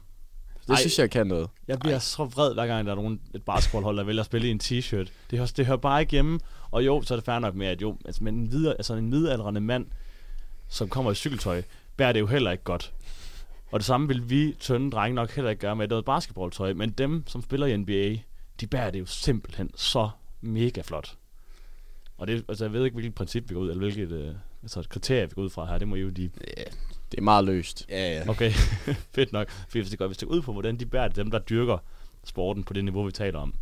[0.61, 0.79] Det Ej.
[0.79, 1.47] synes jeg kan noget.
[1.67, 4.47] Jeg bliver så vred, hver gang der er nogen, et basketballhold, der vælger at spille
[4.47, 4.95] i en t-shirt.
[5.31, 6.39] Det, hører- det hører bare ikke hjemme.
[6.71, 8.93] Og jo, så er det fair nok med, at jo, altså, men en, videre, altså
[8.93, 9.85] en midaldrende mand,
[10.67, 11.61] som kommer i cykeltøj,
[11.97, 12.93] bærer det jo heller ikke godt.
[13.71, 16.73] Og det samme vil vi tynde drenge nok heller ikke gøre med noget basketballtøj.
[16.73, 18.17] Men dem, som spiller i NBA,
[18.59, 20.09] de bærer det jo simpelthen så
[20.41, 21.17] mega flot.
[22.17, 24.83] Og det, altså, jeg ved ikke, hvilket princip vi går ud, eller hvilket øh, altså,
[24.89, 25.77] kriterie vi går ud fra her.
[25.77, 26.29] Det må I jo de
[27.11, 27.85] Det er meget løst.
[27.89, 28.29] Ja, ja.
[28.29, 28.51] Okay,
[29.15, 29.49] fedt nok.
[29.49, 31.39] Fordi hvis det går, hvis det går ud på, hvordan de bærer det, dem der
[31.39, 31.77] dyrker
[32.23, 33.55] sporten på det niveau, vi taler om,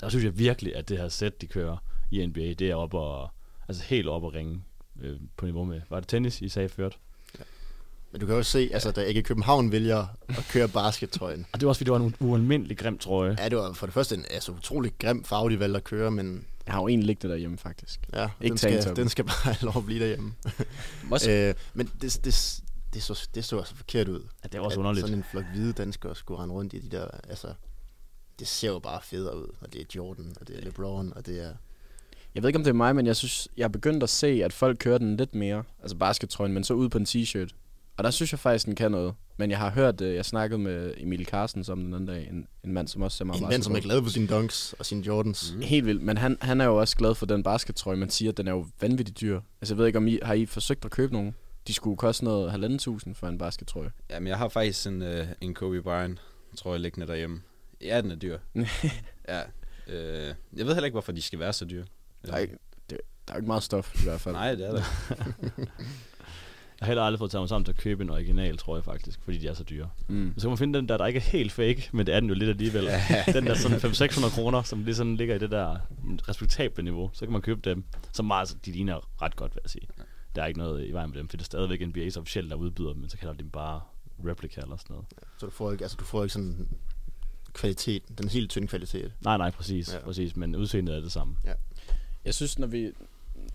[0.00, 1.76] der synes jeg virkelig, at det her sæt, de kører
[2.10, 3.30] i NBA, det er op og,
[3.68, 4.62] altså helt op og ringe
[5.00, 5.80] øh, på niveau med.
[5.90, 6.98] Var det tennis, I sagde ført?
[8.12, 11.46] Men du kan jo se, altså, da ikke København vælger at køre baskettrøjen.
[11.52, 13.36] Og det var også, fordi det var en ualmindelig grim trøje.
[13.38, 16.10] Ja, det var for det første en altså, utrolig grim farve, de valgte at køre,
[16.10, 18.00] men Jeg har jo egentlig liggende derhjemme, faktisk.
[18.12, 20.34] ja, Ikke den, skal, den skal bare have lov at blive derhjemme.
[21.12, 22.62] Også, øh, men det, det,
[22.94, 24.20] det, så, det så altså forkert ud.
[24.44, 25.06] Ja, det var også At underligt.
[25.06, 27.54] Sådan en flok hvide danskere skulle rende rundt i de der, altså,
[28.38, 31.26] det ser jo bare federe ud, og det er Jordan, og det er LeBron, og
[31.26, 31.54] det er...
[32.36, 34.26] Jeg ved ikke, om det er mig, men jeg synes, jeg er begyndt at se,
[34.26, 35.62] at folk kører den lidt mere.
[35.82, 37.48] Altså baskettrøjen, men så ud på en t-shirt.
[37.96, 39.14] Og der synes jeg faktisk, den kan noget.
[39.36, 42.46] Men jeg har hørt, øh, jeg snakkede med Emil Carstens om den anden dag, en,
[42.64, 44.86] en mand, som også ser meget En mand, som er glad for sine dunks og
[44.86, 45.54] sine Jordans.
[45.54, 45.60] Mm.
[45.60, 47.96] Helt vildt, men han, han er jo også glad for den baskettrøje.
[47.96, 49.40] Man siger, at den er jo vanvittigt dyr.
[49.60, 51.34] Altså jeg ved ikke, om I har I forsøgt at købe nogen?
[51.66, 53.90] De skulle koste noget halvanden tusind for en baskettrøje.
[54.10, 56.20] jamen, jeg har faktisk en, øh, en Kobe Bryant,
[56.56, 57.42] tror jeg, liggende derhjemme.
[57.82, 58.38] Ja, den er dyr.
[59.28, 59.40] ja.
[59.88, 61.84] Øh, jeg ved heller ikke, hvorfor de skal være så dyre.
[62.26, 62.56] Der er, ikke,
[62.90, 62.98] det,
[63.28, 64.34] der er ikke meget stof i hvert fald.
[64.34, 64.82] Nej, det er der.
[66.80, 69.20] Jeg har heller aldrig fået taget mig sammen til at købe en original trøje, faktisk,
[69.24, 69.90] fordi de er så dyre.
[70.08, 70.34] Mm.
[70.36, 72.28] Så kan man finde den der, der ikke er helt fake, men det er den
[72.28, 72.84] jo lidt alligevel.
[73.34, 75.76] den der sådan 500-600 kroner, som lige sådan ligger i det der
[76.28, 77.84] respektable niveau, så kan man købe dem.
[78.12, 79.88] Så meget, de ligner ret godt, vil jeg sige.
[80.34, 82.56] Der er ikke noget i vejen med dem, for det er stadigvæk NBA's officielt, der
[82.56, 83.80] udbyder dem, men så kalder de dem bare
[84.26, 85.06] replica eller sådan noget.
[85.38, 86.68] Så du får ikke, altså, du får ikke sådan
[87.52, 89.12] kvalitet, den helt tynde kvalitet.
[89.20, 89.98] Nej, nej, præcis, Ja.
[89.98, 90.04] ja.
[90.04, 91.36] præcis, men udseendet er det samme.
[92.26, 92.90] Jeg synes, når vi,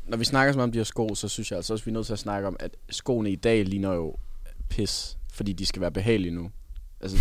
[0.08, 1.92] når vi snakker så meget om de her sko, så synes jeg altså også, vi
[1.92, 4.16] er nødt til at snakke om, at skoene i dag ligner jo
[4.70, 6.52] pis, fordi de skal være behagelige nu.
[7.02, 7.18] Altså,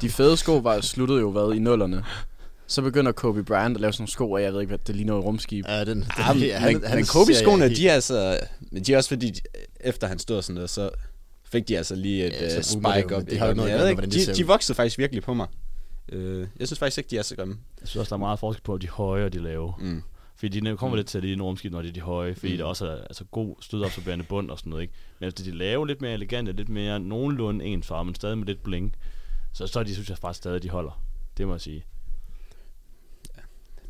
[0.00, 2.04] de fede sko var sluttede jo hvad i nullerne.
[2.66, 4.96] Så begynder Kobe Bryant at lave sådan nogle sko, og jeg ved ikke, hvad det
[4.96, 5.64] ligner et rumskib.
[5.68, 8.40] Ja, den, den, Ja, men, han- men, han men Kobe-skoene, de er altså...
[8.72, 9.40] Men de er også fordi, de-
[9.80, 10.90] efter han stod sådan der, så
[11.44, 13.22] fik de altså lige et Ja, uh, spike op.
[13.30, 13.56] det har jo ikke?
[13.56, 14.44] noget Men at jeg ved med, ikke, hvordan de ser de, ud.
[14.44, 15.46] de voksede faktisk virkelig på mig.
[16.12, 17.56] Uh, jeg synes faktisk ikke, de er så grimme.
[17.80, 19.72] Jeg synes også, der er meget forskel på, de høje og de lave.
[19.80, 20.02] Mm.
[20.40, 22.54] Fordi de kommer lidt til at lide rumskib, når det er de høje, fordi Mm.
[22.54, 22.58] mm.
[22.58, 24.82] der også er altså, god stødabsorberende bund og sådan noget.
[24.82, 24.94] Ikke?
[25.18, 28.46] Men efter de lave, lidt mere elegante, lidt mere nogenlunde ens farve, men stadig med
[28.46, 28.96] lidt bling,
[29.52, 31.02] så, så de, synes jeg faktisk stadig, de holder.
[31.36, 31.84] Det må jeg sige.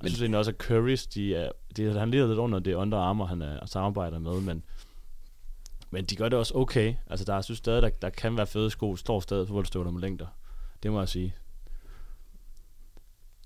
[0.03, 2.99] Jeg synes egentlig også, at Currys, de er, de, han lider lidt under det Under
[2.99, 4.63] Armour, han er, samarbejder med, men,
[5.91, 6.95] men de gør det også okay.
[7.11, 10.01] Altså, der, jeg synes stadig, der, der kan være fede sko, står stadig fodboldstøvler med
[10.01, 10.27] længder.
[10.83, 11.35] Det må jeg sige.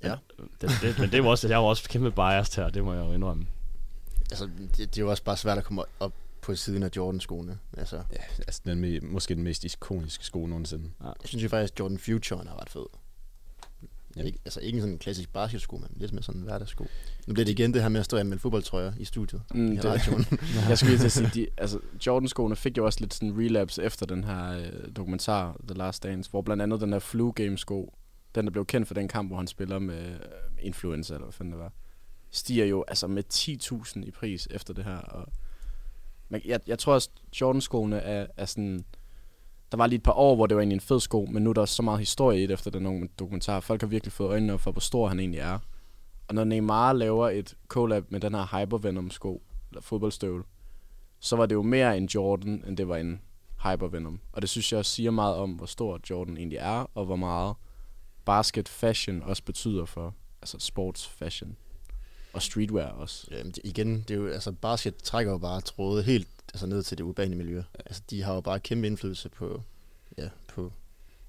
[0.05, 0.17] Ja.
[0.61, 3.05] Det, det, men det jo også, jeg jo også kæmpe biased her, det må jeg
[3.07, 3.47] jo indrømme.
[4.31, 7.59] Altså, det, det er jo også bare svært at komme op på siden af Jordan-skoene.
[7.79, 10.91] Altså, Ja, altså den me- måske den mest ikoniske sko nogensinde.
[11.01, 12.85] jeg synes jo faktisk, at Jordan Future er ret fed.
[14.17, 14.21] Ja.
[14.21, 14.27] Ja.
[14.27, 16.87] Ikke, altså ikke sådan en klassisk basketsko, men lidt mere sådan en hverdagssko.
[17.27, 19.43] Nu bliver det igen det her med at stå med fodboldtrøjer i studiet.
[19.55, 20.27] Mm, i det- radioen.
[20.69, 23.83] Jeg skulle lige til at sige, de, altså, Jordan-skoene fik jo også lidt sådan relapse
[23.83, 27.95] efter den her øh, dokumentar, The Last Dance, hvor blandt andet den der Flu Game-sko,
[28.35, 30.19] den der blev kendt for den kamp, hvor han spiller med øh,
[30.61, 31.73] influenza, eller hvad fanden det var,
[32.31, 34.97] stiger jo altså med 10.000 i pris efter det her.
[34.97, 35.29] Og
[36.29, 38.85] men jeg, jeg tror også, Jordan-skoene er, er sådan...
[39.73, 41.51] Der var lige et par år, hvor det var egentlig en fed sko, men nu
[41.51, 43.61] er der så meget historie i det efter den dokumentar.
[43.61, 45.59] Folk har virkelig fået øjnene op for, hvor stor han egentlig er.
[46.29, 50.45] Og når Neymar laver et collab med den her Hypervenom-sko, eller fodboldstøvle,
[51.21, 53.21] så var det jo mere en Jordan, end det var en
[53.65, 54.21] Hypervenom.
[54.33, 57.17] Og det synes jeg også siger meget om, hvor stor Jordan egentlig er, og hvor
[57.17, 57.55] meget
[58.25, 61.57] basket fashion også betyder for altså sports fashion.
[62.33, 63.27] Og streetwear også.
[63.31, 66.83] Jamen, det, igen, det er jo, altså basket trækker jo bare tråde helt altså ned
[66.83, 67.63] til det urbane miljø.
[67.75, 69.63] Altså, de har jo bare kæmpe indflydelse på,
[70.19, 70.73] ja, på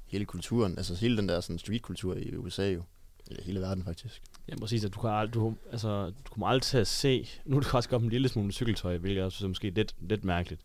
[0.05, 0.77] hele kulturen.
[0.77, 2.83] Altså, hele den der sådan streetkultur i USA jo.
[3.27, 4.21] Eller hele verden faktisk.
[4.47, 4.85] Ja, præcis.
[4.85, 7.27] At du, kan, ald- du, altså, du kommer aldrig til at se...
[7.45, 9.95] Nu er det faktisk kommet en lille smule cykeltøj, hvilket jeg synes er måske lidt,
[9.99, 10.61] lidt mærkeligt.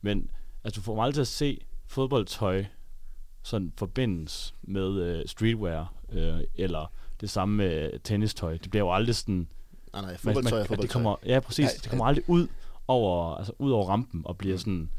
[0.00, 0.30] Men
[0.64, 2.64] altså, du får aldrig til at se fodboldtøj
[3.44, 8.52] sådan forbindes med øh, streetwear, øh, eller det samme med tennistøj.
[8.56, 9.48] Det bliver jo aldrig sådan
[9.92, 11.64] Nej, nej, fodboldtøj man- at det kommer, ja, præcis.
[11.64, 12.46] Ja, det kommer aldrig ud
[12.88, 14.90] over, altså, ud over rampen og bliver sådan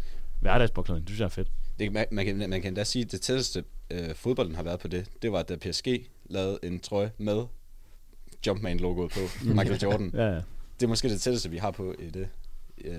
[0.42, 1.06] hverdagsbokserning.
[1.08, 1.52] Det synes jeg er fedt.
[1.80, 4.80] Det, man, man, kan, man kan endda sige, at det tætteste øh, fodbolden har været
[4.80, 5.88] på det, det var, da PSG
[6.30, 7.46] lavede en trøje med
[8.48, 9.20] Jumpman-logoet på,
[9.56, 10.12] Michael Jordan.
[10.14, 10.42] Ja, ja.
[10.80, 12.28] Det er måske det tætteste, vi har på i det.
[12.86, 12.96] Øh,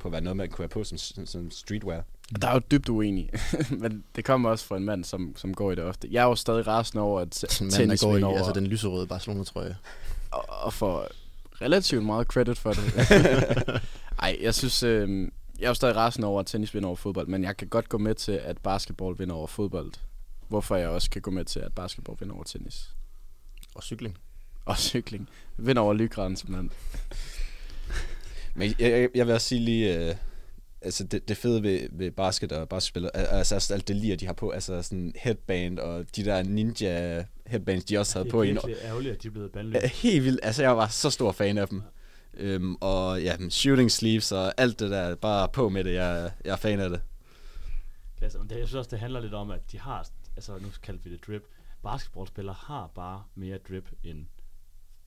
[0.00, 1.50] på at være noget, man kunne have på som, som, som
[2.32, 2.40] streetwear.
[2.40, 3.30] Der er jo dybt uenig,
[3.82, 6.08] men det kommer også fra en mand, som, som går i det ofte.
[6.10, 9.06] Jeg er jo stadig rasende over, at Sådan tennis går i, over, altså den lyserøde
[9.06, 9.76] Barcelona-trøje.
[10.30, 11.08] og, og får
[11.60, 12.82] relativt meget credit for det.
[14.22, 15.28] Ej, jeg synes, øh,
[15.58, 17.88] jeg er jo stadig rasende over, at tennis vinder over fodbold, men jeg kan godt
[17.88, 19.92] gå med til, at basketball vinder over fodbold.
[20.48, 22.90] Hvorfor jeg også kan gå med til, at basketball vinder over tennis.
[23.74, 24.18] Og cykling.
[24.64, 25.28] Og cykling.
[25.56, 26.70] Vinder over lygraden, simpelthen.
[28.54, 30.14] Men jeg, jeg, jeg vil også sige lige, øh,
[30.84, 34.16] altså det, det fede ved, ved basket og basketspillet, al- altså også alt det lir,
[34.16, 38.42] de har på, altså sådan headband og de der ninja headbands, de også havde på
[38.42, 39.86] i en virkelig ærgerligt, at de er blevet Ja, bandlyst.
[40.02, 40.40] helt vildt.
[40.42, 41.82] Altså, jeg var så stor fan af dem.
[42.34, 45.94] Øhm, og ja, shooting sleeves og alt det der, bare på med det.
[45.94, 47.00] Jeg, jeg er fan af det.
[48.22, 50.68] Altså, men det, jeg synes også, det handler lidt om, at de har, altså nu
[50.82, 51.42] kaldte vi det drip,
[51.82, 54.26] basketballspillere har bare mere drip, end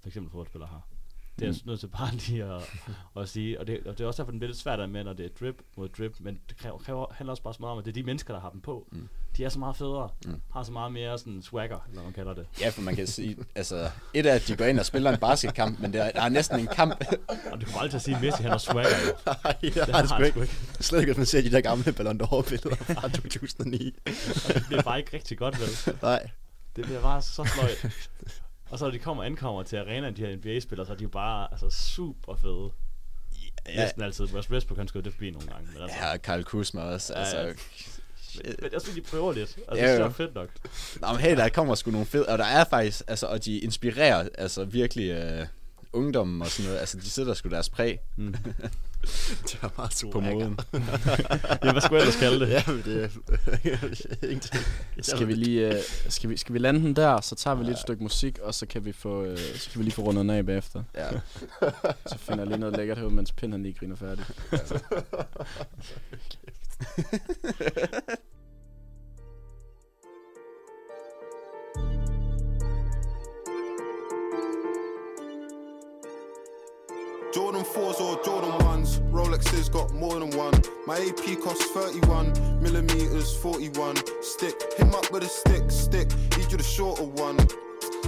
[0.02, 0.88] for eksempel fodboldspillere har.
[1.40, 2.62] Det er jeg nødt til bare lige at,
[3.18, 5.14] at sige, og det, og det er også derfor, den bliver lidt svært med, når
[5.14, 7.78] det er drip mod drip, men det kræver, kræver, handler også bare så meget om,
[7.80, 8.88] at det er de mennesker, der har dem på.
[8.91, 9.07] Mm.
[9.38, 10.41] De er så meget federe, Mm.
[10.53, 12.45] har så meget mere sådan swagger, eller man kalder det.
[12.62, 15.20] Ja, for man kan sige, altså, et er, at de går ind og spiller en
[15.20, 17.03] basketkamp, men der, der er næsten en kamp.
[17.52, 18.91] Og du kommer aldrig sige, at Messi han har swagger.
[19.44, 20.53] Nej, jeg Det har det sgu han ikke.
[20.80, 23.95] Slet ikke, hvis man ser de der gamle Ballon d'Or-billeder fra 2009.
[24.06, 25.95] Og det bliver bare ikke rigtig godt, vel?
[26.02, 26.30] Nej.
[26.76, 28.10] Det bliver bare så sløjt.
[28.70, 31.04] Og så når de kommer og ankommer til arenaen, de her NBA-spillere, så er de
[31.04, 32.70] jo bare altså, super fede.
[33.68, 33.84] Ja.
[33.84, 34.26] Næsten altid.
[34.34, 35.68] West Westbrook, han skød det forbi nogle gange.
[35.74, 37.14] Men, altså, Ja, og Kyle Kuzma også.
[37.14, 37.46] Ja, Altså, ja.
[37.46, 39.58] men, men jeg synes, de prøver lidt.
[39.68, 40.50] Altså, Ja, det er fedt nok.
[41.02, 43.58] Nå, men hey, der kommer sgu nogle fede, og der er faktisk, altså, og de
[43.60, 45.48] inspirerer altså virkelig øh,
[45.94, 46.80] ungdommen og sådan noget.
[46.80, 48.36] Altså, de sætter sgu deres præg Mm.
[49.52, 50.60] Det var meget super på moden.
[51.64, 52.49] ja, hvad skulle jeg ellers kalde det?
[52.49, 53.10] Ja, men det er
[54.32, 54.64] ingenting.
[55.02, 57.73] Skal vi lige øh, skal vi, skal vi lande den der, så tager vi lige
[57.73, 60.22] et stykke musik, og så kan vi få øh, så kan vi lige få rundet
[60.22, 60.84] den af bagefter.
[60.95, 61.10] Ja.
[62.07, 64.26] Så finder jeg lige noget lækkert herude, mens Pind han lige griner færdig.
[77.36, 79.12] Jordan 4s or Jordan 1s.
[79.12, 80.53] Rolexes got more than one.
[80.88, 83.98] My AP costs 31 millimeters, 41.
[84.22, 86.07] Stick, him up with a stick, stick.
[86.38, 87.36] Need you the shorter one.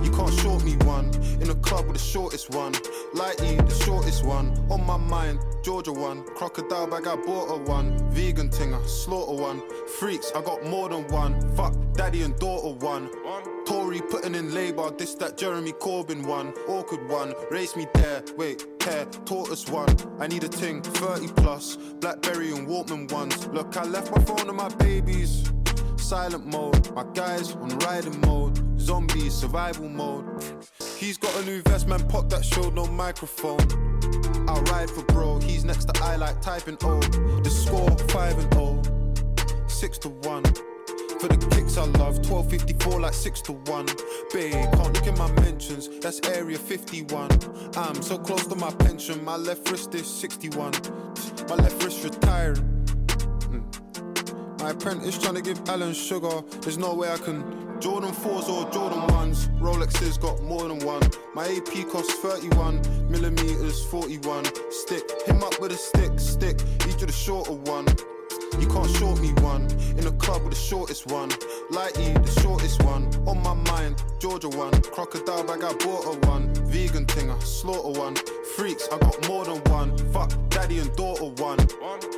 [0.04, 1.14] You can't short me one.
[1.42, 2.74] In a club with the shortest one.
[3.14, 4.58] Lighty, the shortest one.
[4.70, 6.24] On my mind, Georgia one.
[6.36, 7.98] Crocodile bag, I bought a one.
[8.12, 9.62] Vegan tinger, slaughter one.
[10.00, 11.40] Freaks, I got more than one.
[11.56, 13.10] Fuck, daddy and daughter one.
[13.66, 16.54] Tory putting in labour, this that Jeremy Corbyn one.
[16.70, 19.94] Awkward one, race me there, wait, care, tortoise one.
[20.20, 23.46] I need a ting, 30 plus, Blackberry and Walkman ones.
[23.48, 25.52] Look, I left my phone and my babies.
[26.08, 28.80] Silent mode, my guys on riding mode.
[28.80, 30.24] Zombies, survival mode.
[30.96, 33.60] He's got a new vest, man, pop that showed no microphone.
[34.48, 37.02] I'll ride for bro, he's next to I like typing O.
[37.02, 40.44] The score 5 and 0, 6 to 1.
[41.20, 43.86] For the kicks I love, 1254 like 6 to 1.
[44.32, 47.32] Babe, can't look in my mentions, that's area 51.
[47.76, 50.72] I'm so close to my pension, my left wrist is 61.
[51.50, 52.64] My left wrist retiring.
[53.52, 53.87] Mm.
[54.68, 57.80] My apprentice trying to give Alan sugar, there's no way I can.
[57.80, 61.10] Jordan 4s or Jordan 1s, Rolexes got more than one.
[61.34, 64.44] My AP costs 31 millimeters, 41.
[64.70, 67.86] Stick, him up with a stick, stick, Each of the shorter one.
[68.60, 69.72] You can't short me one.
[69.92, 71.30] In the club with the shortest one.
[71.72, 73.08] Lighty, the shortest one.
[73.26, 74.74] On my mind, Georgia one.
[74.82, 76.54] Crocodile bag, I bought a one.
[76.66, 78.16] Vegan tinger, slaughter one.
[78.58, 79.98] Freaks, I got more than one.
[80.12, 81.60] Fuck, daddy and daughter one.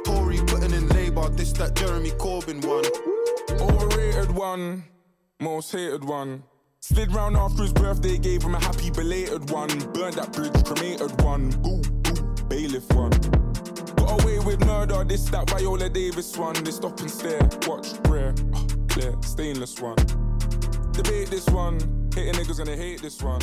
[0.03, 0.87] Tory putting in
[1.19, 2.85] labour, this that Jeremy Corbyn one.
[3.59, 4.83] Overrated one,
[5.39, 6.43] most hated one.
[6.81, 9.67] Slid round after his birthday, gave him a happy belated one.
[9.93, 11.49] Burned that bridge, cremated one.
[11.61, 13.11] Boo, boo, bailiff one.
[13.95, 16.55] Got away with murder, this that Viola Davis one.
[16.63, 19.97] They stop and stare, watch, rare, ah, clear, stainless one.
[20.91, 21.79] Debate this one,
[22.13, 23.41] hating niggas gonna hate this one.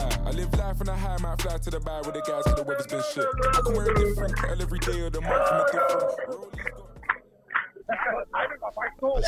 [0.00, 2.42] Ah, I live life on a high, might fly to the bar with the guys,
[2.46, 3.28] cause the weather's been shit.
[3.56, 6.10] I can wear a different kettle every day of the month from a different.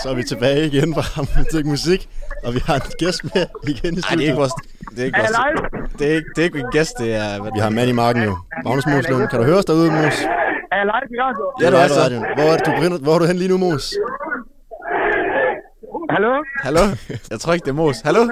[0.02, 2.00] Så er vi tilbage igen fra Musik Musik,
[2.44, 4.36] og vi har en gæst med igen i Nej, det er ikke studiet.
[4.36, 4.52] vores...
[4.94, 5.92] Det er ikke vores...
[5.98, 7.40] Det er ikke, det er ikke en gæst, det er...
[7.42, 8.34] Hvad, Vi har mand i marken jo.
[8.64, 10.16] Magnus Mos Lund, kan du høre os derude, Mos?
[10.72, 11.44] Er jeg live i radio?
[11.62, 12.00] Ja, du er så.
[12.04, 12.24] radioen.
[12.36, 13.84] Hvor er, du befinder, hvor er du hen lige nu, Mos?
[16.14, 16.32] Hallo?
[16.66, 16.80] Hallo?
[17.30, 18.00] Jeg tror ikke, det er Mos.
[18.04, 18.22] Hallo?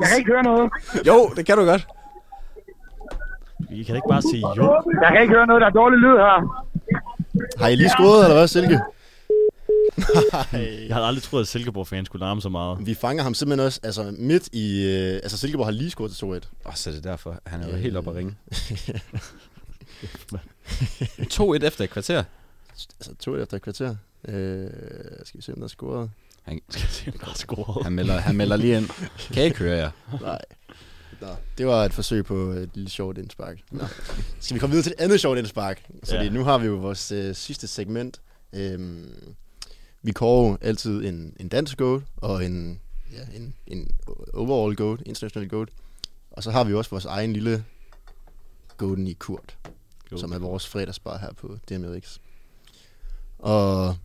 [0.00, 0.70] Jeg kan ikke høre noget.
[1.06, 1.86] Jo, det kan du godt.
[3.70, 4.82] Vi kan ikke bare sige jo.
[5.02, 5.60] Jeg kan ikke høre noget.
[5.60, 6.64] Der er dårlig lyd her.
[7.58, 8.80] Har I lige scoret, eller hvad, Silke?
[10.88, 12.86] Jeg havde aldrig troet, at Silkeborg-fans skulle larme så meget.
[12.86, 14.84] Vi fanger ham simpelthen også altså, midt i...
[14.86, 16.28] Øh, altså, Silkeborg har lige scoret til 2-1.
[16.28, 16.40] Åh,
[16.74, 17.34] så er det derfor.
[17.46, 17.78] Han er jo Øh.
[17.80, 18.34] helt oppe at ringe.
[21.60, 22.24] 2-1 efter et kvarter.
[23.00, 23.96] Altså, 2-1 efter et kvarter.
[24.28, 24.70] Øh,
[25.24, 26.10] skal vi se, om der er scoret?
[26.46, 27.84] Han, Skal se, om der er scoret.
[27.84, 28.88] han, melder, han melder lige ind.
[29.18, 29.90] Kan jeg ikke høre jer?
[30.20, 30.40] Nej.
[31.20, 31.26] Nå,
[31.58, 33.58] det var et forsøg på et lille sjovt indspark.
[33.70, 33.84] Nå.
[34.40, 35.86] Skal vi komme videre til et andet sjovt indspark?
[36.02, 36.28] Så Ja.
[36.30, 38.20] nu har vi jo vores øh, sidste segment.
[38.52, 39.12] Øhm,
[40.02, 42.80] vi kårer jo altid en, en dansk goat og en,
[43.12, 43.90] ja, en, en
[44.34, 45.68] overall goat, international goat.
[46.30, 47.64] Og så har vi også vores egen lille
[48.76, 49.56] golden i Kurt,
[50.10, 50.20] Goat.
[50.20, 52.18] som er vores fredagsbar her på DMX.
[53.38, 53.96] Og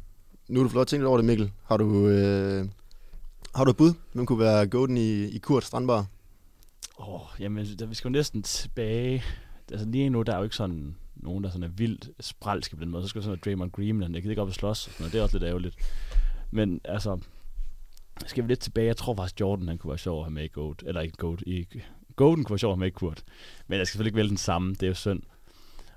[0.51, 1.51] nu er du flot tænkt over det, Mikkel.
[1.63, 2.65] Har du, øh,
[3.55, 3.93] har du et bud?
[4.13, 6.05] Hvem kunne være golden i, i Kurt Strandbar?
[6.99, 9.23] Åh, oh, jamen, altså, der, vi skal jo næsten tilbage.
[9.71, 12.81] Altså lige nu, der er jo ikke sådan nogen, der sådan er vildt spralske på
[12.81, 13.03] den måde.
[13.03, 14.87] Så skal vi sådan noget Draymond Green, men jeg gider ikke op og slås.
[14.87, 15.13] Og sådan noget.
[15.13, 15.75] Det er også lidt ærgerligt.
[16.51, 17.19] Men altså,
[18.25, 18.87] skal vi lidt tilbage.
[18.87, 20.83] Jeg tror faktisk, Jordan han kunne være sjov at have med i Goat.
[20.85, 21.41] Eller ikke Goat.
[21.41, 21.67] I,
[22.15, 23.23] Golden kunne være sjov at have med i Kurt.
[23.67, 24.73] Men jeg skal selvfølgelig ikke vælge den samme.
[24.73, 25.21] Det er jo synd.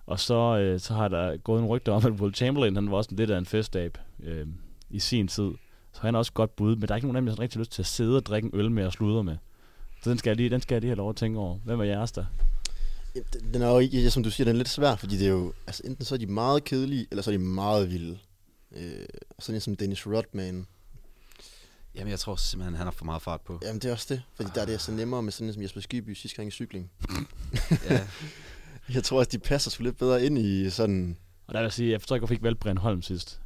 [0.07, 2.97] Og så, øh, så har der gået en rygte om, at Will Chamberlain, han var
[2.97, 4.47] også lidt af en festab øh,
[4.91, 5.51] i sin tid.
[5.93, 7.35] Så han er også godt bud, men der er ikke nogen af dem, der har
[7.37, 9.37] sådan rigtig lyst til at sidde og drikke en øl med og sludre med.
[10.03, 11.59] Så den skal jeg lige, den skal jeg lige have lov at tænke over.
[11.65, 12.25] Hvem er jeres der?
[13.53, 15.53] Den- er jo ikke, som du siger, den er lidt svær, fordi det er jo,
[15.67, 18.19] altså enten så er de meget kedelige, eller så er de meget vilde.
[18.77, 19.07] Øh,
[19.39, 20.67] sådan en som Dennis Rodman.
[21.95, 23.59] Jamen, jeg tror simpelthen, han har for meget fart på.
[23.63, 25.63] Jamen det er også det, fordi der er det så nemmere med sådan en som
[25.63, 26.91] Jesper Skiby sidste gang i cykling.
[27.91, 28.01] Ja.
[28.95, 31.17] Jeg tror også, de passer sgu lidt bedre ind i sådan...
[31.47, 33.41] Og der vil jeg sige, jeg forstår ikke, hvorfor ikke valgte Brian Holm sidst.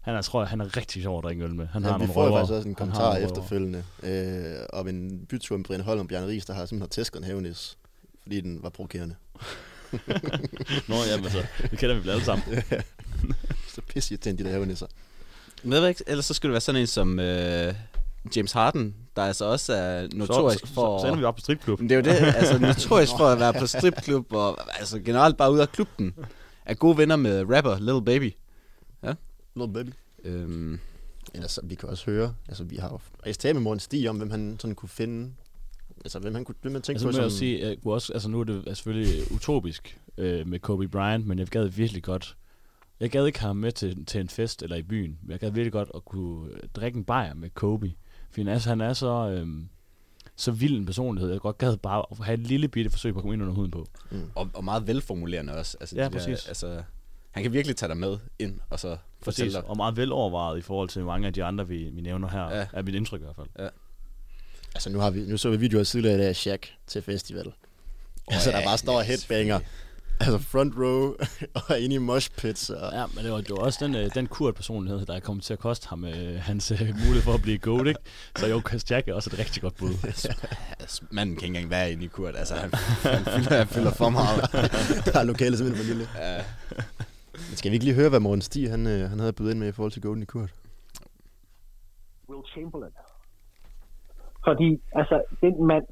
[0.00, 1.66] Han er, tror jeg, han er rigtig sjov at drikke øl med.
[1.66, 2.38] Han har ja, vi nogle får jo røver.
[2.38, 6.26] faktisk også en har kommentar efterfølgende øh, om en bytur med Brian Holm og Bjarne
[6.26, 7.78] Ries, der har simpelthen tæsket en havenis,
[8.22, 9.14] fordi den var provokerende.
[10.88, 12.62] Nå, jamen så, det kender vi alle sammen.
[13.74, 14.86] så pisse irriterende, de der havenisser.
[15.62, 17.74] Men ellers så skulle det være sådan en som øh,
[18.36, 21.00] James Harden, der altså også er notorisk så, så, for...
[21.00, 21.80] så, ender vi op på stripklub.
[21.80, 25.36] Men det er jo det, altså notorisk for at være på stripklub, og altså generelt
[25.36, 26.14] bare ud af klubben.
[26.66, 28.32] Er gode venner med rapper Little Baby.
[29.02, 29.14] Ja.
[29.56, 29.90] Little Baby.
[30.24, 30.80] Øhm,
[31.34, 34.16] Ellers, så vi kan også høre, altså vi har jo tale med Morten Stig om,
[34.16, 35.32] hvem han sådan kunne finde,
[36.04, 37.34] altså hvem han kunne, hvem man tænker Altså, på jeg som...
[37.34, 40.88] jo sige, jeg kunne også, altså nu er det er selvfølgelig utopisk øh, med Kobe
[40.88, 42.36] Bryant, men jeg gad virkelig godt,
[43.00, 45.40] jeg gad ikke have ham med til, til en fest eller i byen, men jeg
[45.40, 47.92] gad virkelig godt at kunne drikke en bajer med Kobe.
[48.30, 49.48] For han er, han er så, øh,
[50.36, 53.18] så vild en personlighed, jeg godt gad bare at have et lille bitte forsøg på
[53.18, 53.86] at komme ind under huden på.
[54.34, 55.76] og, og meget velformulerende også.
[55.80, 56.42] Altså, Ja, de præcis.
[56.42, 56.82] Der, altså,
[57.30, 59.64] han kan virkelig tage dig med ind, og så fortælle dig.
[59.64, 62.66] og meget velovervejet i forhold til mange af de andre, vi, vi nævner her, Ja.
[62.72, 63.46] er mit indtryk i hvert fald.
[63.58, 63.68] Ja.
[64.74, 67.46] Altså nu, har vi, nu så vi videoer tidligere i dag af Shaq til festival.
[67.46, 69.60] Oh, altså der ja, bare står ja, headbanger.
[70.20, 71.14] Altså front row
[71.68, 72.70] og inde i mosh pits.
[72.70, 75.20] Og, Ja, men det var, det var også den, øh, den kurt personlighed, der er
[75.20, 78.00] kommet til at koste ham øh, hans øh, mulighed for at blive goat, ikke?
[78.36, 79.94] Så jo, Jack er også et rigtig godt bud.
[80.80, 82.36] Altså, manden kan ikke engang være inde i Kurt.
[82.36, 82.70] Altså, han,
[83.02, 84.40] han, fylder, han fylder for meget.
[85.12, 86.06] der er lokalet simpelthen for lille.
[86.18, 86.42] Ja.
[87.32, 89.58] Men skal vi ikke lige høre, hvad Morten Stig han, øh, han havde bydet ind
[89.58, 90.50] med i forhold til Golden i Kurt?
[92.28, 92.92] Will Chamberlain.
[94.46, 95.84] Fordi, altså, den mand,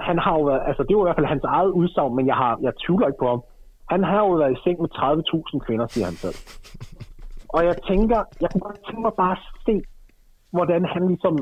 [0.00, 2.34] han har jo været, altså det var i hvert fald hans eget udsagn, men jeg,
[2.42, 3.42] har, jeg tvivler ikke på ham.
[3.92, 6.38] Han har jo været i seng med 30.000 kvinder, siger han selv.
[7.48, 9.74] Og jeg tænker, jeg kunne godt tænke mig bare at se,
[10.56, 11.34] hvordan han ligesom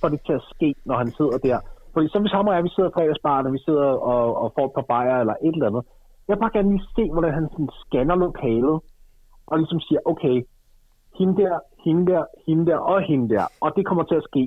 [0.00, 1.58] får det til at ske, når han sidder der.
[1.92, 4.52] Fordi så hvis ham og jeg, vi sidder i fredagsbaren, og vi sidder og, og
[4.56, 5.84] får et par bajer eller et eller andet,
[6.26, 8.76] jeg vil bare gerne lige se, hvordan han sådan scanner lokalet,
[9.46, 10.36] og ligesom siger, okay,
[11.18, 11.54] hende der,
[11.84, 14.42] hende der, hende der og hende der, og det kommer til at ske.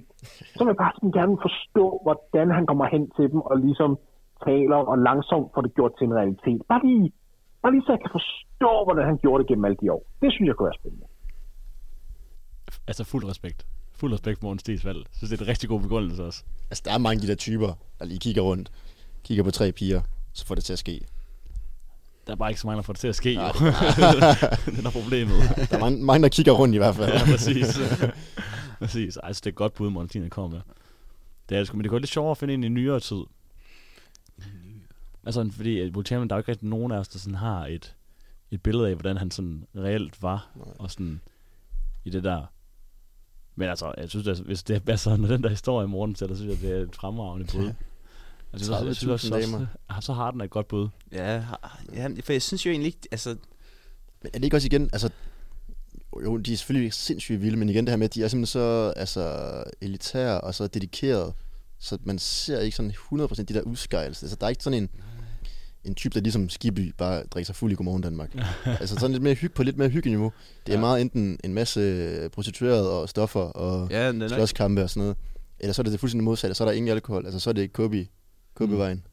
[0.56, 3.98] Så vil jeg bare sådan gerne forstå, hvordan han kommer hen til dem, og ligesom
[4.48, 6.62] taler og langsomt får det gjort til en realitet.
[6.70, 7.12] Bare lige,
[7.66, 10.02] bare lige så jeg kan forstå, hvordan han gjorde det gennem alle de år.
[10.22, 11.06] Det synes jeg kunne være spændende.
[12.88, 13.66] Altså fuld respekt.
[14.00, 14.98] Fuld respekt for Morten Stigs valg.
[14.98, 16.44] Jeg synes, det er en rigtig god begrundelse også.
[16.70, 18.72] Altså der er mange af de der typer, der lige kigger rundt,
[19.24, 20.02] kigger på tre piger,
[20.34, 21.02] så får det til at ske.
[22.28, 23.36] Der er bare ikke så mange, der får det til at ske.
[23.36, 23.60] Nej, det-
[24.76, 25.38] det er problemet.
[25.70, 27.14] Der er mange, mange, der kigger rundt i hvert fald.
[27.14, 27.80] ja, præcis.
[28.80, 29.18] præcis.
[29.18, 30.62] Altså, det er godt bud, Morten Stine kommer med.
[31.50, 33.24] Det er men det går lidt sjovere at finde en i nyere tid.
[35.26, 37.36] Altså, fordi at Will Chamberlain, der er jo ikke rigtig nogen af os, der sådan
[37.36, 37.96] har et,
[38.52, 40.66] et billede af, hvordan han sådan reelt var, Nej.
[40.80, 41.22] og sådan
[42.06, 42.46] i det der.
[43.56, 46.36] Men altså, jeg synes, at hvis det er sådan, den der historie i morgen, så
[46.36, 47.74] synes jeg, det er et fremragende bud.
[48.54, 49.68] Altså, jeg synes, jeg synes også, 30.000 også, damer.
[49.90, 50.88] ah, så har den et godt bud.
[51.12, 51.44] Ja,
[51.94, 53.30] ja, for jeg synes jo egentlig ikke, altså...
[54.22, 55.10] Men er det ikke også igen, altså,
[56.24, 58.46] jo, de er selvfølgelig sindssygt vilde, men igen det her med, at de er simpelthen
[58.52, 61.34] så altså, elitære og så dedikerede
[61.80, 64.24] Så man ser ikke sådan 100% de der udskejelser.
[64.24, 64.90] Altså, der er ikke sådan en,
[65.86, 68.36] en type, der ligesom Skiby bare drikker sig fuld i Godmorgen Danmark.
[68.82, 70.32] altså sådan lidt mere hygge på lidt mere hyggeniveau.
[70.66, 70.82] Det er Ja.
[70.82, 75.18] meget enten en masse prostituerede og stoffer og Ja, slåskampe og sådan noget.
[75.60, 76.54] Eller så er det det fuldstændig modsatte.
[76.56, 77.26] Så er der ingen alkohol.
[77.26, 77.94] Altså så er det KB,
[78.56, 79.04] KB-vejen.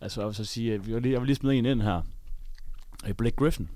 [0.00, 1.82] Altså, jeg vil så sige, at vi var lige, jeg vil lige smide en ind
[1.82, 2.02] her.
[3.08, 3.68] Øh, Blake Griffin.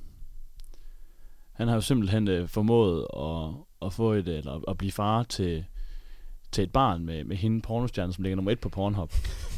[1.53, 3.55] Han har jo simpelthen øh, formået at,
[3.87, 5.65] at få et, eller at blive far til,
[6.53, 9.13] til et barn med, med hende pornostjerne, som ligger nummer et på Pornhub.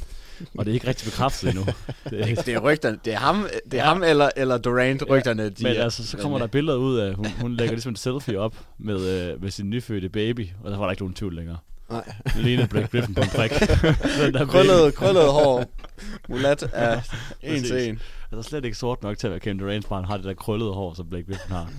[0.58, 1.64] Og det er ikke rigtig bekræftet endnu.
[2.10, 2.98] Det, det er rygterne.
[3.04, 5.48] Det er ham, det er ham eller, eller Durant, rygterne.
[5.50, 7.96] De Men er- altså, så kommer der billeder ud af, hun, hun lægger ligesom en
[8.06, 9.00] selfie op med,
[9.32, 11.56] øh, med sin nyfødte baby, og der var der ikke nogen tvivl længere.
[11.90, 12.04] Nej.
[12.24, 13.50] Det ligner Blake Griffin på en prik.
[14.52, 15.64] Krøllet- krøllet hår.
[16.28, 17.00] Mulat er
[17.42, 18.00] en til en.
[18.32, 20.34] Altså slet ikke sort nok til at være Kevin Durant, bare han har det der
[20.34, 21.70] krøllede hår, som Blake Griffin har.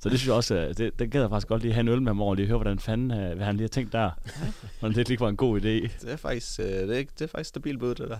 [0.00, 1.88] Så det synes jeg også, at det, det gad jeg faktisk godt lige have en
[1.88, 3.92] øl med ham over, og lige høre, hvordan fanden, øh, hvad han lige har tænkt
[3.92, 4.10] der.
[4.80, 5.64] Hvordan det lige var en god idé.
[5.64, 8.18] Det er faktisk, øh, det er, det er faktisk stabilt bud, det der.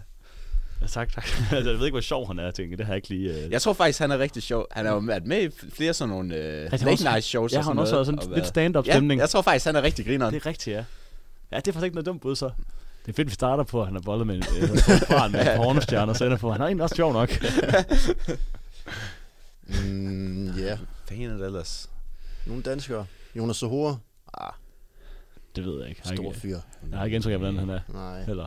[0.81, 1.24] Ja, tak, tak.
[1.53, 2.77] altså, jeg ved ikke, hvor sjov han er, jeg tænker.
[2.77, 3.44] Det har jeg ikke lige...
[3.44, 3.51] Øh...
[3.51, 4.66] Jeg tror faktisk, han er rigtig sjov.
[4.70, 7.53] Han har jo været med i flere sådan nogle øh, har late night shows.
[7.53, 9.19] Ja, og han har også noget, været sådan og lidt stand-up stemning.
[9.19, 10.35] Ja, jeg tror faktisk, han er rigtig grineren.
[10.35, 10.85] Det er rigtigt, ja.
[11.53, 12.51] Ja, det er faktisk ikke noget dumt bud, så.
[13.07, 14.69] Det er fedt, vi starter på, at han har bollet med en øh,
[15.11, 17.31] barn med en pornostjerne, og så ender på, han er egentlig også sjov nok.
[19.69, 20.06] Mm.
[21.09, 21.91] Fanden er det ellers?
[22.47, 23.07] Nogle danskere.
[23.37, 23.97] Jonas Sohora.
[24.35, 24.53] Ah,
[25.57, 26.01] det ved jeg ikke.
[26.05, 26.59] Jeg Stor ikke- fyr.
[26.91, 27.81] Jeg har ikke indtryk af, hvordan han er.
[27.89, 28.24] Nej.
[28.24, 28.47] Heller.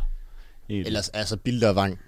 [0.70, 0.88] Egentlig.
[0.88, 2.00] Ellers, altså, Bilder Vang.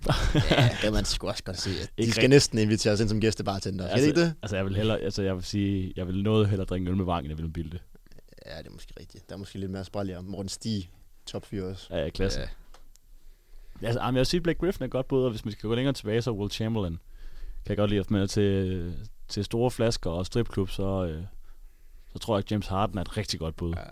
[0.50, 1.70] ja, det kan man sgu også godt se.
[1.70, 2.28] De Ikke skal rigtig.
[2.28, 3.88] næsten inviteres ind som gæstebartender.
[3.88, 4.34] Altså, ikke det?
[4.42, 7.04] Altså, jeg vil hellere, altså, jeg vil sige, jeg vil noget hellere drikke øl med
[7.04, 7.78] vang, end jeg vil med bilde.
[8.46, 9.28] Ja, det er måske rigtigt.
[9.28, 10.22] Der er måske lidt mere spræljere.
[10.22, 10.90] Morten Stig,
[11.26, 11.86] topfyr også.
[11.90, 12.40] Ja, ja, klasse.
[12.40, 13.86] Ja.
[13.86, 15.92] Altså, jeg vil sige, Blake Griffin er godt bud, og hvis man skal gå længere
[15.94, 16.98] tilbage, så er Will Chamberlain.
[17.64, 18.94] Kan jeg godt lide at med til,
[19.30, 21.24] til store flasker og stripklub, så, øh,
[22.12, 23.74] så tror jeg, at James Harden er et rigtig godt bud.
[23.74, 23.82] Ja.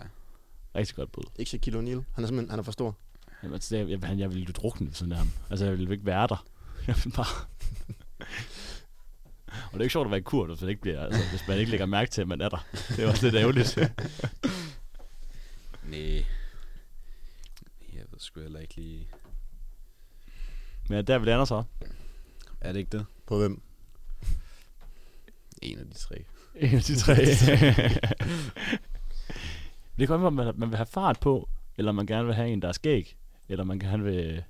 [0.75, 1.23] Rigtig godt bud.
[1.35, 2.03] Ikke Shaquille O'Neal.
[2.13, 2.95] Han er simpelthen han er for stor.
[3.43, 5.31] Jamen, altså, det, jeg, jeg, jeg ville jo drukne ved af ham.
[5.49, 6.45] Altså, jeg ville ikke være der.
[6.87, 7.45] Jeg ville bare...
[9.51, 11.47] og det er ikke sjovt at være i kur, hvis man ikke, bliver, altså, hvis
[11.47, 12.65] man ikke lægger mærke til, at man er der.
[12.89, 13.77] Det er også lidt ærgerligt.
[15.91, 16.25] Nej.
[17.93, 19.07] Jeg ved sgu heller ikke lige...
[20.89, 21.63] Men der vi lander så.
[22.61, 23.05] Er det ikke det?
[23.27, 23.61] På hvem?
[25.61, 26.15] En af de tre.
[26.55, 27.15] En af de tre.
[29.99, 32.49] det kan være, om man, man vil have fart på, eller man gerne vil have
[32.49, 33.15] en, der er skæg,
[33.49, 34.43] eller man gerne vil...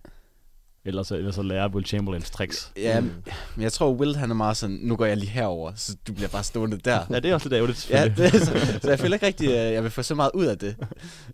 [0.85, 2.71] Eller så, eller så lære Will Chamberlains tricks.
[2.77, 3.11] Ja, mm.
[3.55, 6.13] men jeg tror, Will han er meget sådan, nu går jeg lige herover, så du
[6.13, 7.05] bliver bare stående der.
[7.09, 9.57] Ja, det er også lidt ærgerligt, Ja, det, er så, så jeg føler ikke rigtig,
[9.57, 10.75] at jeg vil få så meget ud af det.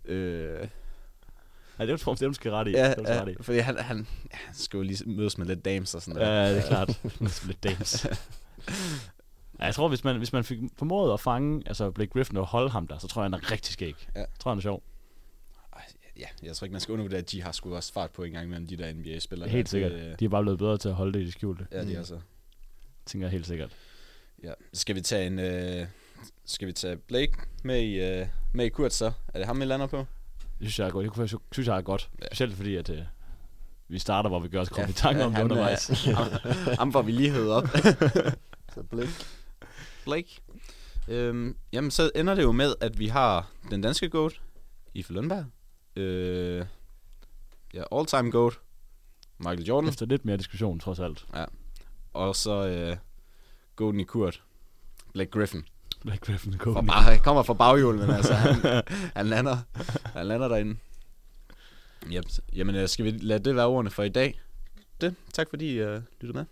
[0.04, 0.68] Øh,
[1.78, 2.70] Ja, det tror jeg, det er måske ret i.
[2.70, 3.30] ja, det er måske ret i.
[3.30, 6.20] ja, fordi han, han, ja, han skal jo lige mødes med lidt dames og sådan
[6.22, 6.36] noget.
[6.36, 7.00] Ja, det er klart.
[7.46, 8.06] lidt dames.
[9.60, 12.46] Ja, jeg tror, hvis man, hvis man fik formået at fange altså Blake Griffin og
[12.46, 14.08] holde ham der, så tror jeg, han er rigtig skæg.
[14.14, 14.20] Ja.
[14.20, 14.82] Jeg tror, han er sjov.
[16.18, 18.32] Ja, jeg tror ikke, man skal undervurdere, at de har sgu også fart på en
[18.32, 19.48] gang mellem de der NBA-spillere.
[19.48, 19.92] Helt sikkert.
[19.92, 21.66] Det, De er bare blevet bedre til at holde det i det skjulte.
[21.72, 22.18] Ja, de er så.
[23.06, 23.70] Tænker jeg helt sikkert.
[24.42, 24.52] Ja.
[24.72, 25.38] Skal vi tage en...
[25.38, 25.86] Øh,
[26.44, 29.12] skal vi tage Blake med i, øh, med i Kurt så?
[29.34, 29.96] Er det ham, vi lander på?
[29.96, 30.06] Det
[30.60, 31.04] synes jeg er godt.
[31.04, 32.10] Det kunne jeg, synes jeg er godt.
[32.26, 33.02] Specielt fordi, at øh,
[33.88, 36.04] vi starter, hvor vi gør os komme i tanke om det øh, undervejs.
[36.04, 36.26] ham,
[36.78, 37.68] ham får vi lige hævet op.
[38.74, 39.12] så Blake.
[40.06, 40.40] Blake.
[41.08, 44.40] Øhm, jamen, så ender det jo med, at vi har den danske GOAT,
[44.94, 45.44] Ife Lundberg.
[45.96, 46.66] Øh,
[47.74, 48.52] ja, all-time GOAT,
[49.38, 49.88] Michael Jordan.
[49.88, 51.26] Efter lidt mere diskussion, trods alt.
[51.34, 51.44] Ja.
[52.12, 52.96] Og så øh,
[53.76, 54.42] GOATen i Kurt,
[55.12, 55.64] Blake Griffin.
[56.02, 58.82] Blake Griffin, i bare, han kommer fra baghjulet, men altså, han,
[59.16, 59.56] han, lander,
[60.04, 60.76] han lander derinde.
[62.12, 62.24] Yep.
[62.52, 64.40] Jamen, øh, skal vi lade det være ordene for i dag?
[65.00, 65.14] Det.
[65.32, 66.44] Tak fordi I uh, lyttede med.